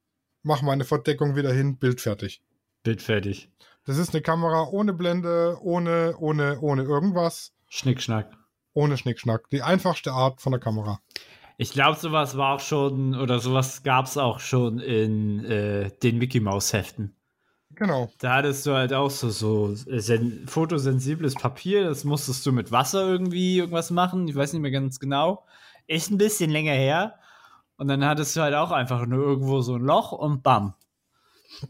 mach 0.42 0.62
meine 0.62 0.84
Verdeckung 0.84 1.36
wieder 1.36 1.52
hin, 1.52 1.76
Bild 1.76 2.00
fertig. 2.00 2.40
Bild 2.82 3.02
fertig. 3.02 3.50
Das 3.84 3.98
ist 3.98 4.14
eine 4.14 4.22
Kamera 4.22 4.68
ohne 4.70 4.92
Blende, 4.92 5.58
ohne, 5.60 6.14
ohne, 6.18 6.60
ohne 6.60 6.82
irgendwas, 6.82 7.52
Schnickschnack. 7.68 8.32
ohne 8.72 8.96
Schnickschnack. 8.96 9.48
Die 9.50 9.62
einfachste 9.62 10.12
Art 10.12 10.40
von 10.40 10.52
der 10.52 10.60
Kamera. 10.60 11.00
Ich 11.56 11.72
glaube, 11.72 11.98
sowas 11.98 12.36
war 12.36 12.54
auch 12.56 12.60
schon, 12.60 13.14
oder 13.14 13.38
sowas 13.40 13.82
gab 13.82 14.06
es 14.06 14.16
auch 14.16 14.40
schon 14.40 14.78
in 14.78 15.44
äh, 15.44 15.90
den 16.02 16.18
Mickey 16.18 16.40
Mouse 16.40 16.72
Heften. 16.72 17.14
Genau. 17.80 18.12
Da 18.18 18.34
hattest 18.34 18.66
du 18.66 18.74
halt 18.74 18.92
auch 18.92 19.10
so, 19.10 19.30
so 19.30 19.74
sen 19.74 20.46
fotosensibles 20.46 21.34
Papier, 21.34 21.84
das 21.84 22.04
musstest 22.04 22.44
du 22.44 22.52
mit 22.52 22.70
Wasser 22.70 23.08
irgendwie 23.08 23.56
irgendwas 23.56 23.90
machen. 23.90 24.28
Ich 24.28 24.36
weiß 24.36 24.52
nicht 24.52 24.60
mehr 24.60 24.70
ganz 24.70 25.00
genau. 25.00 25.46
Ist 25.86 26.10
ein 26.10 26.18
bisschen 26.18 26.50
länger 26.50 26.74
her. 26.74 27.14
Und 27.78 27.88
dann 27.88 28.04
hattest 28.04 28.36
du 28.36 28.42
halt 28.42 28.54
auch 28.54 28.70
einfach 28.70 29.06
nur 29.06 29.24
irgendwo 29.24 29.62
so 29.62 29.76
ein 29.76 29.80
Loch 29.80 30.12
und 30.12 30.42
bam. 30.42 30.74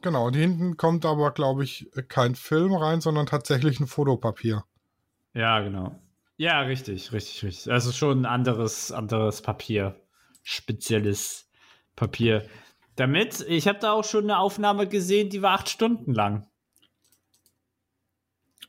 Genau. 0.02 0.26
Und 0.26 0.34
hinten 0.34 0.76
kommt 0.76 1.06
aber, 1.06 1.30
glaube 1.30 1.62
ich, 1.62 1.88
kein 2.08 2.34
Film 2.34 2.74
rein, 2.74 3.00
sondern 3.00 3.26
tatsächlich 3.26 3.78
ein 3.78 3.86
Fotopapier. 3.86 4.64
Ja, 5.32 5.60
genau. 5.60 5.94
Ja, 6.38 6.62
richtig, 6.62 7.12
richtig, 7.12 7.44
richtig. 7.44 7.72
Also 7.72 7.92
schon 7.92 8.22
ein 8.22 8.26
anderes, 8.26 8.90
anderes 8.90 9.42
Papier. 9.42 9.94
Spezielles 10.42 11.48
Papier. 11.94 12.48
Damit, 13.00 13.40
ich 13.48 13.66
habe 13.66 13.78
da 13.78 13.92
auch 13.92 14.04
schon 14.04 14.24
eine 14.24 14.38
Aufnahme 14.38 14.86
gesehen, 14.86 15.30
die 15.30 15.40
war 15.40 15.52
acht 15.52 15.70
Stunden 15.70 16.12
lang. 16.12 16.46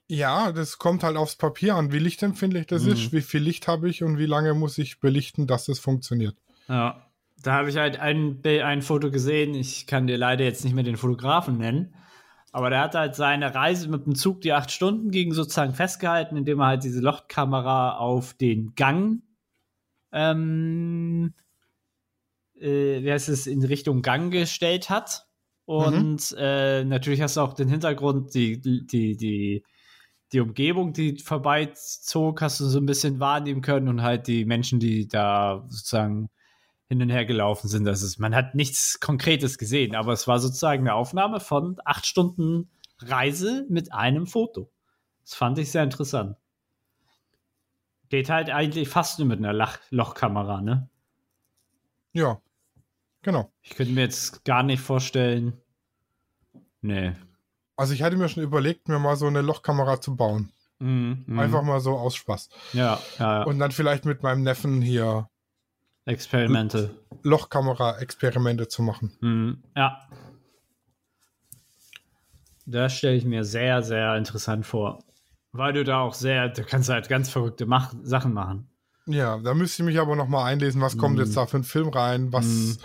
Ja, 0.08 0.52
das 0.54 0.78
kommt 0.78 1.04
halt 1.04 1.18
aufs 1.18 1.36
Papier 1.36 1.76
an, 1.76 1.92
wie 1.92 2.00
lichtempfindlich 2.00 2.66
das 2.68 2.84
Mhm. 2.84 2.92
ist, 2.94 3.12
wie 3.14 3.22
viel 3.22 3.42
Licht 3.42 3.68
habe 3.68 3.90
ich 3.90 4.04
und 4.04 4.18
wie 4.18 4.26
lange 4.26 4.54
muss 4.54 4.78
ich 4.78 5.00
belichten, 5.02 5.48
dass 5.48 5.66
das 5.66 5.80
funktioniert. 5.80 6.38
Ja. 6.68 7.08
Da 7.44 7.54
habe 7.54 7.70
ich 7.72 7.78
halt 7.78 8.00
ein, 8.00 8.40
ein 8.46 8.82
Foto 8.84 9.10
gesehen. 9.12 9.56
Ich 9.56 9.88
kann 9.88 10.06
dir 10.08 10.18
leider 10.18 10.44
jetzt 10.46 10.64
nicht 10.64 10.76
mehr 10.76 10.84
den 10.84 10.96
Fotografen 10.96 11.58
nennen. 11.58 11.94
Aber 12.52 12.70
der 12.70 12.82
hat 12.82 12.94
halt 12.96 13.16
seine 13.16 13.54
Reise 13.56 13.90
mit 13.90 14.06
dem 14.06 14.14
Zug, 14.16 14.42
die 14.42 14.54
acht 14.54 14.72
Stunden 14.72 15.10
ging, 15.12 15.34
sozusagen 15.34 15.74
festgehalten, 15.74 16.38
indem 16.38 16.60
er 16.60 16.68
halt 16.68 16.84
diese 16.84 17.02
Lochkamera 17.02 17.98
auf 17.98 18.34
den 18.36 18.76
Gang, 18.76 19.24
ähm, 20.14 21.34
äh, 22.62 23.04
wie 23.04 23.12
heißt 23.12 23.30
es, 23.30 23.48
in 23.48 23.64
Richtung 23.64 24.02
Gang 24.02 24.32
gestellt 24.32 24.90
hat. 24.90 25.28
Und 25.66 26.36
äh, 26.38 26.84
natürlich 26.84 27.22
hast 27.22 27.38
du 27.38 27.42
auch 27.42 27.54
den 27.54 27.70
Hintergrund, 27.70 28.34
die, 28.34 28.60
die, 28.62 28.86
die, 29.16 29.64
die 30.32 30.40
Umgebung, 30.40 30.94
die 30.94 31.20
vorbeizog, 31.20 32.42
hast 32.42 32.60
du 32.60 32.66
so 32.66 32.80
ein 32.80 32.86
bisschen 32.86 33.20
wahrnehmen 33.20 33.62
können 33.62 33.88
und 33.88 34.02
halt 34.02 34.28
die 34.28 34.46
Menschen, 34.46 34.80
die 34.80 35.08
da 35.08 35.66
sozusagen 35.68 36.30
hin 36.88 37.02
und 37.02 37.10
her 37.10 37.26
gelaufen 37.26 37.68
sind. 37.68 37.86
Das 37.86 38.02
ist, 38.02 38.20
man 38.20 38.36
hat 38.36 38.54
nichts 38.54 39.00
Konkretes 39.00 39.58
gesehen, 39.58 39.96
aber 39.96 40.14
es 40.14 40.28
war 40.28 40.40
sozusagen 40.40 40.82
eine 40.82 40.94
Aufnahme 40.94 41.40
von 41.40 41.78
acht 41.86 42.06
Stunden 42.06 42.70
Reise 43.00 43.66
mit 43.70 43.94
einem 43.94 44.28
Foto. 44.28 44.70
Das 45.24 45.36
fand 45.36 45.58
ich 45.58 45.72
sehr 45.72 45.84
interessant. 45.84 46.36
Geht 48.10 48.30
halt 48.30 48.50
eigentlich 48.50 48.90
fast 48.90 49.20
nur 49.20 49.28
mit 49.28 49.40
einer 49.40 49.54
Lach 49.54 49.80
Lochkamera, 49.90 50.62
ne? 50.62 50.90
Ja, 52.12 52.42
genau. 53.22 53.52
Ich 53.62 53.72
könnte 53.76 53.94
mir 53.94 54.02
jetzt 54.02 54.44
gar 54.46 54.64
nicht 54.64 54.82
vorstellen. 54.82 55.54
Nee. 56.82 57.14
Also 57.76 57.94
ich 57.94 58.04
hatte 58.04 58.18
mir 58.18 58.30
schon 58.30 58.44
überlegt, 58.44 58.88
mir 58.88 59.00
mal 59.00 59.16
so 59.16 59.28
eine 59.28 59.42
Lochkamera 59.42 60.02
zu 60.02 60.16
bauen. 60.16 60.52
Mhm, 60.80 61.24
mhm. 61.28 61.40
Einfach 61.40 61.62
mal 61.64 61.80
so 61.80 61.92
aus 61.98 62.16
Spaß. 62.16 62.50
Ja, 62.74 63.00
ja, 63.20 63.40
ja. 63.40 63.44
Und 63.44 63.60
dann 63.60 63.72
vielleicht 63.72 64.06
mit 64.06 64.24
meinem 64.24 64.44
Neffen 64.44 64.82
hier 64.82 65.30
Experimente. 66.06 66.96
Lochkamera-Experimente 67.24 68.68
zu 68.68 68.82
machen. 68.82 69.12
Mhm, 69.22 69.64
ja. 69.76 70.00
Das 72.66 72.94
stelle 72.94 73.16
ich 73.16 73.26
mir 73.26 73.44
sehr, 73.44 73.82
sehr 73.84 74.16
interessant 74.16 74.66
vor. 74.66 75.04
Weil 75.52 75.74
du 75.74 75.84
da 75.84 76.00
auch 76.00 76.14
sehr, 76.14 76.50
du 76.50 76.64
kannst 76.64 76.90
halt 76.90 77.10
ganz 77.10 77.30
verrückte 77.30 77.66
Mach 77.66 77.94
Sachen 78.04 78.34
machen. 78.34 78.70
Ja, 79.08 79.38
da 79.40 79.54
müsste 79.54 79.82
ich 79.82 79.86
mich 79.88 80.00
aber 80.00 80.16
noch 80.16 80.28
mal 80.28 80.46
einlesen, 80.46 80.80
was 80.82 80.98
kommt 80.98 81.18
Mhm. 81.18 81.24
jetzt 81.26 81.36
da 81.36 81.46
für 81.46 81.58
ein 81.58 81.64
Film 81.64 81.90
rein, 81.90 82.32
was 82.32 82.46
Mhm. 82.46 82.78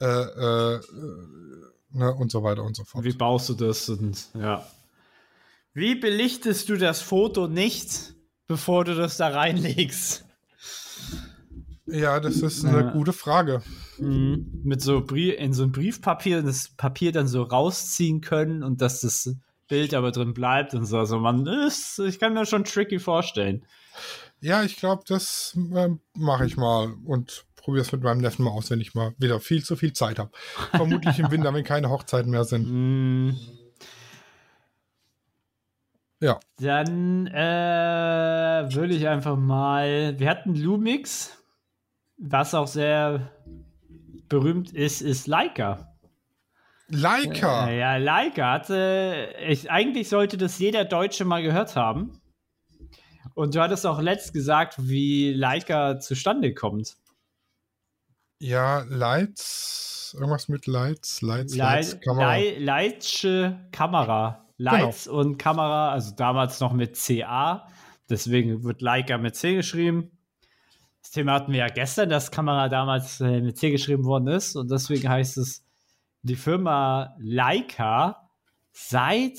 Äh, 0.00 0.06
äh, 0.06 0.80
ne, 1.90 2.14
und 2.14 2.30
so 2.30 2.42
weiter 2.42 2.62
und 2.64 2.76
so 2.76 2.84
fort. 2.84 3.04
Wie 3.04 3.12
baust 3.12 3.48
du 3.48 3.54
das 3.54 3.88
und 3.88 4.28
ja. 4.34 4.66
Wie 5.72 5.94
belichtest 5.94 6.68
du 6.68 6.76
das 6.76 7.00
Foto 7.00 7.46
nicht, 7.46 8.14
bevor 8.46 8.84
du 8.84 8.94
das 8.96 9.16
da 9.16 9.28
reinlegst? 9.28 10.24
Ja, 11.86 12.20
das 12.20 12.36
ist 12.42 12.64
eine 12.64 12.80
Ja. 12.80 12.90
gute 12.92 13.12
Frage. 13.12 13.62
Mhm. 13.98 14.60
Mit 14.64 14.80
so 14.80 15.00
Brie 15.04 15.30
in 15.30 15.52
so 15.52 15.64
ein 15.64 15.72
Briefpapier 15.72 16.38
und 16.38 16.46
das 16.46 16.68
Papier 16.76 17.12
dann 17.12 17.26
so 17.26 17.42
rausziehen 17.42 18.20
können 18.20 18.62
und 18.62 18.80
dass 18.80 19.00
das 19.00 19.34
Bild 19.68 19.94
aber 19.94 20.10
drin 20.10 20.34
bleibt 20.34 20.74
und 20.74 20.84
so. 20.86 20.98
Also 20.98 21.18
man 21.18 21.46
ist, 21.46 21.98
ich 22.00 22.18
kann 22.18 22.34
mir 22.34 22.46
schon 22.46 22.64
tricky 22.64 22.98
vorstellen. 22.98 23.64
Ja, 24.40 24.62
ich 24.62 24.76
glaube, 24.76 25.02
das 25.06 25.56
äh, 25.74 25.90
mache 26.14 26.46
ich 26.46 26.56
mal 26.56 26.94
und 27.04 27.44
probiere 27.70 27.86
es 27.86 27.92
mit 27.92 28.02
meinem 28.02 28.20
Neffen 28.20 28.44
mal 28.44 28.50
aus, 28.50 28.68
wenn 28.70 28.80
ich 28.80 28.94
mal 28.94 29.14
wieder 29.18 29.38
viel 29.38 29.62
zu 29.62 29.76
viel 29.76 29.92
Zeit 29.92 30.18
habe. 30.18 30.32
Vermutlich 30.72 31.20
im 31.20 31.30
Winter, 31.30 31.54
wenn 31.54 31.62
keine 31.62 31.88
Hochzeiten 31.88 32.30
mehr 32.30 32.44
sind. 32.44 32.68
Mm. 32.80 33.36
Ja. 36.22 36.38
Dann 36.58 37.26
äh, 37.28 38.74
würde 38.74 38.94
ich 38.94 39.08
einfach 39.08 39.36
mal. 39.36 40.18
Wir 40.18 40.28
hatten 40.28 40.54
Lumix, 40.54 41.42
was 42.18 42.54
auch 42.54 42.66
sehr 42.66 43.30
berühmt 44.28 44.72
ist, 44.72 45.00
ist 45.00 45.26
Leica. 45.26 45.94
Leica! 46.88 47.68
Äh, 47.68 47.78
ja, 47.78 47.96
Leica 47.96 48.52
hatte. 48.52 49.34
Ich, 49.48 49.70
eigentlich 49.70 50.10
sollte 50.10 50.36
das 50.36 50.58
jeder 50.58 50.84
Deutsche 50.84 51.24
mal 51.24 51.42
gehört 51.42 51.74
haben. 51.76 52.20
Und 53.34 53.54
du 53.54 53.60
hattest 53.62 53.86
auch 53.86 54.00
letzt 54.00 54.34
gesagt, 54.34 54.74
wie 54.78 55.32
Leica 55.32 56.00
zustande 56.00 56.52
kommt. 56.52 56.96
Ja, 58.40 58.84
Lights, 58.88 60.14
irgendwas 60.18 60.48
mit 60.48 60.66
Lights, 60.66 61.20
Lights, 61.22 61.54
Lights, 61.56 61.92
Leit- 61.92 62.02
Kamera. 62.02 62.26
Lei- 62.32 62.56
Leitsche 62.58 63.68
Kamera. 63.70 64.46
Lights 64.56 65.06
und 65.08 65.38
Kamera, 65.38 65.90
also 65.92 66.14
damals 66.14 66.60
noch 66.60 66.72
mit 66.72 66.96
CA. 66.96 67.66
Deswegen 68.08 68.64
wird 68.64 68.80
Leica 68.82 69.16
mit 69.18 69.36
C 69.36 69.54
geschrieben. 69.54 70.10
Das 71.02 71.12
Thema 71.12 71.32
hatten 71.34 71.52
wir 71.52 71.60
ja 71.60 71.68
gestern, 71.68 72.08
dass 72.10 72.30
Kamera 72.30 72.68
damals 72.68 73.20
äh, 73.20 73.40
mit 73.40 73.56
C 73.58 73.70
geschrieben 73.70 74.04
worden 74.04 74.28
ist. 74.28 74.56
Und 74.56 74.70
deswegen 74.70 75.08
heißt 75.08 75.38
es 75.38 75.64
die 76.22 76.36
Firma 76.36 77.14
Leica 77.18 78.30
seit 78.72 79.38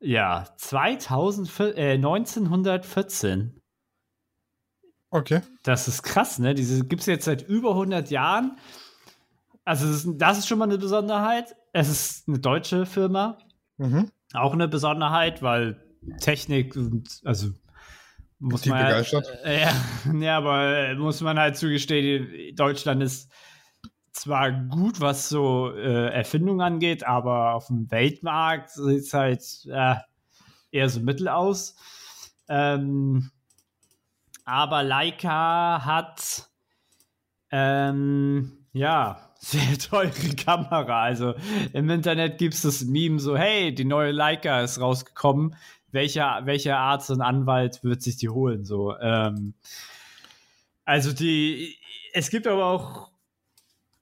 ja 0.00 0.46
2004, 0.58 1.76
äh, 1.78 1.92
1914. 1.94 3.55
Okay. 5.10 5.40
Das 5.62 5.88
ist 5.88 6.02
krass, 6.02 6.38
ne? 6.38 6.54
Diese 6.54 6.84
gibt 6.84 7.00
es 7.00 7.06
jetzt 7.06 7.24
seit 7.24 7.42
über 7.42 7.70
100 7.70 8.10
Jahren. 8.10 8.58
Also, 9.64 9.86
das 9.86 10.04
ist, 10.04 10.08
das 10.16 10.38
ist 10.38 10.48
schon 10.48 10.58
mal 10.58 10.64
eine 10.64 10.78
Besonderheit. 10.78 11.56
Es 11.72 11.88
ist 11.88 12.28
eine 12.28 12.38
deutsche 12.38 12.86
Firma. 12.86 13.38
Mhm. 13.78 14.10
Auch 14.34 14.52
eine 14.52 14.68
Besonderheit, 14.68 15.42
weil 15.42 15.82
Technik 16.20 16.76
und, 16.76 17.20
also, 17.24 17.50
muss 18.38 18.62
Die 18.62 18.70
man. 18.70 18.84
begeistert. 18.86 19.26
Äh, 19.44 19.62
ja, 19.62 19.72
ja, 20.14 20.36
aber 20.36 20.76
äh, 20.76 20.94
muss 20.94 21.20
man 21.20 21.38
halt 21.38 21.56
zugestehen, 21.56 22.54
Deutschland 22.54 23.02
ist 23.02 23.30
zwar 24.12 24.50
gut, 24.50 25.00
was 25.00 25.28
so 25.28 25.72
äh, 25.74 26.08
Erfindung 26.08 26.60
angeht, 26.60 27.06
aber 27.06 27.54
auf 27.54 27.68
dem 27.68 27.90
Weltmarkt 27.90 28.70
sieht 28.70 29.02
es 29.02 29.14
halt 29.14 29.42
äh, 29.70 29.96
eher 30.70 30.88
so 30.88 31.00
mittel 31.00 31.28
aus. 31.28 31.76
Ähm, 32.48 33.30
aber 34.46 34.82
Leica 34.82 35.84
hat 35.84 36.48
ähm, 37.50 38.66
ja 38.72 39.20
sehr 39.38 39.78
teure 39.78 40.34
Kamera. 40.36 41.02
Also 41.02 41.34
im 41.72 41.90
Internet 41.90 42.38
gibt 42.38 42.54
es 42.54 42.62
das 42.62 42.84
Meme 42.84 43.18
so, 43.18 43.36
hey, 43.36 43.74
die 43.74 43.84
neue 43.84 44.12
Leica 44.12 44.62
ist 44.62 44.80
rausgekommen. 44.80 45.56
Welcher, 45.92 46.42
welcher 46.44 46.78
Arzt 46.78 47.10
und 47.10 47.20
Anwalt 47.20 47.84
wird 47.84 48.02
sich 48.02 48.16
die 48.16 48.28
holen? 48.28 48.64
So, 48.64 48.96
ähm, 48.98 49.54
also 50.84 51.12
die, 51.12 51.76
es 52.12 52.30
gibt 52.30 52.46
aber 52.46 52.64
auch 52.64 53.10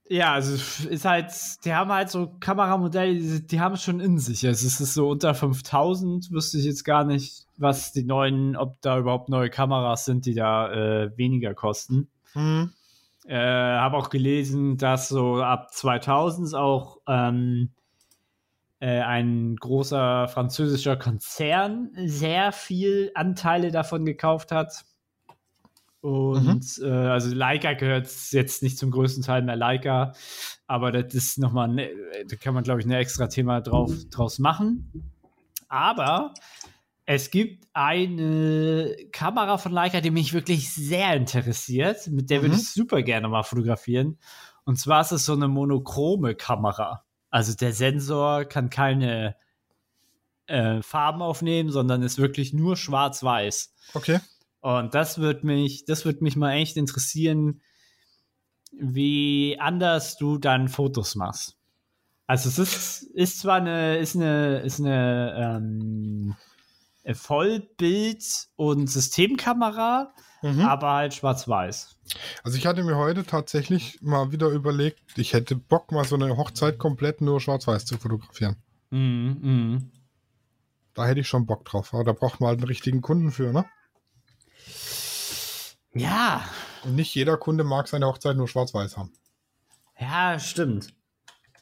ja, 0.07 0.33
also 0.33 0.53
es 0.53 0.85
ist 0.85 1.05
halt, 1.05 1.31
die 1.65 1.73
haben 1.73 1.91
halt 1.91 2.09
so 2.09 2.35
Kameramodelle, 2.39 3.15
die, 3.15 3.47
die 3.47 3.59
haben 3.59 3.73
es 3.73 3.83
schon 3.83 3.99
in 3.99 4.19
sich. 4.19 4.45
Also 4.45 4.67
es 4.67 4.79
ist 4.79 4.93
so 4.93 5.09
unter 5.09 5.33
5000, 5.33 6.31
wüsste 6.31 6.59
ich 6.59 6.65
jetzt 6.65 6.83
gar 6.83 7.03
nicht, 7.03 7.47
was 7.57 7.91
die 7.91 8.03
neuen, 8.03 8.55
ob 8.55 8.79
da 8.81 8.99
überhaupt 8.99 9.29
neue 9.29 9.49
Kameras 9.49 10.05
sind, 10.05 10.25
die 10.27 10.35
da 10.35 10.71
äh, 10.71 11.17
weniger 11.17 11.55
kosten. 11.55 12.09
Mhm. 12.35 12.71
Äh, 13.25 13.35
habe 13.35 13.97
auch 13.97 14.09
gelesen, 14.09 14.77
dass 14.77 15.09
so 15.09 15.41
ab 15.41 15.73
2000 15.73 16.53
auch 16.53 16.99
ähm, 17.07 17.71
äh, 18.79 18.99
ein 19.01 19.55
großer 19.55 20.27
französischer 20.27 20.97
Konzern 20.97 21.89
sehr 21.95 22.51
viel 22.51 23.09
Anteile 23.15 23.71
davon 23.71 24.05
gekauft 24.05 24.51
hat. 24.51 24.85
Und 26.05 26.79
äh, 26.83 26.87
also 26.87 27.33
Leica 27.33 27.73
gehört 27.73 28.07
jetzt 28.29 28.61
nicht 28.61 28.77
zum 28.77 28.91
größten 28.91 29.23
Teil 29.23 29.41
mehr 29.41 29.55
Leica, 29.55 30.13
aber 30.67 30.91
das 30.91 31.15
ist 31.15 31.39
nochmal, 31.39 31.67
ne, 31.67 31.89
da 32.27 32.35
kann 32.35 32.53
man 32.53 32.63
glaube 32.63 32.79
ich 32.79 32.85
ein 32.85 32.91
extra 32.91 33.25
Thema 33.25 33.59
drauf, 33.61 33.91
draus 34.11 34.37
machen. 34.37 35.11
Aber 35.67 36.35
es 37.07 37.31
gibt 37.31 37.65
eine 37.73 38.95
Kamera 39.11 39.57
von 39.57 39.71
Leica, 39.71 39.99
die 39.99 40.11
mich 40.11 40.31
wirklich 40.33 40.71
sehr 40.71 41.15
interessiert, 41.15 42.05
mit 42.05 42.29
der 42.29 42.43
würde 42.43 42.53
Mhm. 42.53 42.61
ich 42.61 42.69
super 42.71 43.01
gerne 43.01 43.27
mal 43.27 43.41
fotografieren. 43.41 44.19
Und 44.63 44.77
zwar 44.77 45.01
ist 45.01 45.11
es 45.11 45.25
so 45.25 45.33
eine 45.33 45.47
monochrome 45.47 46.35
Kamera. 46.35 47.03
Also 47.31 47.55
der 47.55 47.73
Sensor 47.73 48.45
kann 48.45 48.69
keine 48.69 49.35
äh, 50.45 50.83
Farben 50.83 51.23
aufnehmen, 51.23 51.71
sondern 51.71 52.03
ist 52.03 52.19
wirklich 52.19 52.53
nur 52.53 52.77
schwarz-weiß. 52.77 53.73
Okay. 53.95 54.19
Und 54.65 54.95
das 54.95 55.19
wird 55.19 55.43
mich, 55.43 55.85
das 55.85 56.05
wird 56.05 56.23
mich 56.23 56.35
mal 56.35 56.53
echt 56.53 56.75
interessieren, 56.75 57.61
wie 58.71 59.57
anders 59.59 60.17
du 60.17 60.39
dann 60.39 60.69
Fotos 60.69 61.13
machst. 61.13 61.55
Also 62.25 62.49
es 62.49 62.57
ist, 62.57 63.03
ist 63.13 63.39
zwar 63.41 63.57
eine, 63.57 63.99
ist 63.99 64.15
eine, 64.15 64.61
ist 64.61 64.79
eine 64.79 65.59
ähm, 65.59 66.35
Vollbild- 67.13 68.47
und 68.55 68.89
Systemkamera, 68.89 70.11
Mhm. 70.41 70.61
aber 70.61 70.93
halt 70.93 71.13
schwarz-weiß. 71.13 71.97
Also 72.43 72.57
ich 72.57 72.65
hatte 72.65 72.83
mir 72.83 72.97
heute 72.97 73.23
tatsächlich 73.23 73.99
mal 74.01 74.31
wieder 74.31 74.47
überlegt, 74.47 74.99
ich 75.15 75.33
hätte 75.33 75.55
Bock, 75.55 75.91
mal 75.91 76.05
so 76.05 76.15
eine 76.15 76.37
Hochzeit 76.37 76.79
komplett 76.79 77.21
nur 77.21 77.39
schwarz-weiß 77.39 77.85
zu 77.85 77.99
fotografieren. 77.99 78.55
Mhm, 78.89 79.37
mhm. 79.41 79.91
Da 80.95 81.05
hätte 81.05 81.19
ich 81.19 81.27
schon 81.27 81.45
Bock 81.45 81.65
drauf. 81.65 81.93
Aber 81.93 82.03
da 82.03 82.13
braucht 82.13 82.39
man 82.39 82.47
halt 82.47 82.59
einen 82.59 82.67
richtigen 82.67 83.01
Kunden 83.01 83.29
für, 83.31 83.53
ne? 83.53 83.65
Ja, 85.95 86.43
Und 86.83 86.95
nicht 86.95 87.15
jeder 87.15 87.37
Kunde 87.37 87.63
mag 87.63 87.87
seine 87.87 88.05
Hochzeit 88.05 88.35
nur 88.37 88.47
schwarz-weiß 88.47 88.97
haben. 88.97 89.13
ja, 89.99 90.37
stimmt. 90.39 90.93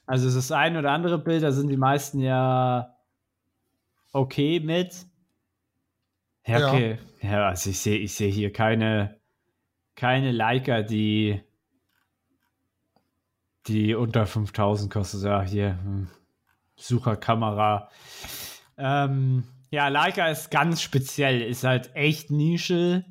Also 0.06 0.34
das 0.34 0.52
ein 0.52 0.76
oder 0.76 0.92
andere 0.92 1.18
Bild, 1.20 1.44
da 1.44 1.52
sind 1.52 1.70
die 1.70 1.78
meisten 1.78 2.20
ja 2.20 2.94
okay 4.12 4.60
mit. 4.60 5.06
Ja, 6.46 6.60
Ja. 6.60 6.68
okay. 6.74 6.98
Ja, 7.22 7.48
also 7.48 7.70
ich 7.70 7.80
sehe 7.80 8.00
ich 8.00 8.14
sehe 8.16 8.30
hier 8.32 8.52
keine, 8.52 9.18
keine 9.96 10.32
Leica, 10.34 10.82
die, 10.82 11.42
die 13.68 13.96
unter 13.96 14.26
5000 14.26 14.92
kostet. 14.92 15.24
Ja, 15.24 15.42
hier, 15.42 15.78
hm, 15.82 16.10
Sucherkamera. 16.76 17.90
Ähm, 18.78 19.46
ja, 19.70 19.88
Leica 19.88 20.28
ist 20.28 20.52
ganz 20.52 20.82
speziell, 20.82 21.42
ist 21.42 21.64
halt 21.64 21.96
echt 21.96 22.30
Nische. 22.30 23.06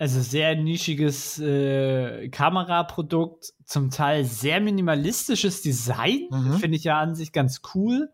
Also 0.00 0.20
sehr 0.20 0.54
nischiges 0.54 1.40
äh, 1.40 2.28
Kameraprodukt, 2.28 3.52
zum 3.64 3.90
Teil 3.90 4.24
sehr 4.24 4.60
minimalistisches 4.60 5.60
Design, 5.62 6.28
Mhm. 6.30 6.54
finde 6.54 6.76
ich 6.76 6.84
ja 6.84 7.00
an 7.00 7.16
sich 7.16 7.32
ganz 7.32 7.62
cool. 7.74 8.08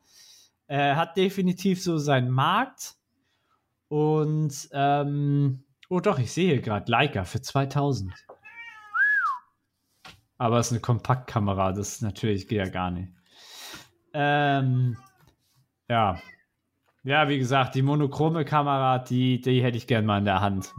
Äh, 0.66 0.95
hat 0.95 1.16
definitiv 1.18 1.82
so 1.82 1.99
seinen 1.99 2.30
Markt. 2.30 2.95
Und, 3.89 4.68
ähm, 4.72 5.64
oh 5.91 6.01
doch, 6.01 6.18
ich 6.18 6.32
sehe 6.32 6.55
hier 6.55 6.62
gerade 6.62 6.91
Leica 6.91 7.24
für 7.24 7.43
2000. 7.43 8.14
Aber 10.39 10.59
es 10.59 10.66
ist 10.68 10.72
eine 10.72 10.80
Kompaktkamera, 10.80 11.72
das 11.72 12.01
natürlich 12.01 12.49
geht 12.49 12.59
ja 12.59 12.68
gar 12.68 12.91
nicht. 12.91 13.12
Ähm, 14.14 14.97
ja. 15.89 16.18
Ja, 17.03 17.28
wie 17.28 17.39
gesagt, 17.39 17.74
die 17.74 17.82
monochrome 17.82 18.47
Kamera, 18.47 18.99
die, 18.99 19.41
die 19.43 19.62
hätte 19.62 19.76
ich 19.76 19.87
gern 19.87 20.07
mal 20.07 20.18
in 20.18 20.24
der 20.24 20.41
Hand. 20.41 20.72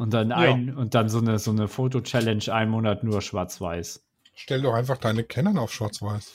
Und 0.00 0.14
dann 0.14 0.32
ein, 0.32 0.74
und 0.74 0.94
dann 0.94 1.10
so 1.10 1.18
eine, 1.18 1.38
so 1.38 1.50
eine 1.50 1.68
Foto-Challenge, 1.68 2.42
ein 2.50 2.70
Monat 2.70 3.04
nur 3.04 3.20
schwarz-weiß. 3.20 4.02
Stell 4.34 4.62
doch 4.62 4.72
einfach 4.72 4.96
deine 4.96 5.24
Canon 5.24 5.58
auf 5.58 5.74
schwarz-weiß. 5.74 6.32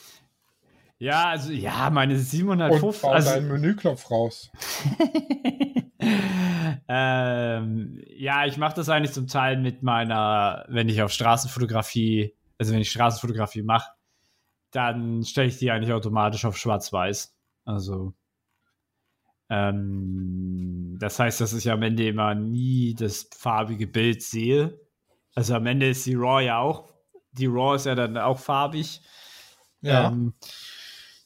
Ja, 0.99 1.29
also, 1.29 1.51
ja, 1.51 1.89
meine 1.89 2.13
Und 2.13 2.19
750, 2.19 3.01
bau 3.01 3.09
also, 3.09 3.31
deinen 3.31 3.47
Menüknopf 3.47 4.11
raus. 4.11 4.51
ähm, 6.87 8.03
ja, 8.15 8.45
ich 8.45 8.57
mache 8.57 8.75
das 8.75 8.87
eigentlich 8.89 9.13
zum 9.13 9.25
Teil 9.25 9.57
mit 9.57 9.81
meiner, 9.81 10.65
wenn 10.67 10.87
ich 10.87 11.01
auf 11.01 11.11
Straßenfotografie, 11.11 12.35
also 12.59 12.71
wenn 12.71 12.81
ich 12.81 12.91
Straßenfotografie 12.91 13.63
mache, 13.63 13.93
dann 14.69 15.23
stelle 15.23 15.47
ich 15.47 15.57
die 15.57 15.71
eigentlich 15.71 15.91
automatisch 15.91 16.45
auf 16.45 16.55
Schwarz-Weiß. 16.55 17.35
Also, 17.65 18.13
ähm, 19.49 20.97
das 20.99 21.19
heißt, 21.19 21.41
dass 21.41 21.53
ich 21.53 21.69
am 21.71 21.81
Ende 21.83 22.07
immer 22.07 22.35
nie 22.35 22.95
das 22.95 23.29
farbige 23.35 23.87
Bild 23.87 24.21
sehe. 24.21 24.79
Also 25.35 25.55
am 25.55 25.65
Ende 25.65 25.89
ist 25.89 26.05
die 26.05 26.15
RAW 26.15 26.41
ja 26.43 26.59
auch, 26.59 26.93
die 27.31 27.47
RAW 27.47 27.75
ist 27.75 27.85
ja 27.85 27.95
dann 27.95 28.17
auch 28.17 28.39
farbig. 28.39 29.01
Ja. 29.81 30.07
Ähm, 30.07 30.33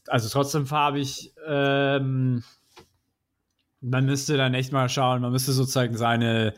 also 0.08 0.28
trotzdem 0.30 0.66
farbig. 0.66 1.34
Ähm, 1.48 2.44
man 3.82 4.06
müsste 4.06 4.36
dann 4.36 4.54
echt 4.54 4.72
mal 4.72 4.90
schauen, 4.90 5.22
man 5.22 5.32
müsste 5.32 5.54
sozusagen 5.54 5.96
seine, 5.96 6.54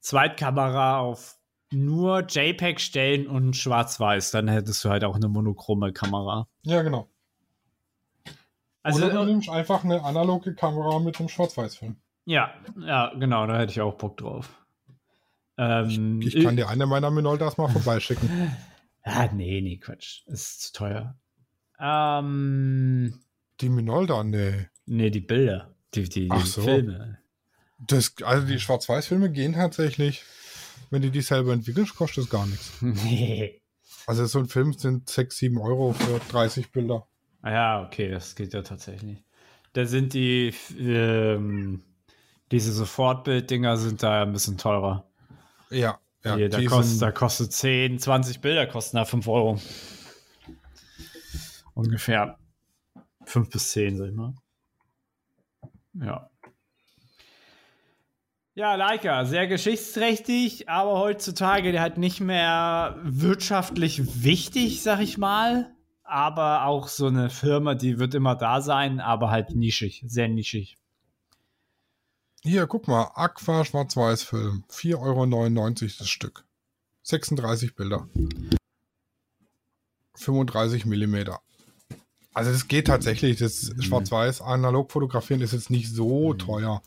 Zweitkamera 0.00 0.98
auf 0.98 1.36
nur 1.70 2.26
JPEG 2.26 2.80
stellen 2.80 3.26
und 3.26 3.56
schwarz-weiß. 3.56 4.32
Dann 4.32 4.48
hättest 4.48 4.84
du 4.84 4.90
halt 4.90 5.04
auch 5.04 5.14
eine 5.14 5.28
monochrome 5.28 5.92
Kamera. 5.92 6.48
Ja, 6.62 6.82
genau. 6.82 7.08
Also, 8.82 9.04
Oder 9.04 9.10
du 9.14 9.18
äh, 9.20 9.26
nimmst 9.26 9.48
einfach 9.50 9.84
eine 9.84 10.02
analoge 10.04 10.54
Kamera 10.54 10.98
mit 11.00 11.18
einem 11.18 11.28
Schwarz-Weiß-Film. 11.28 11.96
ja, 12.24 12.54
ja, 12.78 13.12
genau, 13.18 13.46
da 13.46 13.58
hätte 13.58 13.72
ich 13.72 13.80
auch 13.80 13.94
Bock 13.94 14.16
drauf. 14.16 14.48
Ähm, 15.58 16.20
Ich 16.22 16.42
kann 16.42 16.56
dir 16.56 16.68
eine 16.68 16.86
meiner 16.86 17.10
Minoltas 17.10 17.58
mal 17.58 17.68
vorbeischicken. 17.68 18.28
Ah, 19.02 19.28
nee, 19.32 19.62
nee, 19.62 19.78
Quatsch. 19.78 20.26
Ist 20.26 20.60
zu 20.62 20.72
teuer. 20.74 21.18
Ähm, 21.80 23.18
Die 23.60 23.70
Minolta, 23.70 24.22
nee. 24.24 24.68
nee, 24.84 25.08
die 25.10 25.20
Bilder. 25.20 25.74
Die, 25.94 26.02
die, 26.04 26.24
die 26.26 26.30
Ach 26.30 26.44
so. 26.44 26.60
Filme. 26.62 27.18
Das, 27.78 28.14
also 28.22 28.46
die 28.46 28.60
Schwarz-Weiß-Filme 28.60 29.30
gehen 29.32 29.54
tatsächlich, 29.54 30.22
wenn 30.90 31.00
du 31.00 31.10
die 31.10 31.22
selber 31.22 31.54
entwickelst, 31.54 31.94
kostet 31.96 32.24
es 32.24 32.30
gar 32.30 32.46
nichts. 32.46 32.72
Nee. 32.82 33.62
Also 34.06 34.26
so 34.26 34.38
ein 34.40 34.48
Film 34.48 34.72
sind 34.74 35.08
6, 35.08 35.36
7 35.38 35.58
Euro 35.58 35.92
für 35.94 36.20
30 36.30 36.70
Bilder. 36.72 37.06
Ah 37.42 37.50
Ja, 37.50 37.82
okay, 37.82 38.10
das 38.10 38.34
geht 38.34 38.52
ja 38.52 38.62
tatsächlich. 38.62 39.22
Da 39.72 39.86
sind 39.86 40.14
die, 40.14 40.52
ähm, 40.78 41.82
diese 42.50 42.72
Sofortbild-Dinger 42.72 43.76
sind 43.76 44.02
da 44.02 44.22
ein 44.22 44.32
bisschen 44.32 44.58
teurer. 44.58 45.08
Ja, 45.70 46.00
ja. 46.24 46.36
Hier, 46.36 46.48
da, 46.48 46.62
kostet, 46.64 47.00
da 47.00 47.12
kostet 47.12 47.52
10, 47.52 47.98
20 47.98 48.40
Bilder 48.40 48.66
kosten 48.66 48.96
da 48.96 49.04
5 49.04 49.28
Euro. 49.28 49.60
Ungefähr. 51.74 52.38
5 53.24 53.48
bis 53.50 53.70
10, 53.70 53.96
sag 53.96 54.08
ich 54.08 54.14
mal. 54.14 54.34
Ja. 55.94 56.30
Ja, 58.54 58.74
Leica, 58.74 59.24
sehr 59.24 59.46
geschichtsträchtig, 59.46 60.68
aber 60.68 60.98
heutzutage 60.98 61.80
halt 61.80 61.96
nicht 61.96 62.20
mehr 62.20 62.98
wirtschaftlich 63.02 64.22
wichtig, 64.24 64.82
sag 64.82 65.00
ich 65.00 65.16
mal. 65.16 65.74
Aber 66.10 66.64
auch 66.64 66.88
so 66.88 67.06
eine 67.06 67.30
Firma, 67.30 67.76
die 67.76 68.00
wird 68.00 68.14
immer 68.14 68.34
da 68.34 68.60
sein, 68.60 68.98
aber 68.98 69.30
halt 69.30 69.54
nischig, 69.54 70.02
sehr 70.08 70.26
nischig. 70.26 70.76
Hier, 72.42 72.66
guck 72.66 72.88
mal, 72.88 73.12
Aqua 73.14 73.64
Schwarz-Weiß-Film. 73.64 74.64
4,99 74.68 74.96
Euro 74.98 75.92
das 75.98 76.08
Stück. 76.08 76.44
36 77.04 77.76
Bilder. 77.76 78.08
35 80.16 80.84
Millimeter. 80.84 81.38
Also 82.34 82.50
das 82.50 82.66
geht 82.66 82.88
tatsächlich. 82.88 83.38
Das 83.38 83.72
Schwarz-Weiß 83.78 84.40
analog 84.40 84.90
fotografieren 84.90 85.42
ist 85.42 85.52
jetzt 85.52 85.70
nicht 85.70 85.94
so 85.94 86.34
teuer. 86.34 86.82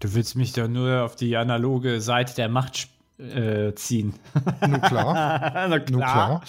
Du 0.00 0.14
willst 0.14 0.34
mich 0.34 0.54
doch 0.54 0.68
nur 0.68 1.02
auf 1.02 1.14
die 1.14 1.36
analoge 1.36 2.00
Seite 2.00 2.34
der 2.34 2.48
Macht 2.48 2.88
äh, 3.18 3.74
ziehen. 3.74 4.14
Nur 4.66 4.78
klar. 4.78 5.14
Na 5.68 5.68
Nur 5.68 6.00
klar. 6.00 6.42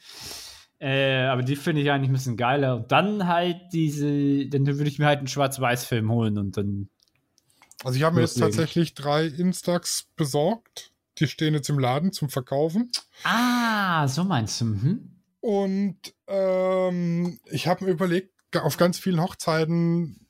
Äh, 0.84 1.26
aber 1.26 1.42
die 1.42 1.54
finde 1.54 1.80
ich 1.80 1.90
eigentlich 1.92 2.10
ein 2.10 2.14
bisschen 2.14 2.36
geiler. 2.36 2.74
Und 2.76 2.90
dann 2.90 3.28
halt 3.28 3.56
diese, 3.72 4.46
dann 4.48 4.66
würde 4.66 4.88
ich 4.88 4.98
mir 4.98 5.06
halt 5.06 5.18
einen 5.18 5.28
Schwarz-Weiß-Film 5.28 6.10
holen 6.10 6.38
und 6.38 6.56
dann. 6.56 6.88
Also 7.84 7.96
ich 7.96 8.02
habe 8.02 8.16
mir 8.16 8.22
jetzt 8.22 8.38
tatsächlich 8.38 8.94
drei 8.94 9.26
Instax 9.26 10.08
besorgt. 10.16 10.90
Die 11.18 11.28
stehen 11.28 11.54
jetzt 11.54 11.68
im 11.70 11.78
Laden 11.78 12.12
zum 12.12 12.28
Verkaufen. 12.30 12.90
Ah, 13.22 14.08
so 14.08 14.24
meinst 14.24 14.60
du. 14.60 14.64
Mhm. 14.64 15.10
Und 15.40 15.96
ähm, 16.26 17.38
ich 17.50 17.68
habe 17.68 17.84
mir 17.84 17.90
überlegt, 17.92 18.32
auf 18.56 18.76
ganz 18.76 18.98
vielen 18.98 19.20
Hochzeiten 19.20 20.26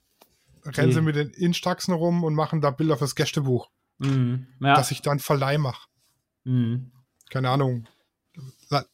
rennen 0.64 0.92
sie 0.92 1.00
mit 1.00 1.16
den 1.16 1.30
Instaxen 1.30 1.94
rum 1.94 2.24
und 2.24 2.34
machen 2.34 2.61
da 2.61 2.70
Bilder 2.70 2.96
fürs 2.98 3.14
Gästebuch, 3.14 3.70
Mhm. 3.98 4.46
Ja. 4.61 4.74
dass 4.74 4.90
ich 4.90 5.00
dann 5.00 5.18
Verleih 5.18 5.57
mache. 5.59 5.88
mhm. 6.44 6.90
Keine 7.30 7.48
Ahnung. 7.48 7.86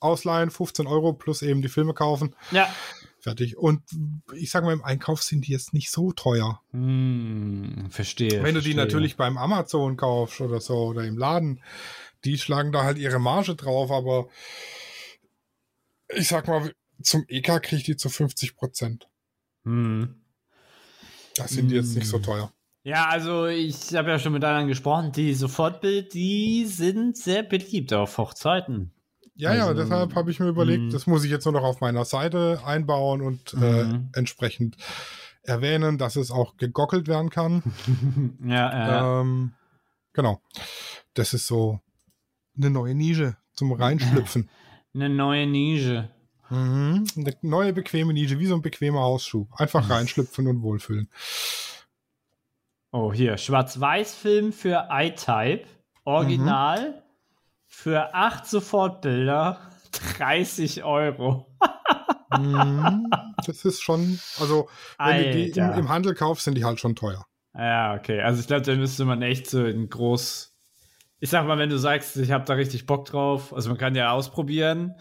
Ausleihen, 0.00 0.50
15 0.50 0.86
Euro 0.86 1.12
plus 1.12 1.42
eben 1.42 1.62
die 1.62 1.68
Filme 1.68 1.94
kaufen. 1.94 2.34
ja. 2.50 2.68
Fertig. 3.20 3.56
Und 3.58 3.82
ich 4.32 4.50
sage 4.50 4.64
mal, 4.64 4.72
im 4.72 4.84
Einkauf 4.84 5.24
sind 5.24 5.48
die 5.48 5.52
jetzt 5.52 5.74
nicht 5.74 5.90
so 5.90 6.12
teuer. 6.12 6.62
Hm, 6.70 7.88
verstehe. 7.90 8.44
Wenn 8.44 8.54
du 8.54 8.60
die 8.60 8.72
verstehe. 8.72 8.76
natürlich 8.76 9.16
beim 9.16 9.36
Amazon 9.36 9.96
kaufst 9.96 10.40
oder 10.40 10.60
so 10.60 10.76
oder 10.86 11.02
im 11.04 11.18
Laden, 11.18 11.60
die 12.24 12.38
schlagen 12.38 12.70
da 12.70 12.84
halt 12.84 12.96
ihre 12.96 13.18
Marge 13.18 13.56
drauf, 13.56 13.90
aber 13.90 14.28
ich 16.14 16.28
sag 16.28 16.46
mal, 16.46 16.72
zum 17.02 17.24
EK 17.28 17.60
kriege 17.60 17.76
ich 17.76 17.82
die 17.84 17.96
zu 17.96 18.08
50 18.08 18.54
Prozent. 18.56 19.08
Hm. 19.64 20.22
Da 21.34 21.48
sind 21.48 21.70
die 21.70 21.74
jetzt 21.74 21.96
nicht 21.96 22.06
so 22.06 22.18
Mm. 22.18 22.22
teuer. 22.22 22.52
Ja, 22.84 23.08
also 23.08 23.46
ich 23.46 23.94
habe 23.94 24.10
ja 24.10 24.18
schon 24.20 24.32
mit 24.32 24.44
anderen 24.44 24.68
gesprochen, 24.68 25.10
die 25.12 25.34
Sofortbild, 25.34 26.14
die 26.14 26.66
sind 26.66 27.16
sehr 27.16 27.42
beliebt 27.42 27.92
auf 27.92 28.16
Hochzeiten. 28.16 28.92
Ja, 29.38 29.54
ja, 29.54 29.66
Also, 29.66 29.80
deshalb 29.82 30.14
habe 30.14 30.30
ich 30.30 30.40
mir 30.40 30.48
überlegt, 30.48 30.84
mm. 30.84 30.90
das 30.90 31.06
muss 31.06 31.24
ich 31.24 31.30
jetzt 31.30 31.44
nur 31.44 31.52
noch 31.54 31.62
auf 31.62 31.80
meiner 31.80 32.04
Seite 32.04 32.60
einbauen 32.64 33.20
und 33.22 33.54
äh, 33.54 33.84
Mhm. 33.84 34.10
entsprechend 34.14 34.76
erwähnen, 35.42 35.96
dass 35.96 36.16
es 36.16 36.30
auch 36.30 36.56
gegockelt 36.56 37.06
werden 37.08 37.30
kann. 37.30 37.62
ja, 38.44 38.48
ja. 38.88 39.20
Ähm, 39.20 39.52
genau. 40.12 40.40
Das 41.14 41.34
ist 41.34 41.46
so 41.46 41.80
eine 42.56 42.70
neue 42.70 42.94
Nische 42.94 43.36
zum 43.54 43.72
Reinschlüpfen. 43.72 44.48
Eine 44.94 45.08
neue 45.10 45.46
Nische. 45.46 46.10
Mhm. 46.50 47.04
Eine 47.16 47.34
neue 47.42 47.72
bequeme 47.72 48.12
Nische, 48.12 48.38
wie 48.40 48.46
so 48.46 48.54
ein 48.54 48.62
bequemer 48.62 49.00
Hausschuh. 49.00 49.46
Einfach 49.56 49.88
reinschlüpfen 49.90 50.46
und 50.48 50.62
wohlfühlen. 50.62 51.08
Oh, 52.90 53.12
hier, 53.12 53.36
Schwarz-Weiß-Film 53.36 54.52
für 54.52 54.88
iType. 54.90 55.66
Original 56.04 57.04
für 57.68 58.14
acht 58.14 58.46
Sofortbilder 58.46 59.60
30 60.16 60.82
Euro. 60.82 61.46
Mhm. 62.36 63.10
Das 63.46 63.64
ist 63.64 63.82
schon, 63.82 64.18
also 64.40 64.68
wenn 64.98 65.22
du 65.22 65.32
die 65.32 65.50
im, 65.50 65.72
im 65.74 65.88
Handel 65.88 66.14
kaufst, 66.14 66.44
sind 66.44 66.56
die 66.56 66.64
halt 66.64 66.80
schon 66.80 66.96
teuer. 66.96 67.24
Ja, 67.54 67.94
okay. 67.94 68.20
Also 68.20 68.40
ich 68.40 68.46
glaube, 68.46 68.62
da 68.62 68.74
müsste 68.74 69.04
man 69.04 69.22
echt 69.22 69.48
so 69.48 69.64
in 69.64 69.88
groß. 69.88 70.54
Ich 71.20 71.30
sag 71.30 71.46
mal, 71.46 71.58
wenn 71.58 71.70
du 71.70 71.78
sagst, 71.78 72.16
ich 72.16 72.30
habe 72.30 72.44
da 72.44 72.54
richtig 72.54 72.86
Bock 72.86 73.06
drauf, 73.06 73.52
also 73.52 73.70
man 73.70 73.78
kann 73.78 73.94
ja 73.94 74.12
ausprobieren, 74.12 74.94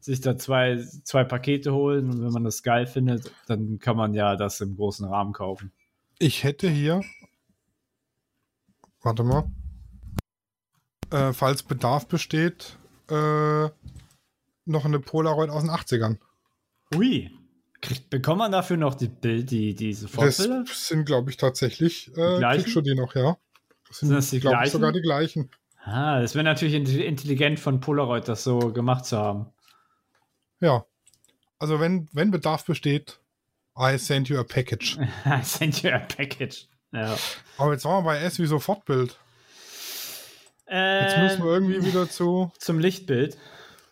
sich 0.00 0.20
da 0.20 0.36
zwei, 0.36 0.84
zwei 1.04 1.24
Pakete 1.24 1.72
holen 1.72 2.10
und 2.10 2.22
wenn 2.22 2.32
man 2.32 2.44
das 2.44 2.62
geil 2.62 2.86
findet, 2.86 3.30
dann 3.46 3.78
kann 3.78 3.96
man 3.96 4.14
ja 4.14 4.36
das 4.36 4.60
im 4.60 4.76
großen 4.76 5.06
Rahmen 5.06 5.32
kaufen. 5.32 5.72
Ich 6.18 6.42
hätte 6.42 6.68
hier. 6.68 7.02
Warte 9.02 9.22
mal. 9.22 9.44
Äh, 11.14 11.32
falls 11.32 11.62
Bedarf 11.62 12.06
besteht, 12.08 12.76
äh, 13.08 13.68
noch 14.66 14.84
eine 14.84 14.98
Polaroid 15.00 15.50
aus 15.50 15.62
den 15.62 15.70
80ern. 15.70 16.18
Ui. 16.94 17.30
Kriegt, 17.80 18.08
bekommt 18.10 18.38
man 18.38 18.50
dafür 18.52 18.76
noch 18.78 18.94
die 18.94 19.08
Bild, 19.08 19.50
die, 19.50 19.74
diese 19.74 20.06
Das 20.06 20.14
Fortbilder? 20.14 20.64
sind, 20.72 21.04
glaube 21.04 21.30
ich, 21.30 21.36
tatsächlich 21.36 22.08
äh, 22.16 22.40
kriegst 22.40 22.74
du 22.74 22.80
die 22.80 22.94
noch, 22.94 23.14
ja. 23.14 23.36
Das 23.88 23.98
sind, 23.98 24.08
Sind 24.08 24.16
das 24.16 24.30
die 24.30 24.40
glaube 24.40 24.54
ich, 24.56 24.60
gleichen? 24.62 24.72
sogar 24.72 24.92
die 24.92 25.02
gleichen. 25.02 25.50
Ah, 25.84 26.20
das 26.20 26.34
wäre 26.34 26.44
natürlich 26.44 26.74
int- 26.74 26.88
intelligent 27.04 27.60
von 27.60 27.80
Polaroid, 27.80 28.26
das 28.26 28.42
so 28.42 28.58
gemacht 28.72 29.04
zu 29.04 29.18
haben. 29.18 29.46
Ja. 30.60 30.86
Also 31.58 31.78
wenn, 31.78 32.08
wenn 32.12 32.30
Bedarf 32.30 32.64
besteht, 32.64 33.20
I 33.78 33.98
send 33.98 34.28
you 34.28 34.38
a 34.38 34.44
package. 34.44 34.98
Send 35.42 35.82
you 35.82 35.90
a 35.90 35.98
package. 35.98 36.68
Ja. 36.92 37.16
Aber 37.58 37.72
jetzt 37.72 37.84
waren 37.84 38.02
wir 38.04 38.10
bei 38.12 38.18
S 38.20 38.38
wie 38.38 38.46
Sofortbild. 38.46 39.18
Äh, 40.66 41.22
müssen 41.22 41.44
wir 41.44 41.50
irgendwie 41.52 41.84
wieder 41.84 42.08
zu 42.08 42.50
Zum 42.58 42.78
Lichtbild. 42.78 43.36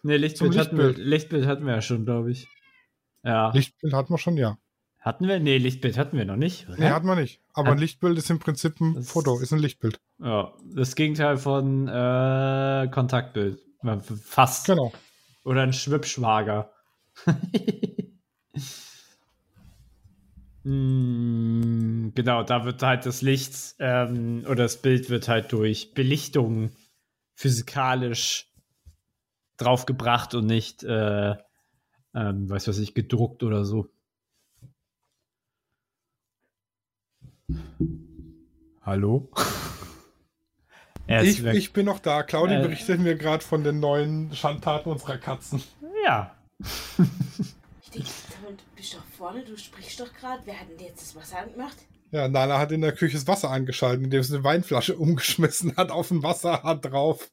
Ne, 0.02 0.16
Lichtbild, 0.16 0.52
Zum 0.52 0.60
Hatten 0.60 0.76
wir, 0.78 0.86
Lichtbild. 0.88 1.06
Lichtbild 1.08 1.46
hatten 1.46 1.66
wir 1.66 1.74
ja 1.74 1.82
schon, 1.82 2.04
glaube 2.04 2.30
ich. 2.32 2.48
Ja. 3.24 3.52
Lichtbild 3.52 3.92
hatten 3.92 4.12
wir 4.12 4.18
schon, 4.18 4.36
ja. 4.36 4.58
hatten 5.00 5.28
wir? 5.28 5.38
Ne, 5.38 5.58
Lichtbild 5.58 5.96
hatten 5.98 6.16
wir 6.18 6.24
noch 6.24 6.36
nicht. 6.36 6.66
Nee, 6.76 6.88
hatten 6.88 7.06
wir 7.06 7.14
nicht. 7.14 7.40
Aber 7.54 7.68
Hat- 7.68 7.74
ein 7.76 7.78
Lichtbild 7.80 8.18
ist 8.18 8.30
im 8.30 8.38
Prinzip 8.38 8.80
ein 8.80 8.94
Das- 8.94 9.08
Foto, 9.10 9.38
ist 9.38 9.52
ein 9.52 9.58
Lichtbild. 9.60 10.00
ja, 10.18 10.52
das 10.74 10.96
Gegenteil 10.96 11.36
von 11.36 11.86
äh, 11.88 12.88
Kontaktbild. 12.90 13.60
Fast. 14.24 14.66
Genau. 14.66 14.92
Oder 15.44 15.62
ein 15.62 15.72
Schwippschwager. 15.72 16.72
Mm, 20.64 22.10
genau, 22.14 22.44
da 22.44 22.64
wird 22.64 22.82
halt 22.82 23.04
das 23.06 23.22
Licht 23.22 23.74
ähm, 23.78 24.44
oder 24.44 24.64
das 24.64 24.80
Bild 24.80 25.10
wird 25.10 25.28
halt 25.28 25.52
durch 25.52 25.92
Belichtung 25.94 26.70
physikalisch 27.34 28.48
draufgebracht 29.56 30.34
und 30.34 30.46
nicht, 30.46 30.84
äh, 30.84 31.34
ähm, 32.14 32.48
weiß 32.48 32.68
was 32.68 32.78
ich, 32.78 32.94
gedruckt 32.94 33.42
oder 33.42 33.64
so. 33.64 33.88
Hallo? 38.82 39.30
Ich, 41.06 41.44
ich 41.44 41.72
bin 41.72 41.86
noch 41.86 41.98
da. 41.98 42.22
Claudia 42.22 42.60
Äh. 42.60 42.62
berichtet 42.62 43.00
mir 43.00 43.16
gerade 43.16 43.44
von 43.44 43.64
den 43.64 43.80
neuen 43.80 44.34
Schandtaten 44.34 44.90
unserer 44.90 45.18
Katzen. 45.18 45.62
ja. 46.04 46.34
Vorne, 49.22 49.44
du 49.44 49.56
sprichst 49.56 50.00
doch 50.00 50.12
gerade. 50.12 50.42
Wer 50.46 50.58
hat 50.58 50.68
denn 50.68 50.84
jetzt 50.84 51.00
das 51.00 51.14
Wasser 51.14 51.38
angemacht? 51.38 51.76
Ja, 52.10 52.26
Nala 52.26 52.58
hat 52.58 52.72
in 52.72 52.80
der 52.80 52.90
Küche 52.90 53.16
das 53.16 53.28
Wasser 53.28 53.50
angeschaltet, 53.50 54.02
indem 54.02 54.20
sie 54.20 54.34
eine 54.34 54.42
Weinflasche 54.42 54.96
umgeschmissen 54.98 55.76
hat 55.76 55.92
auf 55.92 56.10
ein 56.10 56.24
Wasserhahn 56.24 56.80
drauf. 56.80 57.30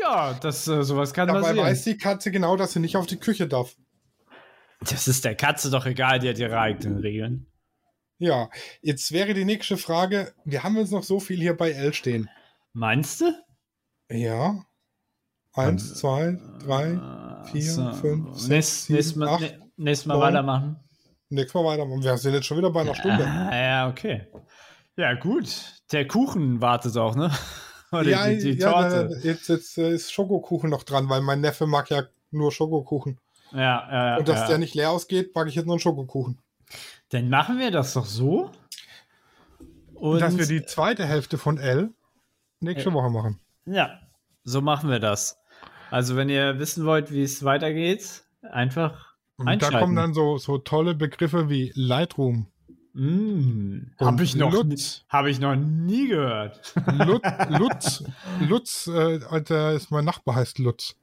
Ja, 0.00 0.34
das, 0.34 0.68
äh, 0.68 0.84
sowas 0.84 1.12
kann 1.12 1.26
Dabei 1.26 1.40
passieren. 1.40 1.66
weiß 1.66 1.82
die 1.82 1.98
Katze 1.98 2.30
genau, 2.30 2.56
dass 2.56 2.72
sie 2.72 2.78
nicht 2.78 2.96
auf 2.96 3.06
die 3.06 3.18
Küche 3.18 3.48
darf. 3.48 3.74
Das 4.78 5.08
ist 5.08 5.24
der 5.24 5.34
Katze 5.34 5.72
doch 5.72 5.86
egal, 5.86 6.20
die 6.20 6.28
hat 6.28 6.38
ihre 6.38 6.58
eigenen 6.58 6.98
Regeln. 6.98 7.46
Ja, 8.18 8.48
jetzt 8.80 9.10
wäre 9.10 9.34
die 9.34 9.44
nächste 9.44 9.76
Frage, 9.76 10.34
wir 10.44 10.62
haben 10.62 10.76
jetzt 10.76 10.92
noch 10.92 11.02
so 11.02 11.18
viel 11.18 11.40
hier 11.40 11.56
bei 11.56 11.72
L 11.72 11.94
stehen. 11.94 12.30
Meinst 12.72 13.22
du? 13.22 13.32
Ja. 14.08 14.64
Eins, 15.52 15.94
zwei, 15.94 16.38
drei, 16.64 17.00
vier, 17.50 17.94
fünf, 18.00 18.36
sechs, 18.36 18.48
nächstes, 18.48 18.86
sieben, 18.86 18.96
nächstes 18.96 19.16
Mal, 19.16 19.28
acht, 19.28 19.63
nächstes 19.76 20.06
Mal 20.06 20.14
neun. 20.14 20.22
weitermachen. 20.22 20.76
nächstes 21.28 21.54
Mal 21.54 21.64
weitermachen. 21.64 22.02
Wir 22.02 22.16
sind 22.16 22.34
jetzt 22.34 22.46
schon 22.46 22.58
wieder 22.58 22.70
bei 22.70 22.82
einer 22.82 22.94
Stunde. 22.94 23.24
Ja, 23.24 23.88
okay. 23.88 24.26
Ja, 24.96 25.14
gut. 25.14 25.48
Der 25.92 26.06
Kuchen 26.06 26.60
wartet 26.60 26.96
auch, 26.96 27.16
ne? 27.16 27.30
Oder 27.92 28.10
ja, 28.10 28.28
die, 28.28 28.38
die 28.38 28.60
ja, 28.60 28.72
Torte. 28.72 29.20
jetzt, 29.22 29.48
jetzt 29.48 29.78
äh, 29.78 29.92
ist 29.92 30.12
Schokokuchen 30.12 30.70
noch 30.70 30.82
dran, 30.82 31.08
weil 31.08 31.20
mein 31.20 31.40
Neffe 31.40 31.66
mag 31.66 31.90
ja 31.90 32.04
nur 32.30 32.50
Schokokuchen. 32.50 33.18
Ja, 33.52 33.58
ja, 33.58 34.06
ja. 34.06 34.16
Und 34.18 34.28
dass 34.28 34.40
ja. 34.40 34.46
der 34.48 34.58
nicht 34.58 34.74
leer 34.74 34.90
ausgeht, 34.90 35.32
packe 35.32 35.48
ich 35.48 35.54
jetzt 35.54 35.66
noch 35.66 35.74
einen 35.74 35.80
Schokokuchen. 35.80 36.40
Dann 37.10 37.28
machen 37.28 37.58
wir 37.58 37.70
das 37.70 37.94
doch 37.94 38.06
so. 38.06 38.50
Und 39.94 40.20
dass 40.20 40.36
wir 40.36 40.46
die 40.46 40.64
zweite 40.64 41.06
Hälfte 41.06 41.38
von 41.38 41.58
L 41.58 41.90
nächste 42.60 42.92
Woche 42.92 43.10
machen. 43.10 43.40
ja, 43.66 44.00
so 44.42 44.60
machen 44.60 44.90
wir 44.90 44.98
das. 44.98 45.38
Also, 45.90 46.16
wenn 46.16 46.28
ihr 46.28 46.58
wissen 46.58 46.84
wollt, 46.84 47.12
wie 47.12 47.22
es 47.22 47.44
weitergeht, 47.44 48.24
einfach 48.42 49.13
Und 49.36 49.62
da 49.62 49.78
kommen 49.80 49.96
dann 49.96 50.14
so, 50.14 50.38
so 50.38 50.58
tolle 50.58 50.94
Begriffe 50.94 51.48
wie 51.50 51.72
Lightroom, 51.74 52.46
Mm, 52.96 53.90
habe 53.98 54.22
ich, 54.22 54.36
noch 54.36 54.52
Lutz. 54.52 55.04
hab 55.08 55.26
ich 55.26 55.40
noch 55.40 55.56
nie 55.56 56.06
gehört. 56.06 56.74
Lutz, 56.86 57.24
Lutz, 57.48 58.04
Lutz 58.38 58.86
äh, 58.86 59.42
der 59.42 59.72
ist 59.72 59.90
mein 59.90 60.04
Nachbar, 60.04 60.36
heißt 60.36 60.60
Lutz. 60.60 60.94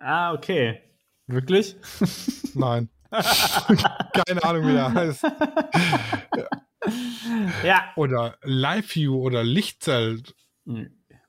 ah, 0.00 0.32
okay. 0.32 0.80
Wirklich? 1.28 1.76
Nein. 2.54 2.88
Keine 3.10 4.42
Ahnung, 4.42 4.66
wie 4.66 4.72
der 4.72 4.92
heißt. 4.92 5.22
Ja. 7.64 7.84
Oder 7.96 8.36
Live-View 8.42 9.14
oder 9.16 9.44
Lichtzelt 9.44 10.34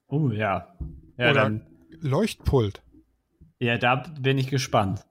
Oh, 0.07 0.29
ja. 0.31 0.75
Ja, 1.17 1.31
Oder- 1.31 1.33
dann, 1.43 1.67
Leuchtpult. 2.01 2.81
ja, 3.59 3.77
da 3.77 3.97
bin 4.19 4.37
ich 4.39 4.47
gespannt. 4.47 5.05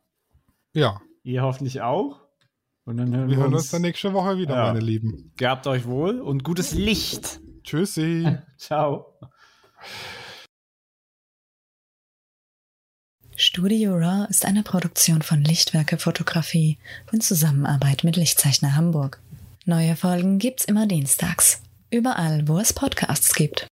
Ja, 0.75 1.01
Ihr 1.23 1.43
hoffentlich 1.43 1.81
auch. 1.83 2.21
Und 2.85 2.97
dann 2.97 3.14
hören 3.14 3.29
wir 3.29 3.37
wir, 3.37 3.43
hören 3.43 3.53
uns. 3.55 3.64
uns 3.64 3.71
dann 3.73 3.83
nächste 3.83 4.12
Woche 4.14 4.39
wieder, 4.39 4.55
Ja. 4.57 4.62
meine 4.73 4.81
Lieben. 4.81 5.33
Gehabt 5.37 5.66
euch 5.66 5.85
wohl 5.87 6.21
und 6.21 6.43
gutes 6.45 6.73
Licht. 6.73 7.41
Tschüssi. 7.64 8.39
Ciao. 8.57 9.19
Studio 13.37 13.95
Raw 13.95 14.27
ist 14.31 14.45
eine 14.47 14.62
Produktion 14.62 15.23
von 15.23 15.43
Lichtwerke 15.45 15.99
Fotografie 15.99 16.79
in 17.12 17.21
Zusammenarbeit 17.21 18.05
mit 18.05 18.16
Lichtzeichner 18.16 18.75
Hamburg. 18.75 19.21
Neue 19.64 19.97
Folgen 19.97 20.39
gibt's 20.39 20.64
immer 20.64 20.87
dienstags. 20.87 21.62
Überall, 21.91 22.49
wo 22.49 22.59
es 22.59 22.73
Podcasts 22.73 23.35
gibt. 23.35 23.66